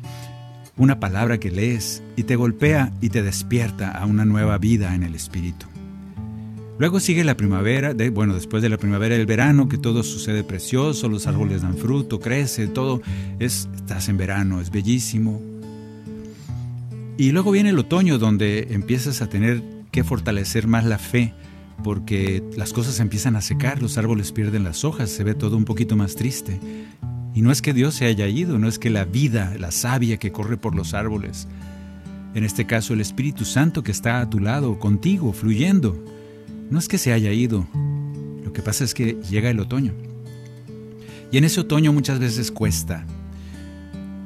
una 0.77 0.99
palabra 0.99 1.39
que 1.39 1.51
lees 1.51 2.03
y 2.15 2.23
te 2.23 2.35
golpea 2.35 2.93
y 3.01 3.09
te 3.09 3.23
despierta 3.23 3.91
a 3.91 4.05
una 4.05 4.25
nueva 4.25 4.57
vida 4.57 4.93
en 4.95 5.03
el 5.03 5.15
Espíritu. 5.15 5.65
Luego 6.79 6.99
sigue 6.99 7.23
la 7.23 7.35
primavera, 7.35 7.95
de, 7.95 8.11
bueno, 8.11 8.35
después 8.35 8.61
de 8.61 8.69
la 8.69 8.77
primavera 8.77 9.15
el 9.15 9.25
verano, 9.25 9.67
que 9.67 9.79
todo 9.79 10.03
sucede 10.03 10.43
precioso, 10.43 11.09
los 11.09 11.25
árboles 11.25 11.63
dan 11.63 11.75
fruto, 11.75 12.19
crece, 12.19 12.67
todo 12.67 13.01
es, 13.39 13.67
estás 13.75 14.09
en 14.09 14.17
verano, 14.17 14.61
es 14.61 14.69
bellísimo. 14.69 15.41
Y 17.17 17.31
luego 17.31 17.49
viene 17.49 17.71
el 17.71 17.79
otoño 17.79 18.19
donde 18.19 18.67
empiezas 18.69 19.23
a 19.23 19.27
tener 19.27 19.63
que 19.89 20.03
fortalecer 20.03 20.67
más 20.67 20.85
la 20.85 20.99
fe, 20.99 21.33
porque 21.83 22.43
las 22.55 22.73
cosas 22.73 22.99
empiezan 22.99 23.35
a 23.35 23.41
secar, 23.41 23.81
los 23.81 23.97
árboles 23.97 24.31
pierden 24.31 24.63
las 24.63 24.83
hojas, 24.83 25.09
se 25.09 25.23
ve 25.23 25.35
todo 25.35 25.57
un 25.57 25.65
poquito 25.65 25.95
más 25.95 26.15
triste. 26.15 26.59
Y 27.33 27.41
no 27.41 27.51
es 27.51 27.61
que 27.61 27.73
Dios 27.73 27.95
se 27.95 28.05
haya 28.05 28.27
ido, 28.27 28.57
no 28.57 28.67
es 28.67 28.79
que 28.79 28.89
la 28.89 29.05
vida, 29.05 29.53
la 29.59 29.71
savia 29.71 30.17
que 30.17 30.31
corre 30.31 30.57
por 30.57 30.75
los 30.75 30.93
árboles, 30.93 31.47
en 32.33 32.43
este 32.43 32.65
caso 32.65 32.93
el 32.93 33.01
Espíritu 33.01 33.45
Santo 33.45 33.83
que 33.83 33.91
está 33.91 34.19
a 34.19 34.29
tu 34.29 34.39
lado, 34.39 34.79
contigo, 34.79 35.33
fluyendo, 35.33 36.03
no 36.69 36.79
es 36.79 36.87
que 36.87 36.97
se 36.97 37.13
haya 37.13 37.31
ido, 37.31 37.67
lo 38.43 38.53
que 38.53 38.61
pasa 38.61 38.83
es 38.83 38.93
que 38.93 39.17
llega 39.29 39.49
el 39.49 39.59
otoño. 39.59 39.93
Y 41.31 41.37
en 41.37 41.43
ese 41.43 41.59
otoño 41.59 41.93
muchas 41.93 42.19
veces 42.19 42.51
cuesta. 42.51 43.05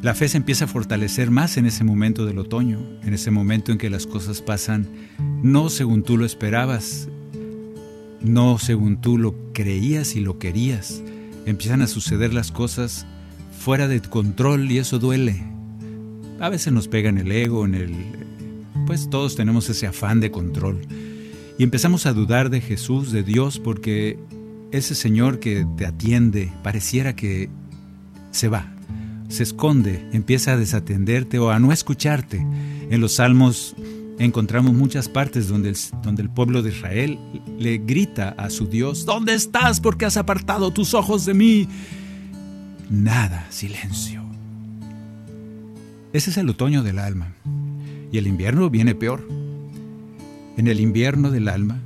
La 0.02 0.16
fe 0.16 0.28
se 0.28 0.38
empieza 0.38 0.66
a 0.66 0.68
fortalecer 0.68 1.30
más 1.30 1.58
en 1.58 1.66
ese 1.66 1.84
momento 1.84 2.26
del 2.26 2.40
otoño, 2.40 2.80
en 3.04 3.14
ese 3.14 3.30
momento 3.30 3.72
en 3.72 3.78
que 3.78 3.90
las 3.90 4.08
cosas 4.08 4.42
pasan 4.42 4.88
no 5.44 5.70
según 5.70 6.04
tú 6.04 6.18
lo 6.18 6.26
esperabas, 6.26 7.08
no 8.24 8.60
según 8.60 9.02
tú 9.02 9.18
lo 9.18 9.36
creías 9.54 10.16
y 10.16 10.22
lo 10.22 10.40
querías. 10.40 11.02
Empiezan 11.46 11.82
a 11.82 11.88
suceder 11.88 12.34
las 12.34 12.52
cosas 12.52 13.06
fuera 13.58 13.88
de 13.88 14.02
control 14.02 14.72
y 14.72 14.78
eso 14.78 15.00
duele. 15.00 15.44
A 16.40 16.50
veces 16.50 16.74
nos 16.74 16.88
pega 16.88 17.10
en 17.10 17.18
el 17.18 17.32
ego, 17.32 17.66
en 17.66 17.76
el 17.76 17.96
pues 18.86 19.10
todos 19.10 19.36
tenemos 19.36 19.70
ese 19.70 19.88
afán 19.88 20.20
de 20.20 20.32
control. 20.32 20.82
Y 21.58 21.64
empezamos 21.64 22.06
a 22.06 22.14
dudar 22.14 22.50
de 22.50 22.62
Jesús, 22.62 23.12
de 23.12 23.24
Dios, 23.24 23.60
porque 23.60 24.18
ese 24.72 24.96
Señor 24.96 25.40
que 25.40 25.66
te 25.78 25.86
atiende 25.86 26.52
pareciera 26.64 27.16
que 27.16 27.50
se 28.32 28.48
va, 28.48 28.74
se 29.30 29.44
esconde, 29.44 30.06
empieza 30.12 30.54
a 30.54 30.58
desatenderte 30.58 31.40
o 31.40 31.52
a 31.52 31.60
no 31.60 31.72
escucharte. 31.72 32.38
En 32.90 33.00
los 33.00 33.14
salmos 33.14 33.76
encontramos 34.26 34.74
muchas 34.74 35.10
partes 35.10 35.48
donde 35.48 35.70
el, 35.70 36.30
pueblo 36.30 36.62
de 36.62 36.70
Israel 36.70 37.20
le 37.58 37.78
grita 37.80 38.30
a 38.38 38.50
su 38.50 38.68
Dios, 38.68 39.06
¿dónde 39.06 39.34
estás? 39.34 39.80
porque 39.80 40.06
has 40.06 40.18
apartado 40.18 40.72
tus 40.72 40.94
ojos 40.94 41.26
de 41.26 41.34
mí? 41.34 41.68
Nada, 42.90 43.48
silencio. 43.50 44.24
Ese 46.14 46.30
es 46.30 46.38
el 46.38 46.50
otoño 46.50 46.84
del 46.84 47.00
alma. 47.00 47.34
Y 48.12 48.18
el 48.18 48.28
invierno 48.28 48.70
viene 48.70 48.96
peor. 48.96 49.26
En 50.58 50.68
el 50.68 50.80
invierno 50.80 51.32
del 51.32 51.48
alma 51.48 51.80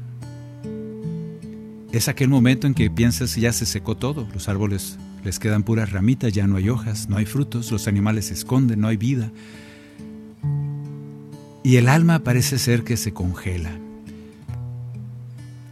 es 1.91 2.09
aquel 2.09 2.27
momento 2.27 2.67
en 2.67 2.73
que 2.73 2.89
piensas 2.89 3.35
ya 3.35 3.53
se 3.53 3.65
secó 3.65 3.95
todo, 3.95 4.27
los 4.33 4.49
árboles 4.49 4.97
les 5.23 5.39
quedan 5.39 5.63
puras 5.63 5.91
ramitas, 5.91 6.33
ya 6.33 6.45
no 6.45 6.57
hay 6.57 6.67
hojas, 6.67 7.07
no 7.07 7.15
hay 7.17 7.25
frutos, 7.25 7.71
los 7.71 7.87
animales 7.87 8.25
se 8.25 8.33
esconden, 8.33 8.81
no 8.81 8.89
hay 8.89 8.97
vida. 8.97 9.31
Y 11.65 11.77
el 11.77 11.89
alma 11.89 12.19
parece 12.19 12.59
ser 12.59 12.83
que 12.83 12.95
se 12.95 13.11
congela. 13.11 13.71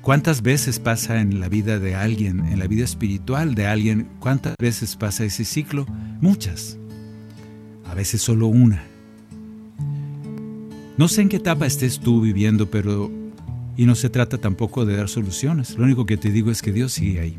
¿Cuántas 0.02 0.42
veces 0.42 0.80
pasa 0.80 1.22
en 1.22 1.40
la 1.40 1.50
vida 1.50 1.78
de 1.78 1.94
alguien, 1.94 2.48
en 2.48 2.58
la 2.58 2.66
vida 2.66 2.84
espiritual 2.84 3.54
de 3.54 3.68
alguien, 3.68 4.08
cuántas 4.20 4.56
veces 4.58 4.96
pasa 4.96 5.24
ese 5.24 5.46
ciclo? 5.46 5.86
Muchas. 6.20 6.80
A 7.86 7.94
veces 7.94 8.24
solo 8.24 8.48
una. 8.48 8.84
No 10.98 11.08
sé 11.08 11.22
en 11.22 11.30
qué 11.30 11.38
etapa 11.38 11.68
estés 11.68 12.00
tú 12.00 12.22
viviendo, 12.22 12.72
pero... 12.72 13.12
Y 13.78 13.86
no 13.86 13.94
se 13.94 14.10
trata 14.10 14.40
tampoco 14.40 14.86
de 14.86 14.98
dar 14.98 15.10
soluciones. 15.10 15.78
Lo 15.78 15.84
único 15.84 16.08
que 16.08 16.18
te 16.18 16.32
digo 16.32 16.50
es 16.50 16.64
que 16.64 16.72
Dios 16.72 16.92
sigue 16.92 17.20
ahí. 17.20 17.38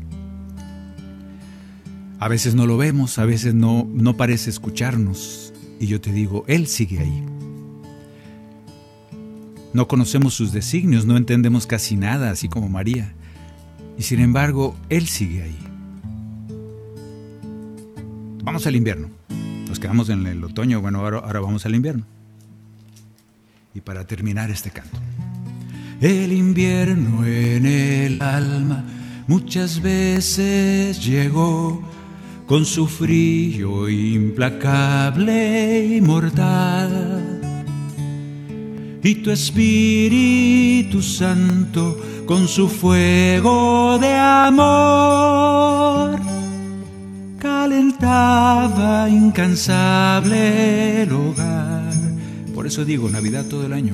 A 2.19 2.29
veces 2.29 2.55
no 2.55 2.65
lo 2.65 2.77
vemos, 2.77 3.19
a 3.19 3.25
veces 3.25 3.53
no, 3.53 3.85
no 3.93 4.15
parece 4.15 4.49
escucharnos. 4.49 5.53
Y 5.77 5.87
yo 5.87 5.99
te 5.99 6.13
digo, 6.13 6.45
Él 6.47 6.67
sigue 6.67 6.99
ahí. 6.99 7.35
No 9.75 9.89
conocemos 9.89 10.33
sus 10.33 10.53
designios, 10.53 11.05
no 11.05 11.17
entendemos 11.17 11.67
casi 11.67 11.97
nada, 11.97 12.31
así 12.31 12.47
como 12.47 12.69
María. 12.69 13.11
Y 13.97 14.03
sin 14.03 14.21
embargo, 14.21 14.73
Él 14.87 15.05
sigue 15.05 15.43
ahí. 15.43 15.59
Vamos 18.41 18.65
al 18.67 18.77
invierno. 18.77 19.09
Nos 19.67 19.77
quedamos 19.77 20.07
en 20.07 20.25
el 20.27 20.41
otoño, 20.45 20.79
bueno, 20.79 20.99
ahora, 20.99 21.41
vamos 21.41 21.65
al 21.65 21.75
invierno 21.75 22.05
y 23.73 23.81
para 23.81 24.07
terminar 24.07 24.49
este 24.49 24.71
canto. 24.71 24.97
El 25.99 26.31
invierno 26.31 27.25
en 27.25 27.65
el 27.65 28.21
alma 28.21 28.85
muchas 29.27 29.81
veces 29.81 31.05
llegó 31.05 31.83
con 32.47 32.63
su 32.63 32.87
frío 32.87 33.89
implacable 33.89 35.85
y 35.97 35.99
mortal. 35.99 37.34
Y 39.05 39.15
tu 39.15 39.31
Espíritu 39.31 41.01
Santo 41.01 41.97
con 42.25 42.47
su 42.47 42.67
fuego 42.67 43.97
de 43.99 44.13
amor 44.13 46.19
calentaba 47.39 49.07
incansable 49.07 51.03
el 51.03 51.13
hogar 51.13 51.65
por 52.65 52.71
eso 52.71 52.83
digo, 52.83 53.07
Navidad 53.11 53.45
todo 53.45 53.67
el 53.67 53.73
año. 53.73 53.93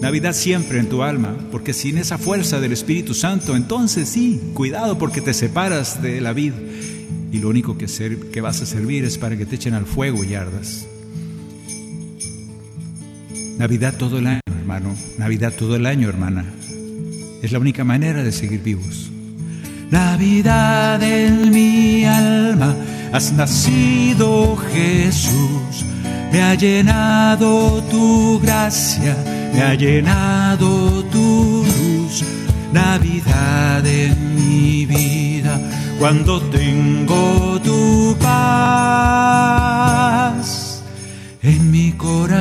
Navidad 0.00 0.32
siempre 0.32 0.78
en 0.78 0.88
tu 0.88 1.02
alma, 1.02 1.36
porque 1.50 1.74
sin 1.74 1.98
esa 1.98 2.16
fuerza 2.16 2.58
del 2.58 2.72
Espíritu 2.72 3.12
Santo, 3.12 3.54
entonces 3.54 4.08
sí, 4.08 4.40
cuidado 4.54 4.96
porque 4.96 5.20
te 5.20 5.34
separas 5.34 6.00
de 6.00 6.22
la 6.22 6.32
vida 6.32 6.56
y 7.30 7.38
lo 7.38 7.50
único 7.50 7.76
que, 7.76 7.84
que 8.32 8.40
vas 8.40 8.62
a 8.62 8.66
servir 8.66 9.04
es 9.04 9.18
para 9.18 9.36
que 9.36 9.44
te 9.44 9.56
echen 9.56 9.74
al 9.74 9.84
fuego 9.84 10.24
y 10.24 10.32
ardas. 10.32 10.86
Navidad 13.62 13.94
todo 13.96 14.18
el 14.18 14.26
año, 14.26 14.40
hermano. 14.58 14.96
Navidad 15.18 15.52
todo 15.56 15.76
el 15.76 15.86
año, 15.86 16.08
hermana. 16.08 16.44
Es 17.44 17.52
la 17.52 17.60
única 17.60 17.84
manera 17.84 18.24
de 18.24 18.32
seguir 18.32 18.60
vivos. 18.60 19.08
Navidad 19.88 21.00
en 21.00 21.48
mi 21.52 22.04
alma, 22.04 22.74
has 23.12 23.32
nacido 23.32 24.56
Jesús 24.56 25.84
me 26.32 26.42
ha 26.42 26.54
llenado 26.54 27.80
tu 27.90 28.40
gracia, 28.40 29.14
me 29.54 29.62
ha 29.62 29.74
llenado 29.74 31.04
tu 31.04 31.64
luz, 31.64 32.24
Navidad 32.72 33.86
en 33.86 34.34
mi 34.34 34.86
vida, 34.86 35.60
cuando 35.98 36.40
tengo 36.40 36.61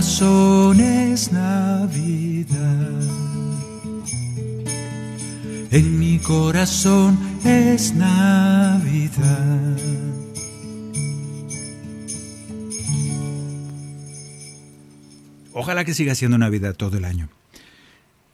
corazón 0.01 0.79
es 0.79 1.31
Navidad. 1.31 3.01
En 5.69 5.99
mi 5.99 6.17
corazón 6.17 7.19
es 7.45 7.93
Navidad. 7.93 9.77
Ojalá 15.53 15.85
que 15.85 15.93
siga 15.93 16.15
siendo 16.15 16.39
Navidad 16.39 16.73
todo 16.75 16.97
el 16.97 17.05
año. 17.05 17.29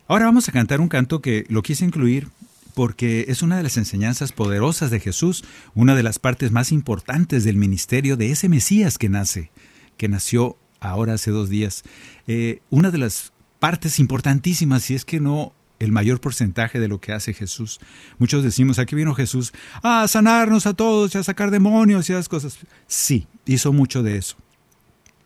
Ahora 0.08 0.24
vamos 0.24 0.48
a 0.48 0.54
cantar 0.54 0.80
un 0.80 0.88
canto 0.88 1.20
que 1.20 1.46
lo 1.50 1.64
quise 1.64 1.84
incluir 1.84 2.30
porque 2.76 3.26
es 3.28 3.42
una 3.42 3.58
de 3.58 3.64
las 3.64 3.76
enseñanzas 3.76 4.32
poderosas 4.32 4.90
de 4.90 5.02
Jesús, 5.02 5.44
una 5.76 5.96
de 5.96 6.04
las 6.04 6.18
partes 6.18 6.52
más 6.52 6.72
importantes 6.72 7.44
del 7.44 7.58
ministerio 7.58 8.16
de 8.16 8.32
ese 8.32 8.48
Mesías 8.48 8.98
que 8.98 9.10
nace, 9.10 9.52
que 9.98 10.08
nació 10.08 10.56
ahora 10.80 11.14
hace 11.14 11.32
dos 11.32 11.50
días. 11.50 11.84
Eh, 12.28 12.62
una 12.70 12.92
de 12.92 12.98
las 12.98 13.34
partes 13.60 14.00
importantísimas, 14.00 14.84
si 14.84 14.96
es 14.96 15.06
que 15.06 15.20
no 15.20 15.54
el 15.80 15.92
mayor 15.92 16.20
porcentaje 16.20 16.80
de 16.80 16.88
lo 16.88 17.00
que 17.00 17.14
hace 17.14 17.34
Jesús. 17.34 17.80
Muchos 18.18 18.44
decimos, 18.44 18.80
aquí 18.80 18.96
vino 18.96 19.14
Jesús 19.14 19.54
a 19.84 20.08
sanarnos 20.08 20.66
a 20.66 20.74
todos 20.74 21.14
y 21.14 21.18
a 21.18 21.24
sacar 21.24 21.52
demonios 21.52 22.10
y 22.10 22.14
esas 22.14 22.30
cosas. 22.30 22.58
Sí, 22.88 23.28
hizo 23.46 23.74
mucho 23.74 24.04
de 24.04 24.18
eso. 24.18 24.38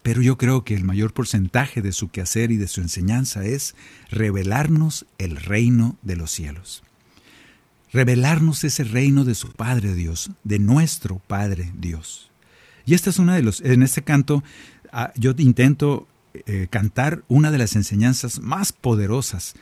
Pero 0.03 0.21
yo 0.21 0.37
creo 0.37 0.63
que 0.63 0.73
el 0.73 0.83
mayor 0.83 1.13
porcentaje 1.13 1.81
de 1.81 1.91
su 1.91 2.09
quehacer 2.09 2.51
y 2.51 2.57
de 2.57 2.67
su 2.67 2.81
enseñanza 2.81 3.45
es 3.45 3.75
revelarnos 4.09 5.05
el 5.19 5.37
reino 5.37 5.97
de 6.01 6.15
los 6.15 6.31
cielos. 6.31 6.83
Revelarnos 7.93 8.63
ese 8.63 8.83
reino 8.83 9.25
de 9.25 9.35
su 9.35 9.51
Padre 9.51 9.93
Dios, 9.93 10.31
de 10.43 10.59
nuestro 10.59 11.19
Padre 11.19 11.71
Dios. 11.77 12.31
Y 12.85 12.95
esta 12.95 13.11
es 13.11 13.19
una 13.19 13.35
de 13.35 13.43
los, 13.43 13.61
en 13.61 13.83
este 13.83 14.01
canto, 14.01 14.43
yo 15.15 15.33
intento 15.37 16.07
eh, 16.33 16.67
cantar 16.69 17.23
una 17.27 17.51
de 17.51 17.57
las 17.57 17.75
enseñanzas 17.75 18.39
más 18.39 18.71
poderosas 18.71 19.55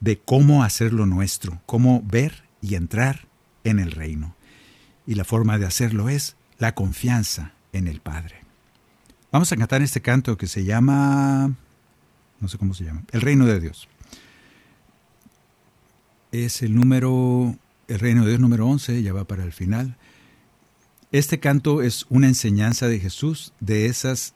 de 0.00 0.18
cómo 0.18 0.64
hacerlo 0.64 1.06
nuestro, 1.06 1.60
cómo 1.66 2.02
ver 2.04 2.44
y 2.60 2.74
entrar 2.74 3.26
en 3.64 3.78
el 3.78 3.92
reino. 3.92 4.34
Y 5.06 5.14
la 5.14 5.24
forma 5.24 5.58
de 5.58 5.66
hacerlo 5.66 6.08
es 6.08 6.36
la 6.58 6.74
confianza 6.74 7.52
en 7.72 7.88
el 7.88 8.00
Padre. 8.00 8.36
Vamos 9.32 9.50
a 9.52 9.56
cantar 9.56 9.82
este 9.82 10.00
canto 10.00 10.36
que 10.36 10.46
se 10.46 10.64
llama, 10.64 11.54
no 12.40 12.48
sé 12.48 12.58
cómo 12.58 12.74
se 12.74 12.84
llama, 12.84 13.04
El 13.12 13.20
Reino 13.20 13.46
de 13.46 13.60
Dios. 13.60 13.88
Es 16.32 16.62
el 16.62 16.74
número, 16.74 17.56
el 17.88 17.98
Reino 17.98 18.22
de 18.22 18.28
Dios 18.30 18.40
número 18.40 18.66
11, 18.66 19.02
ya 19.02 19.12
va 19.12 19.24
para 19.24 19.44
el 19.44 19.52
final. 19.52 19.96
Este 21.12 21.40
canto 21.40 21.82
es 21.82 22.06
una 22.08 22.28
enseñanza 22.28 22.88
de 22.88 23.00
Jesús, 23.00 23.52
de 23.60 23.86
esas 23.86 24.34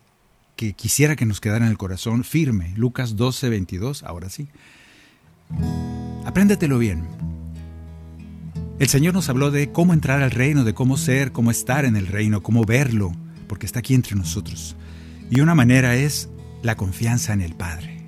que 0.56 0.72
quisiera 0.72 1.16
que 1.16 1.26
nos 1.26 1.40
quedara 1.40 1.64
en 1.64 1.70
el 1.70 1.78
corazón 1.78 2.24
firme. 2.24 2.72
Lucas 2.76 3.16
12, 3.16 3.48
22, 3.48 4.02
ahora 4.02 4.30
sí. 4.30 4.48
Apréndetelo 6.24 6.78
bien. 6.78 7.04
El 8.78 8.88
Señor 8.88 9.14
nos 9.14 9.28
habló 9.28 9.50
de 9.50 9.70
cómo 9.70 9.92
entrar 9.92 10.22
al 10.22 10.30
reino, 10.30 10.64
de 10.64 10.74
cómo 10.74 10.96
ser, 10.96 11.32
cómo 11.32 11.50
estar 11.50 11.84
en 11.84 11.96
el 11.96 12.06
reino, 12.06 12.42
cómo 12.42 12.64
verlo, 12.64 13.12
porque 13.46 13.66
está 13.66 13.80
aquí 13.80 13.94
entre 13.94 14.16
nosotros. 14.16 14.76
Y 15.30 15.40
una 15.40 15.54
manera 15.54 15.94
es 15.96 16.28
la 16.62 16.76
confianza 16.76 17.32
en 17.32 17.40
el 17.40 17.54
Padre. 17.54 18.02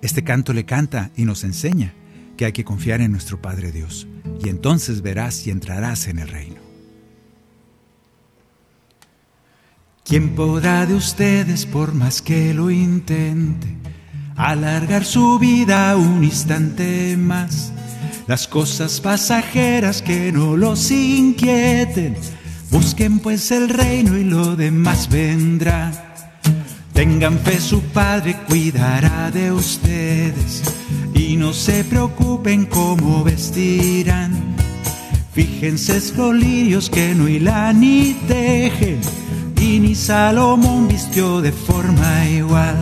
Este 0.00 0.24
canto 0.24 0.52
le 0.52 0.64
canta 0.64 1.10
y 1.16 1.24
nos 1.24 1.44
enseña 1.44 1.94
que 2.36 2.46
hay 2.46 2.52
que 2.52 2.64
confiar 2.64 3.00
en 3.00 3.12
nuestro 3.12 3.40
Padre 3.40 3.70
Dios, 3.70 4.08
y 4.42 4.48
entonces 4.48 5.02
verás 5.02 5.46
y 5.46 5.50
entrarás 5.50 6.08
en 6.08 6.18
el 6.18 6.28
reino. 6.28 6.61
¿Quién 10.04 10.34
podrá 10.34 10.84
de 10.84 10.94
ustedes, 10.94 11.64
por 11.64 11.94
más 11.94 12.20
que 12.20 12.52
lo 12.52 12.70
intente, 12.70 13.68
alargar 14.36 15.04
su 15.04 15.38
vida 15.38 15.96
un 15.96 16.24
instante 16.24 17.16
más? 17.16 17.72
Las 18.26 18.48
cosas 18.48 19.00
pasajeras 19.00 20.02
que 20.02 20.32
no 20.32 20.56
los 20.56 20.90
inquieten, 20.90 22.16
busquen 22.70 23.20
pues 23.20 23.52
el 23.52 23.68
reino 23.68 24.18
y 24.18 24.24
lo 24.24 24.56
demás 24.56 25.08
vendrá. 25.08 25.92
Tengan 26.92 27.38
fe, 27.38 27.60
su 27.60 27.80
Padre 27.80 28.36
cuidará 28.48 29.30
de 29.30 29.52
ustedes 29.52 30.62
y 31.14 31.36
no 31.36 31.52
se 31.52 31.84
preocupen 31.84 32.66
cómo 32.66 33.22
vestirán. 33.22 34.32
Fíjense 35.32 36.02
los 36.16 36.34
lirios 36.34 36.90
que 36.90 37.14
no 37.14 37.28
hilan 37.28 37.80
ni 37.80 38.14
tejen 38.26 39.21
y 39.62 39.78
ni 39.78 39.94
Salomón 39.94 40.88
vistió 40.88 41.40
de 41.40 41.52
forma 41.52 42.26
igual. 42.28 42.76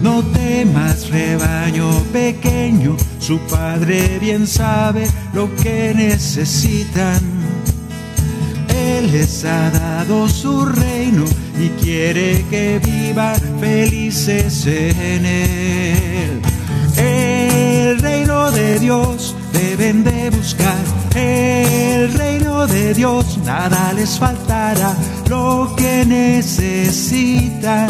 No 0.00 0.22
temas, 0.22 1.08
rebaño 1.10 1.88
pequeño, 2.12 2.96
su 3.18 3.38
padre 3.40 4.18
bien 4.20 4.46
sabe 4.46 5.08
lo 5.32 5.52
que 5.56 5.92
necesitan. 5.94 7.20
Él 8.68 9.10
les 9.10 9.44
ha 9.44 9.70
dado 9.70 10.28
su 10.28 10.64
reino 10.64 11.24
y 11.58 11.68
quiere 11.82 12.44
que 12.48 12.78
vivan 12.78 13.40
felices 13.60 14.66
en 14.66 15.26
él. 15.26 16.40
El 16.96 17.98
reino 17.98 18.52
de 18.52 18.78
Dios 18.78 19.34
deben 19.52 20.04
de 20.04 20.30
buscar, 20.30 20.84
el 21.14 22.12
reino 22.12 22.66
de 22.66 22.94
Dios 22.94 23.38
nada 23.44 23.92
les 23.94 24.18
faltará 24.18 24.94
lo 25.28 25.74
que 25.76 26.04
necesitan, 26.06 27.88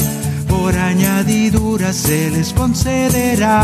por 0.49 0.77
añadidura 0.77 1.93
se 1.93 2.31
les 2.31 2.53
concederá. 2.53 3.61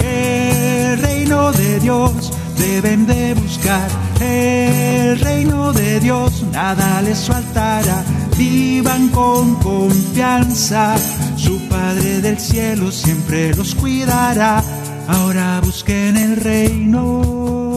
El 0.00 0.98
reino 0.98 1.52
de 1.52 1.80
Dios 1.80 2.32
deben 2.58 3.06
de 3.06 3.34
buscar, 3.34 3.88
el 4.20 5.18
reino 5.20 5.72
de 5.72 6.00
Dios 6.00 6.44
nada 6.52 7.02
les 7.02 7.26
faltará. 7.26 8.04
Vivan 8.36 9.08
con 9.08 9.54
confianza, 9.56 10.96
su 11.36 11.58
Padre 11.68 12.20
del 12.20 12.38
cielo 12.38 12.90
siempre 12.90 13.54
los 13.54 13.74
cuidará. 13.74 14.62
Ahora 15.08 15.60
busquen 15.62 16.16
el 16.16 16.36
reino. 16.36 17.69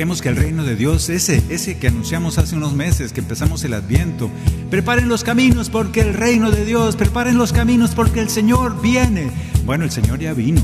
Dejemos 0.00 0.22
que 0.22 0.30
el 0.30 0.36
reino 0.36 0.64
de 0.64 0.76
Dios, 0.76 1.10
ese, 1.10 1.42
ese 1.50 1.76
que 1.76 1.88
anunciamos 1.88 2.38
hace 2.38 2.56
unos 2.56 2.72
meses, 2.72 3.12
que 3.12 3.20
empezamos 3.20 3.64
el 3.64 3.74
adviento, 3.74 4.30
preparen 4.70 5.10
los 5.10 5.24
caminos 5.24 5.68
porque 5.68 6.00
el 6.00 6.14
reino 6.14 6.50
de 6.50 6.64
Dios, 6.64 6.96
preparen 6.96 7.36
los 7.36 7.52
caminos 7.52 7.94
porque 7.94 8.20
el 8.20 8.30
Señor 8.30 8.80
viene. 8.80 9.30
Bueno, 9.66 9.84
el 9.84 9.90
Señor 9.90 10.18
ya 10.18 10.32
vino. 10.32 10.62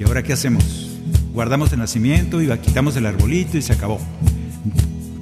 ¿Y 0.00 0.04
ahora 0.04 0.22
qué 0.22 0.32
hacemos? 0.32 0.64
Guardamos 1.34 1.74
el 1.74 1.80
nacimiento 1.80 2.40
y 2.40 2.48
quitamos 2.60 2.96
el 2.96 3.04
arbolito 3.04 3.58
y 3.58 3.60
se 3.60 3.74
acabó. 3.74 4.00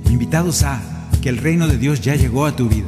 Invitados 0.08 0.62
a 0.62 0.80
que 1.20 1.28
el 1.28 1.38
reino 1.38 1.66
de 1.66 1.78
Dios 1.78 2.00
ya 2.02 2.14
llegó 2.14 2.46
a 2.46 2.54
tu 2.54 2.68
vida. 2.68 2.86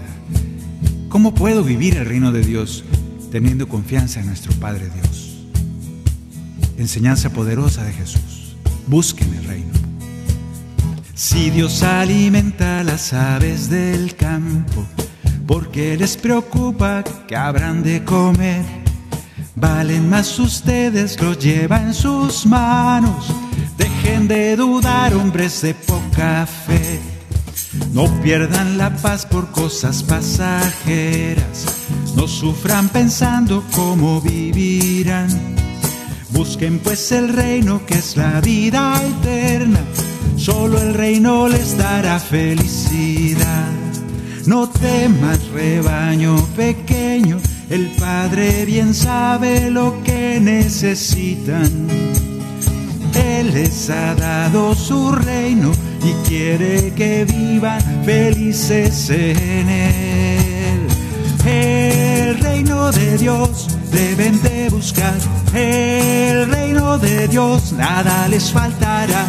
¿Cómo 1.08 1.34
puedo 1.34 1.64
vivir 1.64 1.96
el 1.96 2.06
reino 2.06 2.30
de 2.30 2.42
Dios 2.42 2.84
teniendo 3.32 3.68
confianza 3.68 4.20
en 4.20 4.26
nuestro 4.26 4.52
Padre 4.60 4.88
Dios? 4.88 5.48
Enseñanza 6.78 7.32
poderosa 7.32 7.82
de 7.82 7.92
Jesús. 7.92 8.54
Busquen 8.86 9.34
el 9.34 9.42
reino. 9.42 9.77
Si 11.18 11.50
Dios 11.50 11.82
alimenta 11.82 12.78
a 12.78 12.84
las 12.84 13.12
aves 13.12 13.68
del 13.68 14.14
campo, 14.14 14.86
porque 15.48 15.96
les 15.96 16.16
preocupa 16.16 17.02
que 17.26 17.34
habrán 17.34 17.82
de 17.82 18.04
comer. 18.04 18.64
Valen 19.56 20.08
más 20.08 20.38
ustedes, 20.38 21.20
lo 21.20 21.34
lleva 21.34 21.82
en 21.82 21.92
sus 21.92 22.46
manos. 22.46 23.34
Dejen 23.76 24.28
de 24.28 24.54
dudar, 24.54 25.12
hombres 25.12 25.60
de 25.60 25.74
poca 25.74 26.46
fe. 26.46 27.00
No 27.92 28.06
pierdan 28.22 28.78
la 28.78 28.94
paz 28.94 29.26
por 29.26 29.50
cosas 29.50 30.04
pasajeras. 30.04 31.66
No 32.14 32.28
sufran 32.28 32.88
pensando 32.90 33.64
cómo 33.72 34.20
vivirán. 34.20 35.57
Busquen 36.30 36.78
pues 36.78 37.12
el 37.12 37.28
reino 37.28 37.84
que 37.86 37.94
es 37.94 38.16
la 38.16 38.40
vida 38.40 39.00
eterna 39.02 39.80
solo 40.38 40.80
el 40.80 40.94
reino 40.94 41.48
les 41.48 41.76
dará 41.76 42.18
felicidad. 42.18 43.72
No 44.46 44.68
temas, 44.68 45.38
rebaño 45.48 46.36
pequeño, 46.56 47.38
el 47.68 47.88
Padre 47.98 48.64
bien 48.64 48.94
sabe 48.94 49.70
lo 49.70 50.02
que 50.04 50.40
necesitan. 50.40 51.70
Él 53.14 53.52
les 53.52 53.90
ha 53.90 54.14
dado 54.14 54.74
su 54.74 55.12
reino 55.12 55.72
y 56.02 56.28
quiere 56.28 56.94
que 56.94 57.24
vivan 57.24 57.82
felices 58.04 59.10
en 59.10 59.68
él. 59.68 60.80
El 61.44 62.38
reino 62.38 62.90
de 62.92 63.18
Dios 63.18 63.77
deben 63.90 64.40
de 64.42 64.68
buscar, 64.70 65.18
el 65.54 66.50
reino 66.50 66.98
de 66.98 67.28
Dios 67.28 67.72
nada 67.72 68.28
les 68.28 68.50
faltará 68.52 69.26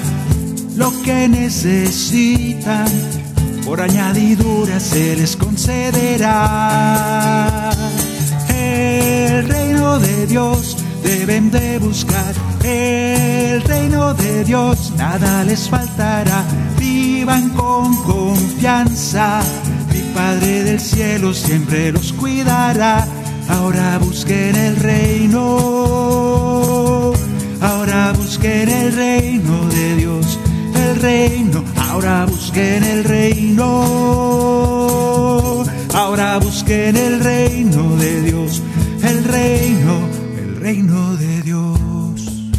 lo 0.79 0.91
que 1.03 1.27
necesitan, 1.27 2.87
por 3.65 3.81
añadidura 3.81 4.79
se 4.79 5.17
les 5.17 5.35
concederá. 5.35 6.29
El 8.47 9.45
reino 9.45 9.99
de 9.99 10.25
Dios 10.25 10.77
deben 11.03 11.51
de 11.51 11.79
buscar, 11.79 12.33
el 12.63 13.61
reino 13.63 14.13
de 14.13 14.45
Dios 14.45 14.93
nada 14.95 15.43
les 15.43 15.67
faltará. 15.69 16.45
Vivan 16.77 17.49
con 17.49 17.93
confianza, 18.03 19.41
mi 19.91 19.99
Padre 20.13 20.63
del 20.63 20.79
cielo 20.79 21.33
siempre 21.33 21.91
los 21.91 22.13
cuidará. 22.13 23.05
Ahora 23.49 23.97
busquen 23.97 24.55
el 24.55 24.75
reino, 24.77 25.41
ahora 27.61 28.13
busquen 28.13 28.69
el 28.69 28.93
reino 28.93 29.65
de 29.69 29.95
Dios 29.95 30.39
reino, 30.99 31.63
ahora 31.77 32.25
busquen 32.25 32.83
el 32.83 33.03
reino, 33.03 33.65
ahora 35.93 36.37
busquen 36.39 36.97
el 36.97 37.19
reino 37.21 37.95
de 37.95 38.21
Dios, 38.21 38.61
el 39.03 39.23
reino, 39.23 39.99
el 40.37 40.55
reino 40.57 41.15
de 41.15 41.41
Dios. 41.41 42.49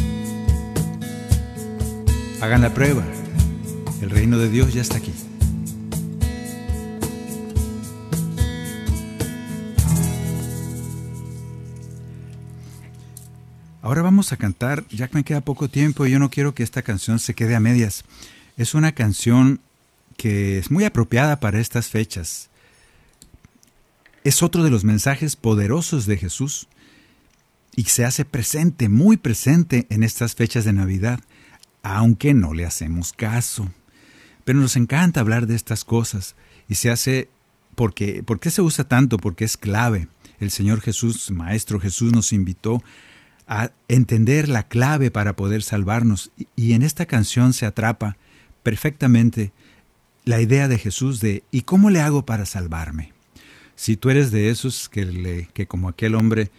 Hagan 2.41 2.61
la 2.61 2.73
prueba, 2.73 3.03
el 4.01 4.09
reino 4.09 4.37
de 4.37 4.49
Dios 4.49 4.73
ya 4.73 4.81
está 4.81 4.97
aquí. 4.97 5.13
Ahora 13.91 14.03
vamos 14.03 14.31
a 14.31 14.37
cantar, 14.37 14.85
ya 14.87 15.09
que 15.09 15.17
me 15.17 15.25
queda 15.25 15.41
poco 15.41 15.67
tiempo 15.67 16.05
y 16.05 16.11
yo 16.11 16.17
no 16.17 16.29
quiero 16.29 16.55
que 16.55 16.63
esta 16.63 16.81
canción 16.81 17.19
se 17.19 17.33
quede 17.33 17.55
a 17.55 17.59
medias. 17.59 18.05
Es 18.55 18.73
una 18.73 18.93
canción 18.93 19.59
que 20.15 20.57
es 20.57 20.71
muy 20.71 20.85
apropiada 20.85 21.41
para 21.41 21.59
estas 21.59 21.89
fechas. 21.89 22.49
Es 24.23 24.43
otro 24.43 24.63
de 24.63 24.69
los 24.69 24.85
mensajes 24.85 25.35
poderosos 25.35 26.05
de 26.05 26.15
Jesús 26.15 26.69
y 27.75 27.83
se 27.83 28.05
hace 28.05 28.23
presente, 28.23 28.87
muy 28.87 29.17
presente 29.17 29.87
en 29.89 30.03
estas 30.03 30.35
fechas 30.35 30.63
de 30.63 30.71
Navidad, 30.71 31.19
aunque 31.83 32.33
no 32.33 32.53
le 32.53 32.65
hacemos 32.65 33.11
caso. 33.11 33.73
Pero 34.45 34.59
nos 34.59 34.77
encanta 34.77 35.19
hablar 35.19 35.47
de 35.47 35.55
estas 35.55 35.83
cosas 35.83 36.35
y 36.69 36.75
se 36.75 36.91
hace 36.91 37.27
porque 37.75 38.23
¿por 38.23 38.39
qué 38.39 38.51
se 38.51 38.61
usa 38.61 38.85
tanto? 38.85 39.17
Porque 39.17 39.43
es 39.43 39.57
clave. 39.57 40.07
El 40.39 40.49
Señor 40.49 40.79
Jesús, 40.79 41.29
Maestro 41.29 41.77
Jesús 41.77 42.13
nos 42.13 42.31
invitó 42.31 42.81
a 43.51 43.73
entender 43.89 44.47
la 44.47 44.63
clave 44.63 45.11
para 45.11 45.35
poder 45.35 45.61
salvarnos. 45.61 46.31
Y 46.55 46.71
en 46.71 46.83
esta 46.83 47.05
canción 47.05 47.51
se 47.51 47.65
atrapa 47.65 48.15
perfectamente 48.63 49.51
la 50.23 50.39
idea 50.39 50.69
de 50.69 50.77
Jesús 50.77 51.19
de 51.19 51.43
¿y 51.51 51.63
cómo 51.63 51.89
le 51.89 51.99
hago 51.99 52.25
para 52.25 52.45
salvarme? 52.45 53.11
Si 53.75 53.97
tú 53.97 54.09
eres 54.09 54.31
de 54.31 54.49
esos 54.49 54.87
que, 54.87 55.03
le, 55.05 55.49
que 55.53 55.67
como 55.67 55.89
aquel 55.89 56.15
hombre 56.15 56.49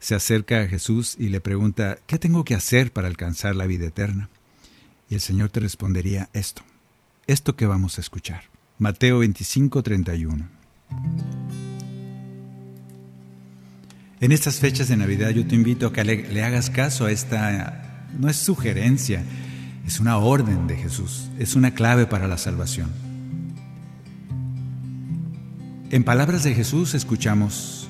se 0.00 0.16
acerca 0.16 0.62
a 0.62 0.66
Jesús 0.66 1.14
y 1.20 1.28
le 1.28 1.40
pregunta 1.40 1.98
¿qué 2.08 2.18
tengo 2.18 2.42
que 2.42 2.56
hacer 2.56 2.92
para 2.92 3.06
alcanzar 3.06 3.54
la 3.54 3.66
vida 3.66 3.86
eterna? 3.86 4.28
Y 5.08 5.14
el 5.14 5.20
Señor 5.20 5.50
te 5.50 5.60
respondería 5.60 6.30
esto, 6.32 6.62
esto 7.28 7.54
que 7.54 7.66
vamos 7.66 7.98
a 7.98 8.00
escuchar. 8.00 8.42
Mateo 8.76 9.20
25, 9.20 9.84
31. 9.84 10.48
En 14.20 14.32
estas 14.32 14.58
fechas 14.58 14.88
de 14.88 14.98
Navidad 14.98 15.30
yo 15.30 15.46
te 15.46 15.54
invito 15.54 15.86
a 15.86 15.92
que 15.92 16.04
le, 16.04 16.44
hagas 16.44 16.68
caso 16.68 17.06
a 17.06 17.10
esta, 17.10 18.06
no 18.18 18.28
es 18.28 18.36
sugerencia, 18.36 19.24
es 19.86 19.98
una 19.98 20.18
orden 20.18 20.66
de 20.66 20.76
Jesús, 20.76 21.30
es 21.38 21.56
una 21.56 21.72
clave 21.72 22.06
para 22.06 22.28
la 22.28 22.36
salvación. 22.36 22.90
En 25.90 26.04
palabras 26.04 26.44
de 26.44 26.54
Jesús 26.54 26.94
escuchamos, 26.94 27.88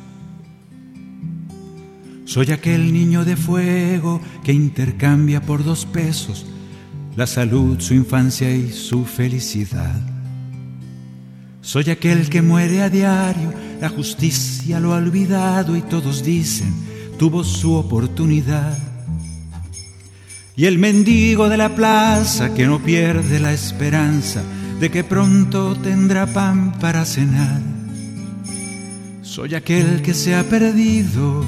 soy 2.27 2.53
aquel 2.53 2.93
niño 2.93 3.25
de 3.25 3.37
fuego 3.37 4.21
que 4.45 4.53
intercambia 4.53 5.43
por 5.43 5.65
dos 5.65 5.85
pesos 5.85 6.47
la 7.17 7.27
salud, 7.27 7.81
su 7.81 7.93
infancia 7.95 8.55
y 8.55 8.71
su 8.71 9.05
felicidad. 9.05 10.01
Soy 11.61 11.91
aquel 11.91 12.31
que 12.31 12.41
muere 12.41 12.83
a 12.83 12.89
diario, 12.89 13.53
la 13.81 13.89
justicia 13.89 14.79
lo 14.79 14.93
ha 14.93 14.99
olvidado 14.99 15.77
y 15.77 15.83
todos 15.83 16.23
dicen, 16.23 16.73
tuvo 17.19 17.43
su 17.45 17.75
oportunidad. 17.75 18.79
Y 20.55 20.67
el 20.67 20.79
mendigo 20.79 21.49
de 21.49 21.57
la 21.57 21.75
plaza 21.75 22.53
que 22.53 22.67
no 22.67 22.81
pierde 22.81 23.41
la 23.41 23.53
esperanza 23.55 24.43
de 24.79 24.91
que 24.91 25.03
pronto 25.05 25.75
tendrá 25.77 26.27
pan 26.27 26.73
para 26.79 27.07
cenar. 27.07 27.63
Soy 29.23 29.55
aquel 29.55 30.03
que 30.03 30.13
se 30.13 30.35
ha 30.35 30.43
perdido, 30.43 31.45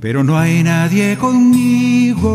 pero 0.00 0.24
no 0.24 0.36
hay 0.36 0.64
nadie 0.64 1.16
conmigo 1.16 2.28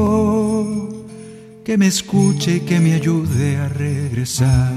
que 1.66 1.78
me 1.78 1.88
escuche 1.88 2.58
y 2.58 2.60
que 2.62 2.80
me 2.80 2.94
ayude 2.94 3.58
a 3.58 3.68
regresar. 3.68 4.72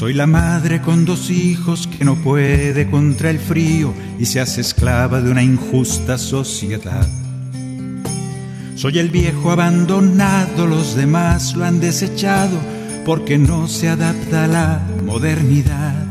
Soy 0.00 0.14
la 0.14 0.26
madre 0.26 0.80
con 0.80 1.04
dos 1.04 1.28
hijos 1.28 1.86
que 1.86 2.06
no 2.06 2.16
puede 2.16 2.90
contra 2.90 3.28
el 3.28 3.38
frío 3.38 3.92
y 4.18 4.24
se 4.24 4.40
hace 4.40 4.62
esclava 4.62 5.20
de 5.20 5.30
una 5.30 5.42
injusta 5.42 6.16
sociedad. 6.16 7.06
Soy 8.76 8.98
el 8.98 9.10
viejo 9.10 9.50
abandonado, 9.50 10.66
los 10.66 10.96
demás 10.96 11.54
lo 11.54 11.66
han 11.66 11.80
desechado 11.80 12.58
porque 13.04 13.36
no 13.36 13.68
se 13.68 13.90
adapta 13.90 14.44
a 14.44 14.48
la 14.48 14.80
modernidad. 15.04 16.06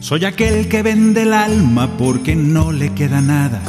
Soy 0.00 0.26
aquel 0.26 0.68
que 0.68 0.82
vende 0.82 1.22
el 1.22 1.32
alma 1.32 1.96
porque 1.96 2.36
no 2.36 2.72
le 2.72 2.92
queda 2.92 3.22
nada 3.22 3.62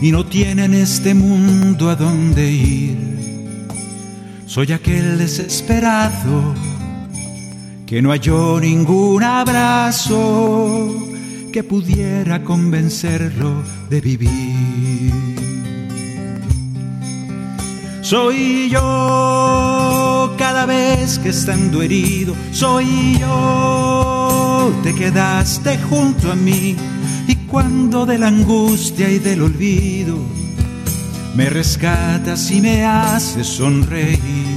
y 0.00 0.12
no 0.12 0.24
tiene 0.24 0.64
en 0.64 0.72
este 0.72 1.12
mundo 1.12 1.90
a 1.90 1.94
dónde 1.94 2.50
ir. 2.50 2.96
Soy 4.46 4.72
aquel 4.72 5.18
desesperado 5.18 6.54
que 7.94 8.02
no 8.02 8.10
halló 8.10 8.58
ningún 8.58 9.22
abrazo 9.22 10.92
que 11.52 11.62
pudiera 11.62 12.42
convencerlo 12.42 13.62
de 13.88 14.00
vivir. 14.00 15.12
Soy 18.02 18.68
yo 18.68 20.34
cada 20.36 20.66
vez 20.66 21.20
que 21.20 21.28
estando 21.28 21.82
herido, 21.82 22.34
soy 22.50 23.16
yo, 23.20 24.72
te 24.82 24.92
quedaste 24.92 25.78
junto 25.78 26.32
a 26.32 26.34
mí 26.34 26.74
y 27.28 27.36
cuando 27.46 28.06
de 28.06 28.18
la 28.18 28.26
angustia 28.26 29.08
y 29.08 29.20
del 29.20 29.42
olvido 29.42 30.18
me 31.36 31.48
rescatas 31.48 32.50
y 32.50 32.60
me 32.60 32.84
haces 32.84 33.46
sonreír. 33.46 34.53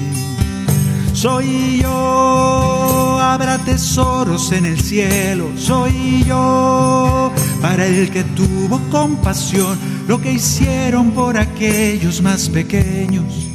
Soy 1.18 1.80
yo, 1.82 3.18
habrá 3.20 3.58
tesoros 3.58 4.52
en 4.52 4.68
el 4.68 4.80
cielo, 4.80 5.50
soy 5.58 6.24
yo, 6.28 7.34
para 7.60 7.88
el 7.88 8.12
que 8.12 8.24
tuvo 8.24 8.80
compasión, 8.92 9.80
lo 10.08 10.22
que 10.22 10.34
hicieron 10.34 11.10
por 11.14 11.40
aquellos 11.40 12.22
más 12.22 12.50
pequeños. 12.50 13.50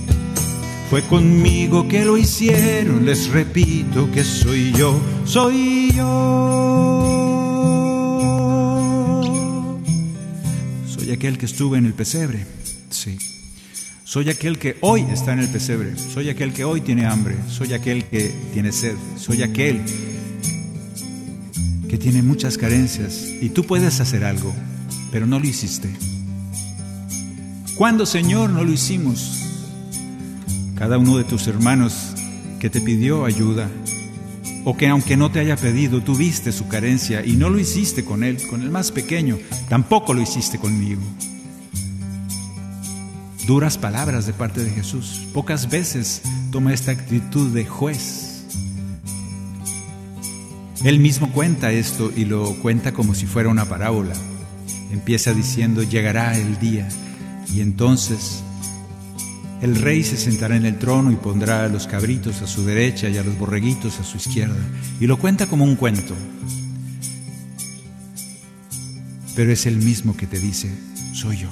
Fue 0.90 1.02
conmigo 1.02 1.86
que 1.86 2.04
lo 2.04 2.16
hicieron, 2.18 3.06
les 3.06 3.28
repito 3.28 4.10
que 4.10 4.24
soy 4.24 4.72
yo, 4.72 5.00
soy 5.24 5.92
yo. 5.92 6.08
Soy 10.88 11.12
aquel 11.12 11.38
que 11.38 11.46
estuve 11.46 11.78
en 11.78 11.86
el 11.86 11.94
pesebre, 11.94 12.44
sí. 12.90 13.16
Soy 14.12 14.28
aquel 14.28 14.58
que 14.58 14.76
hoy 14.82 15.06
está 15.10 15.32
en 15.32 15.38
el 15.38 15.48
pesebre, 15.48 15.96
soy 15.96 16.28
aquel 16.28 16.52
que 16.52 16.64
hoy 16.64 16.82
tiene 16.82 17.06
hambre, 17.06 17.34
soy 17.48 17.72
aquel 17.72 18.04
que 18.04 18.30
tiene 18.52 18.70
sed, 18.70 18.94
soy 19.16 19.42
aquel 19.42 19.80
que 21.88 21.96
tiene 21.96 22.20
muchas 22.20 22.58
carencias. 22.58 23.26
Y 23.40 23.48
tú 23.48 23.64
puedes 23.64 24.00
hacer 24.00 24.22
algo, 24.24 24.54
pero 25.10 25.24
no 25.24 25.38
lo 25.38 25.46
hiciste. 25.46 25.88
¿Cuándo, 27.74 28.04
Señor, 28.04 28.50
no 28.50 28.62
lo 28.64 28.72
hicimos? 28.72 29.46
Cada 30.76 30.98
uno 30.98 31.16
de 31.16 31.24
tus 31.24 31.46
hermanos 31.46 32.12
que 32.60 32.68
te 32.68 32.82
pidió 32.82 33.24
ayuda, 33.24 33.70
o 34.66 34.76
que 34.76 34.88
aunque 34.88 35.16
no 35.16 35.32
te 35.32 35.40
haya 35.40 35.56
pedido, 35.56 36.02
tuviste 36.02 36.52
su 36.52 36.68
carencia 36.68 37.24
y 37.24 37.36
no 37.36 37.48
lo 37.48 37.58
hiciste 37.58 38.04
con 38.04 38.24
él, 38.24 38.46
con 38.50 38.60
el 38.60 38.70
más 38.70 38.92
pequeño, 38.92 39.38
tampoco 39.70 40.12
lo 40.12 40.20
hiciste 40.20 40.58
conmigo 40.58 41.00
duras 43.46 43.78
palabras 43.78 44.26
de 44.26 44.32
parte 44.32 44.62
de 44.62 44.70
Jesús. 44.70 45.26
Pocas 45.32 45.68
veces 45.68 46.22
toma 46.50 46.72
esta 46.72 46.92
actitud 46.92 47.52
de 47.52 47.64
juez. 47.64 48.44
Él 50.84 50.98
mismo 50.98 51.30
cuenta 51.32 51.70
esto 51.70 52.12
y 52.14 52.24
lo 52.24 52.54
cuenta 52.56 52.92
como 52.92 53.14
si 53.14 53.26
fuera 53.26 53.48
una 53.48 53.66
parábola. 53.66 54.14
Empieza 54.90 55.32
diciendo, 55.32 55.82
llegará 55.82 56.36
el 56.36 56.58
día 56.58 56.88
y 57.52 57.60
entonces 57.60 58.42
el 59.60 59.76
rey 59.76 60.02
se 60.02 60.16
sentará 60.16 60.56
en 60.56 60.66
el 60.66 60.78
trono 60.78 61.12
y 61.12 61.16
pondrá 61.16 61.64
a 61.64 61.68
los 61.68 61.86
cabritos 61.86 62.42
a 62.42 62.48
su 62.48 62.64
derecha 62.64 63.08
y 63.08 63.16
a 63.16 63.22
los 63.22 63.38
borreguitos 63.38 64.00
a 64.00 64.04
su 64.04 64.16
izquierda. 64.16 64.58
Y 65.00 65.06
lo 65.06 65.18
cuenta 65.18 65.46
como 65.46 65.64
un 65.64 65.76
cuento. 65.76 66.16
Pero 69.36 69.52
es 69.52 69.66
el 69.66 69.76
mismo 69.76 70.16
que 70.16 70.26
te 70.26 70.38
dice, 70.38 70.70
soy 71.12 71.38
yo. 71.38 71.48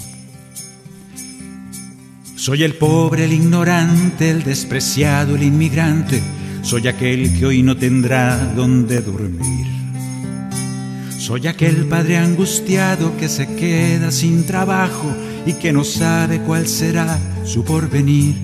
Soy 2.41 2.63
el 2.63 2.73
pobre, 2.73 3.27
el 3.27 3.35
ignorante, 3.35 4.31
el 4.31 4.43
despreciado, 4.43 5.37
el 5.37 5.43
inmigrante. 5.43 6.23
Soy 6.63 6.89
aquel 6.89 7.39
que 7.39 7.45
hoy 7.45 7.63
no 7.63 7.77
tendrá 7.77 8.39
donde 8.55 9.03
dormir. 9.03 9.67
Soy 11.19 11.49
aquel 11.49 11.85
padre 11.85 12.17
angustiado 12.17 13.15
que 13.19 13.29
se 13.29 13.47
queda 13.57 14.11
sin 14.11 14.47
trabajo 14.47 15.15
y 15.45 15.53
que 15.53 15.71
no 15.75 15.85
sabe 15.85 16.41
cuál 16.41 16.67
será 16.67 17.19
su 17.45 17.63
porvenir. 17.63 18.37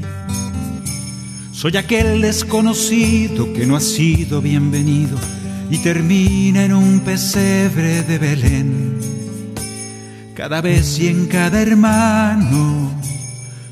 Soy 1.53 1.79
aquel 1.79 2.21
desconocido 2.21 3.51
que 3.55 3.65
no 3.65 3.77
ha 3.77 3.81
sido 3.81 4.43
bienvenido 4.43 5.17
y 5.71 5.79
termina 5.79 6.67
en 6.67 6.75
un 6.75 7.01
pesebre 7.01 8.03
de 8.03 8.19
Belén. 8.19 8.99
Cada 10.35 10.61
vez 10.61 10.99
y 10.99 11.09
en 11.09 11.29
cada 11.29 11.63
hermano 11.63 13.06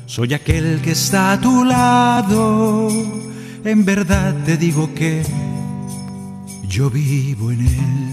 soy 0.05 0.33
aquel 0.33 0.81
que 0.81 0.91
está 0.91 1.33
a 1.33 1.41
tu 1.41 1.63
lado. 1.63 2.89
En 3.63 3.85
verdad 3.85 4.35
te 4.45 4.57
digo 4.57 4.93
que 4.93 5.23
yo 6.67 6.89
vivo 6.89 7.51
en 7.51 7.61
él. 7.61 8.05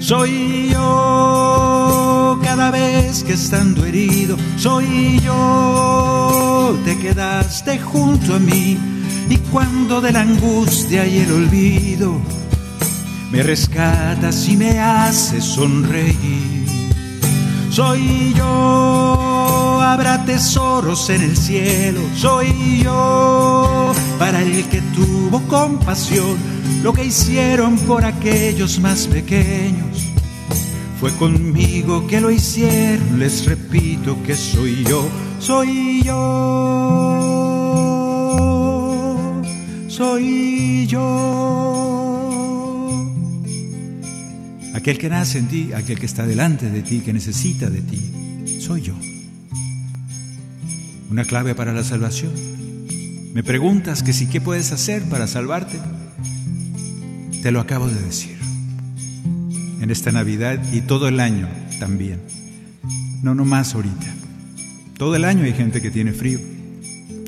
Soy 0.00 0.70
yo 0.72 2.38
cada 2.42 2.70
vez 2.70 3.22
que 3.24 3.34
estando 3.34 3.84
herido, 3.84 4.36
soy 4.56 5.20
yo, 5.20 6.78
te 6.84 6.98
quedaste 6.98 7.78
junto 7.78 8.34
a 8.34 8.38
mí 8.38 8.78
y 9.28 9.36
cuando 9.52 10.00
de 10.00 10.12
la 10.12 10.22
angustia 10.22 11.06
y 11.06 11.18
el 11.18 11.32
olvido 11.32 12.20
me 13.30 13.42
rescatas 13.42 14.48
y 14.48 14.56
me 14.56 14.78
haces 14.78 15.44
sonreír. 15.44 16.57
Soy 17.78 18.34
yo, 18.34 19.80
habrá 19.80 20.24
tesoros 20.24 21.08
en 21.10 21.22
el 21.22 21.36
cielo. 21.36 22.00
Soy 22.16 22.82
yo, 22.82 23.92
para 24.18 24.42
el 24.42 24.64
que 24.64 24.80
tuvo 24.80 25.40
compasión, 25.46 26.36
lo 26.82 26.92
que 26.92 27.04
hicieron 27.04 27.78
por 27.78 28.04
aquellos 28.04 28.80
más 28.80 29.06
pequeños. 29.06 30.08
Fue 30.98 31.12
conmigo 31.18 32.04
que 32.08 32.20
lo 32.20 32.32
hicieron, 32.32 33.20
les 33.20 33.46
repito 33.46 34.20
que 34.24 34.34
soy 34.34 34.82
yo, 34.82 35.08
soy 35.38 36.02
yo, 36.02 36.18
soy 39.86 40.88
yo. 40.88 41.87
Aquel 44.74 44.98
que 44.98 45.08
nace 45.08 45.38
en 45.38 45.48
ti, 45.48 45.72
aquel 45.72 45.98
que 45.98 46.06
está 46.06 46.26
delante 46.26 46.70
de 46.70 46.82
ti, 46.82 47.00
que 47.00 47.12
necesita 47.12 47.70
de 47.70 47.80
ti, 47.80 48.60
soy 48.60 48.82
yo. 48.82 48.94
Una 51.10 51.24
clave 51.24 51.54
para 51.54 51.72
la 51.72 51.84
salvación. 51.84 52.32
Me 53.32 53.42
preguntas 53.42 54.02
que 54.02 54.12
si 54.12 54.26
qué 54.26 54.40
puedes 54.40 54.72
hacer 54.72 55.02
para 55.04 55.26
salvarte. 55.26 55.78
Te 57.42 57.50
lo 57.50 57.60
acabo 57.60 57.88
de 57.88 58.00
decir. 58.00 58.36
En 59.80 59.90
esta 59.90 60.12
Navidad 60.12 60.60
y 60.72 60.80
todo 60.82 61.08
el 61.08 61.20
año 61.20 61.48
también. 61.78 62.20
No, 63.22 63.34
no 63.34 63.44
más 63.44 63.74
ahorita. 63.74 64.06
Todo 64.98 65.16
el 65.16 65.24
año 65.24 65.44
hay 65.44 65.54
gente 65.54 65.80
que 65.80 65.90
tiene 65.90 66.12
frío. 66.12 66.40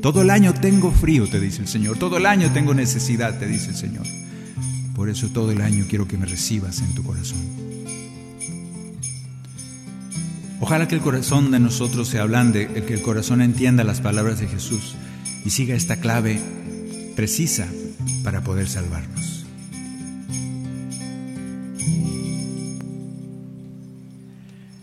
Todo 0.02 0.22
el 0.22 0.30
año 0.30 0.52
tengo 0.54 0.90
frío, 0.90 1.28
te 1.28 1.40
dice 1.40 1.62
el 1.62 1.68
Señor. 1.68 1.98
Todo 1.98 2.16
el 2.16 2.26
año 2.26 2.50
tengo 2.52 2.74
necesidad, 2.74 3.38
te 3.38 3.46
dice 3.46 3.70
el 3.70 3.76
Señor. 3.76 4.06
Por 5.00 5.08
eso 5.08 5.30
todo 5.30 5.50
el 5.50 5.62
año 5.62 5.86
quiero 5.88 6.06
que 6.06 6.18
me 6.18 6.26
recibas 6.26 6.82
en 6.82 6.94
tu 6.94 7.02
corazón. 7.02 7.40
Ojalá 10.60 10.88
que 10.88 10.94
el 10.94 11.00
corazón 11.00 11.50
de 11.50 11.58
nosotros 11.58 12.06
se 12.06 12.18
ablande, 12.18 12.68
que 12.86 12.92
el 12.92 13.00
corazón 13.00 13.40
entienda 13.40 13.82
las 13.82 14.02
palabras 14.02 14.40
de 14.40 14.46
Jesús 14.46 14.96
y 15.42 15.48
siga 15.48 15.74
esta 15.74 16.00
clave 16.00 16.38
precisa 17.16 17.66
para 18.22 18.44
poder 18.44 18.68
salvarnos. 18.68 19.46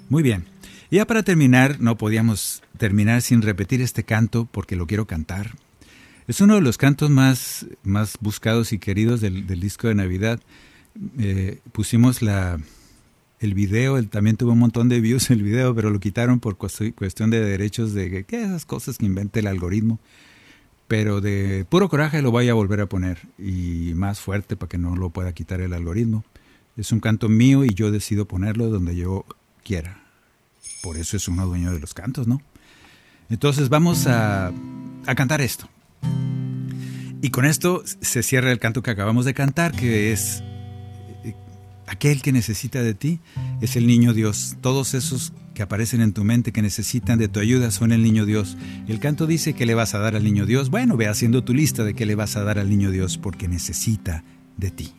Muy 0.09 0.23
bien. 0.23 0.45
Ya 0.89 1.05
para 1.05 1.21
terminar, 1.21 1.79
no 1.79 1.95
podíamos 1.95 2.63
terminar 2.79 3.21
sin 3.21 3.43
repetir 3.43 3.83
este 3.83 4.03
canto 4.03 4.47
porque 4.51 4.75
lo 4.75 4.87
quiero 4.87 5.05
cantar. 5.05 5.51
Es 6.27 6.41
uno 6.41 6.55
de 6.55 6.61
los 6.61 6.77
cantos 6.77 7.09
más, 7.09 7.65
más 7.83 8.17
buscados 8.19 8.73
y 8.73 8.79
queridos 8.79 9.21
del, 9.21 9.45
disco 9.61 9.87
de 9.87 9.95
Navidad. 9.95 10.41
Eh, 11.17 11.61
pusimos 11.71 12.21
la, 12.21 12.59
el 13.39 13.53
video, 13.53 14.03
también 14.07 14.35
tuvo 14.35 14.51
un 14.51 14.59
montón 14.59 14.89
de 14.89 14.99
views 14.99 15.29
el 15.29 15.41
video, 15.41 15.73
pero 15.73 15.89
lo 15.89 16.01
quitaron 16.01 16.41
por 16.41 16.57
cuestión 16.57 17.29
de 17.29 17.39
derechos 17.39 17.93
de 17.93 18.25
que 18.25 18.43
esas 18.43 18.65
cosas 18.65 18.97
que 18.97 19.05
inventa 19.05 19.39
el 19.39 19.47
algoritmo. 19.47 19.99
Pero 20.89 21.21
de 21.21 21.65
puro 21.69 21.87
coraje 21.87 22.21
lo 22.21 22.31
voy 22.31 22.49
a 22.49 22.53
volver 22.53 22.81
a 22.81 22.87
poner 22.87 23.19
y 23.37 23.93
más 23.95 24.19
fuerte 24.19 24.57
para 24.57 24.67
que 24.67 24.77
no 24.77 24.97
lo 24.97 25.09
pueda 25.11 25.31
quitar 25.31 25.61
el 25.61 25.71
algoritmo. 25.71 26.25
Es 26.75 26.91
un 26.91 26.99
canto 26.99 27.29
mío 27.29 27.63
y 27.63 27.73
yo 27.73 27.89
decido 27.89 28.25
ponerlo 28.25 28.69
donde 28.69 28.97
yo 28.97 29.25
quiera. 29.63 30.03
Por 30.83 30.97
eso 30.97 31.15
es 31.15 31.29
uno 31.29 31.45
dueño 31.45 31.71
de 31.71 31.79
los 31.79 31.93
cantos, 31.93 32.27
¿no? 32.27 32.41
Entonces 33.29 33.69
vamos 33.69 34.07
a, 34.07 34.51
a 35.05 35.15
cantar 35.15 35.39
esto. 35.39 35.69
Y 37.21 37.29
con 37.29 37.45
esto 37.45 37.83
se 37.85 38.23
cierra 38.23 38.51
el 38.51 38.59
canto 38.59 38.83
que 38.83 38.91
acabamos 38.91 39.25
de 39.25 39.33
cantar, 39.33 39.71
que 39.71 40.11
es 40.11 40.43
eh, 41.23 41.33
aquel 41.87 42.21
que 42.21 42.31
necesita 42.31 42.81
de 42.81 42.93
ti, 42.93 43.19
es 43.61 43.75
el 43.75 43.87
niño 43.87 44.13
Dios. 44.13 44.57
Todos 44.61 44.93
esos 44.93 45.33
que 45.53 45.63
aparecen 45.63 46.01
en 46.01 46.13
tu 46.13 46.23
mente 46.23 46.51
que 46.51 46.61
necesitan 46.61 47.17
de 47.17 47.27
tu 47.27 47.39
ayuda 47.39 47.71
son 47.71 47.91
el 47.91 48.03
niño 48.03 48.25
Dios. 48.25 48.57
El 48.87 48.99
canto 48.99 49.25
dice 49.25 49.53
que 49.53 49.65
le 49.65 49.73
vas 49.73 49.95
a 49.95 49.99
dar 49.99 50.15
al 50.15 50.23
niño 50.23 50.45
Dios. 50.45 50.69
Bueno, 50.69 50.97
ve 50.97 51.07
haciendo 51.07 51.43
tu 51.43 51.55
lista 51.55 51.83
de 51.83 51.95
qué 51.95 52.05
le 52.05 52.13
vas 52.13 52.37
a 52.37 52.43
dar 52.43 52.59
al 52.59 52.69
niño 52.69 52.91
Dios 52.91 53.17
porque 53.17 53.47
necesita 53.47 54.23
de 54.55 54.71
ti. 54.71 54.93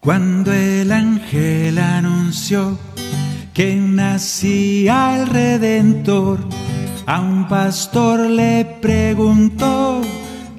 Cuando 0.00 0.52
el 0.52 0.92
ángel 0.92 1.78
anunció 1.78 2.78
que 3.54 3.76
nacía 3.76 5.22
el 5.22 5.28
Redentor, 5.28 6.40
a 7.06 7.20
un 7.20 7.48
pastor 7.48 8.20
le 8.20 8.64
preguntó, 8.80 10.00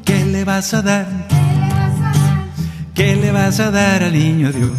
¿qué 0.06 0.26
le 0.26 0.44
vas 0.44 0.74
a 0.74 0.82
dar? 0.82 1.08
¿Qué 2.94 3.16
le 3.16 3.32
vas 3.32 3.60
a 3.60 3.72
dar 3.72 4.04
al 4.04 4.14
niño 4.14 4.52
Dios? 4.52 4.72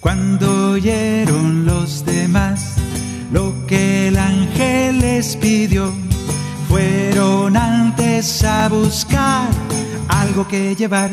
Cuando 0.00 0.72
oyeron 0.72 1.66
los 1.66 2.04
demás 2.04 2.74
lo 3.32 3.66
que 3.66 4.08
el 4.08 4.16
ángel 4.16 5.00
les 5.00 5.36
pidió, 5.36 5.92
fueron 6.68 7.56
antes 7.56 8.44
a 8.44 8.68
buscar 8.68 9.48
algo 10.08 10.46
que 10.46 10.74
llevar 10.74 11.10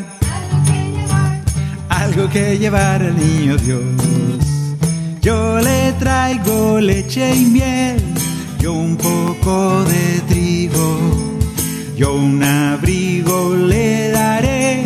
algo 2.06 2.28
que 2.28 2.58
llevar 2.58 3.02
al 3.02 3.16
niño 3.16 3.56
Dios. 3.56 3.82
Yo 5.26 5.58
le 5.58 5.92
traigo 5.98 6.78
leche 6.78 7.34
y 7.34 7.46
miel, 7.46 8.00
yo 8.60 8.74
un 8.74 8.96
poco 8.96 9.82
de 9.82 10.20
trigo, 10.28 11.00
yo 11.96 12.14
un 12.14 12.40
abrigo 12.44 13.56
le 13.56 14.12
daré 14.12 14.84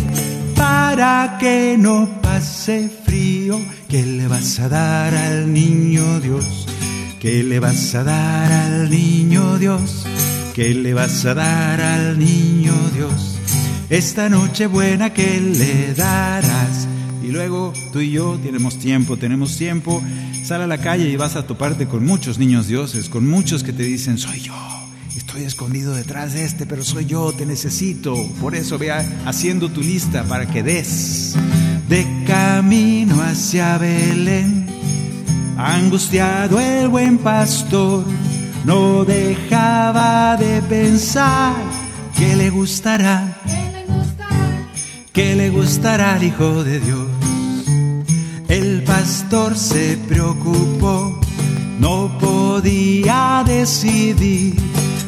para 0.56 1.36
que 1.38 1.76
no 1.78 2.22
pase 2.22 2.88
frío. 3.04 3.60
¿Qué 3.86 4.02
le 4.02 4.28
vas 4.28 4.58
a 4.60 4.70
dar 4.70 5.14
al 5.14 5.52
niño 5.52 6.20
Dios? 6.20 6.66
¿Qué 7.20 7.42
le 7.42 7.60
vas 7.60 7.94
a 7.94 8.04
dar 8.04 8.50
al 8.50 8.88
niño 8.88 9.58
Dios? 9.58 10.06
¿Qué 10.54 10.72
le 10.72 10.94
vas 10.94 11.22
a 11.26 11.34
dar 11.34 11.82
al 11.82 12.18
niño 12.18 12.72
Dios? 12.94 13.38
Esta 13.90 14.30
noche 14.30 14.68
buena 14.68 15.12
que 15.12 15.38
le 15.38 15.92
darás 15.92 16.88
y 17.30 17.32
luego 17.32 17.72
tú 17.92 18.00
y 18.00 18.10
yo 18.10 18.40
tenemos 18.42 18.76
tiempo, 18.76 19.16
tenemos 19.16 19.56
tiempo. 19.56 20.02
Sal 20.44 20.62
a 20.62 20.66
la 20.66 20.78
calle 20.78 21.08
y 21.08 21.14
vas 21.14 21.36
a 21.36 21.46
toparte 21.46 21.86
con 21.86 22.04
muchos 22.04 22.38
niños 22.38 22.66
dioses, 22.66 23.08
con 23.08 23.28
muchos 23.28 23.62
que 23.62 23.72
te 23.72 23.84
dicen, 23.84 24.18
soy 24.18 24.40
yo. 24.40 24.54
Estoy 25.16 25.44
escondido 25.44 25.94
detrás 25.94 26.32
de 26.32 26.44
este, 26.44 26.66
pero 26.66 26.82
soy 26.82 27.06
yo, 27.06 27.32
te 27.32 27.46
necesito. 27.46 28.16
Por 28.40 28.56
eso 28.56 28.78
vea 28.78 29.08
haciendo 29.26 29.68
tu 29.68 29.80
lista 29.80 30.24
para 30.24 30.46
que 30.46 30.64
des. 30.64 31.36
De 31.88 32.04
camino 32.26 33.22
hacia 33.22 33.78
Belén, 33.78 34.66
angustiado 35.56 36.58
el 36.58 36.88
buen 36.88 37.18
pastor, 37.18 38.04
no 38.64 39.04
dejaba 39.04 40.36
de 40.36 40.62
pensar 40.62 41.54
que 42.18 42.34
le 42.34 42.50
gustará 42.50 43.39
que 45.20 45.34
le 45.34 45.50
gustará 45.50 46.14
al 46.14 46.22
Hijo 46.22 46.64
de 46.64 46.80
Dios. 46.80 47.06
El 48.48 48.82
pastor 48.84 49.54
se 49.54 49.98
preocupó, 50.08 51.20
no 51.78 52.16
podía 52.18 53.44
decidir, 53.46 54.56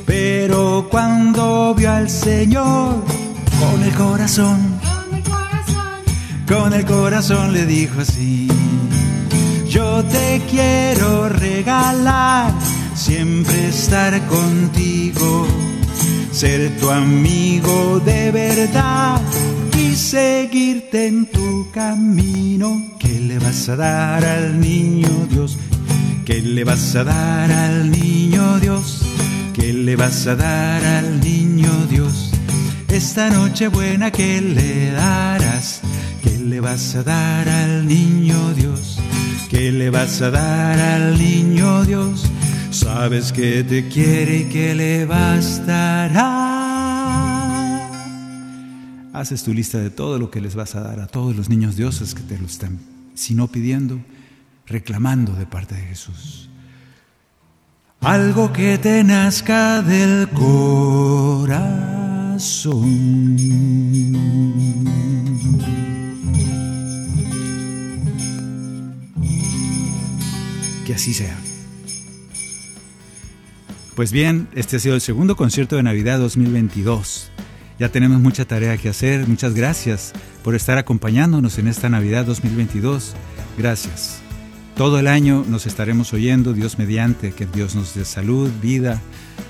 pero 0.04 0.86
cuando 0.90 1.74
vio 1.74 1.90
al 1.90 2.10
Señor 2.10 3.02
con 3.58 3.82
el 3.82 3.94
corazón, 3.94 4.58
con 6.46 6.74
el 6.74 6.84
corazón, 6.84 7.54
le 7.54 7.64
dijo 7.64 8.02
así, 8.02 8.48
yo 9.66 10.04
te 10.04 10.42
quiero 10.50 11.30
regalar, 11.30 12.52
siempre 12.94 13.68
estar 13.68 14.12
contigo, 14.26 15.46
ser 16.32 16.76
tu 16.78 16.90
amigo 16.90 17.98
de 18.04 18.30
verdad 18.30 19.22
seguirte 19.96 21.06
en 21.06 21.26
tu 21.26 21.70
camino. 21.72 22.82
¿Qué 22.98 23.20
le 23.20 23.38
vas 23.38 23.68
a 23.68 23.76
dar 23.76 24.24
al 24.24 24.60
niño 24.60 25.26
Dios? 25.30 25.58
¿Qué 26.24 26.40
le 26.40 26.64
vas 26.64 26.94
a 26.94 27.04
dar 27.04 27.50
al 27.50 27.90
niño 27.90 28.58
Dios? 28.60 29.02
¿Qué 29.54 29.72
le 29.72 29.96
vas 29.96 30.26
a 30.26 30.36
dar 30.36 30.84
al 30.84 31.20
niño 31.20 31.70
Dios? 31.90 32.30
Esta 32.88 33.30
noche 33.30 33.68
buena 33.68 34.10
que 34.10 34.40
le 34.40 34.92
darás. 34.92 35.80
¿Qué 36.22 36.38
le 36.38 36.60
vas 36.60 36.94
a 36.94 37.02
dar 37.02 37.48
al 37.48 37.86
niño 37.86 38.54
Dios? 38.54 38.98
¿Qué 39.50 39.72
le 39.72 39.90
vas 39.90 40.22
a 40.22 40.30
dar 40.30 40.78
al 40.78 41.18
niño 41.18 41.84
Dios? 41.84 42.24
Sabes 42.70 43.32
que 43.32 43.64
te 43.64 43.88
quiere 43.88 44.38
y 44.38 44.44
que 44.44 44.74
le 44.74 45.04
bastará 45.04 46.51
haces 49.12 49.42
tu 49.44 49.52
lista 49.52 49.78
de 49.78 49.90
todo 49.90 50.18
lo 50.18 50.30
que 50.30 50.40
les 50.40 50.54
vas 50.54 50.74
a 50.74 50.80
dar 50.80 51.00
a 51.00 51.06
todos 51.06 51.36
los 51.36 51.48
niños 51.48 51.76
dioses 51.76 52.14
que 52.14 52.22
te 52.22 52.38
lo 52.38 52.46
están, 52.46 52.78
sino 53.14 53.48
pidiendo, 53.48 54.00
reclamando 54.66 55.34
de 55.34 55.46
parte 55.46 55.74
de 55.74 55.82
Jesús. 55.82 56.48
Algo 58.00 58.52
que 58.52 58.78
te 58.78 59.04
nazca 59.04 59.80
del 59.82 60.28
corazón. 60.30 61.52
Que 70.84 70.94
así 70.94 71.14
sea. 71.14 71.38
Pues 73.94 74.10
bien, 74.10 74.48
este 74.54 74.78
ha 74.78 74.80
sido 74.80 74.94
el 74.96 75.00
segundo 75.00 75.36
concierto 75.36 75.76
de 75.76 75.84
Navidad 75.84 76.18
2022. 76.18 77.30
Ya 77.82 77.88
tenemos 77.88 78.20
mucha 78.20 78.44
tarea 78.44 78.76
que 78.76 78.88
hacer. 78.88 79.26
Muchas 79.26 79.54
gracias 79.54 80.12
por 80.44 80.54
estar 80.54 80.78
acompañándonos 80.78 81.58
en 81.58 81.66
esta 81.66 81.88
Navidad 81.88 82.24
2022. 82.24 83.14
Gracias. 83.58 84.20
Todo 84.76 85.00
el 85.00 85.08
año 85.08 85.44
nos 85.48 85.66
estaremos 85.66 86.12
oyendo, 86.12 86.52
Dios 86.52 86.78
mediante, 86.78 87.32
que 87.32 87.44
Dios 87.44 87.74
nos 87.74 87.96
dé 87.96 88.04
salud, 88.04 88.52
vida, 88.62 89.00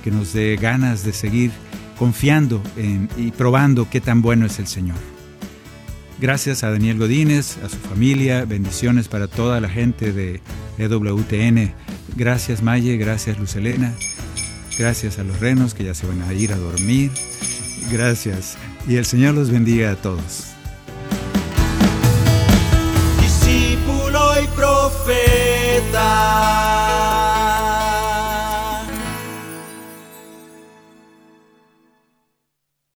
que 0.03 0.11
nos 0.11 0.33
dé 0.33 0.57
ganas 0.57 1.05
de 1.05 1.13
seguir 1.13 1.51
confiando 1.99 2.63
y 3.19 3.33
probando 3.33 3.91
qué 3.91 4.01
tan 4.01 4.23
bueno 4.23 4.47
es 4.47 4.59
el 4.59 4.67
Señor. 4.67 4.97
Gracias 6.19 6.65
a 6.65 6.71
Daniel 6.71 6.97
Godínez, 6.97 7.59
a 7.63 7.69
su 7.69 7.77
familia, 7.77 8.47
bendiciones 8.47 9.09
para 9.09 9.27
toda 9.27 9.61
la 9.61 9.69
gente 9.69 10.11
de 10.11 10.41
EWTN. 10.79 11.75
Gracias 12.17 12.63
Maye, 12.63 12.97
gracias 12.97 13.39
Lucelena, 13.39 13.93
gracias 14.79 15.19
a 15.19 15.23
los 15.23 15.39
renos 15.39 15.75
que 15.75 15.85
ya 15.85 15.93
se 15.93 16.07
van 16.07 16.23
a 16.23 16.33
ir 16.33 16.55
a 16.55 16.57
dormir. 16.57 17.11
Gracias. 17.91 18.57
Y 18.87 18.97
el 18.97 19.05
Señor 19.05 19.35
los 19.35 19.51
bendiga 19.51 19.93
a 19.93 19.97
todos. 19.97 20.49
Discípulo 23.21 24.43
y 24.43 24.47
profeta. 24.57 26.03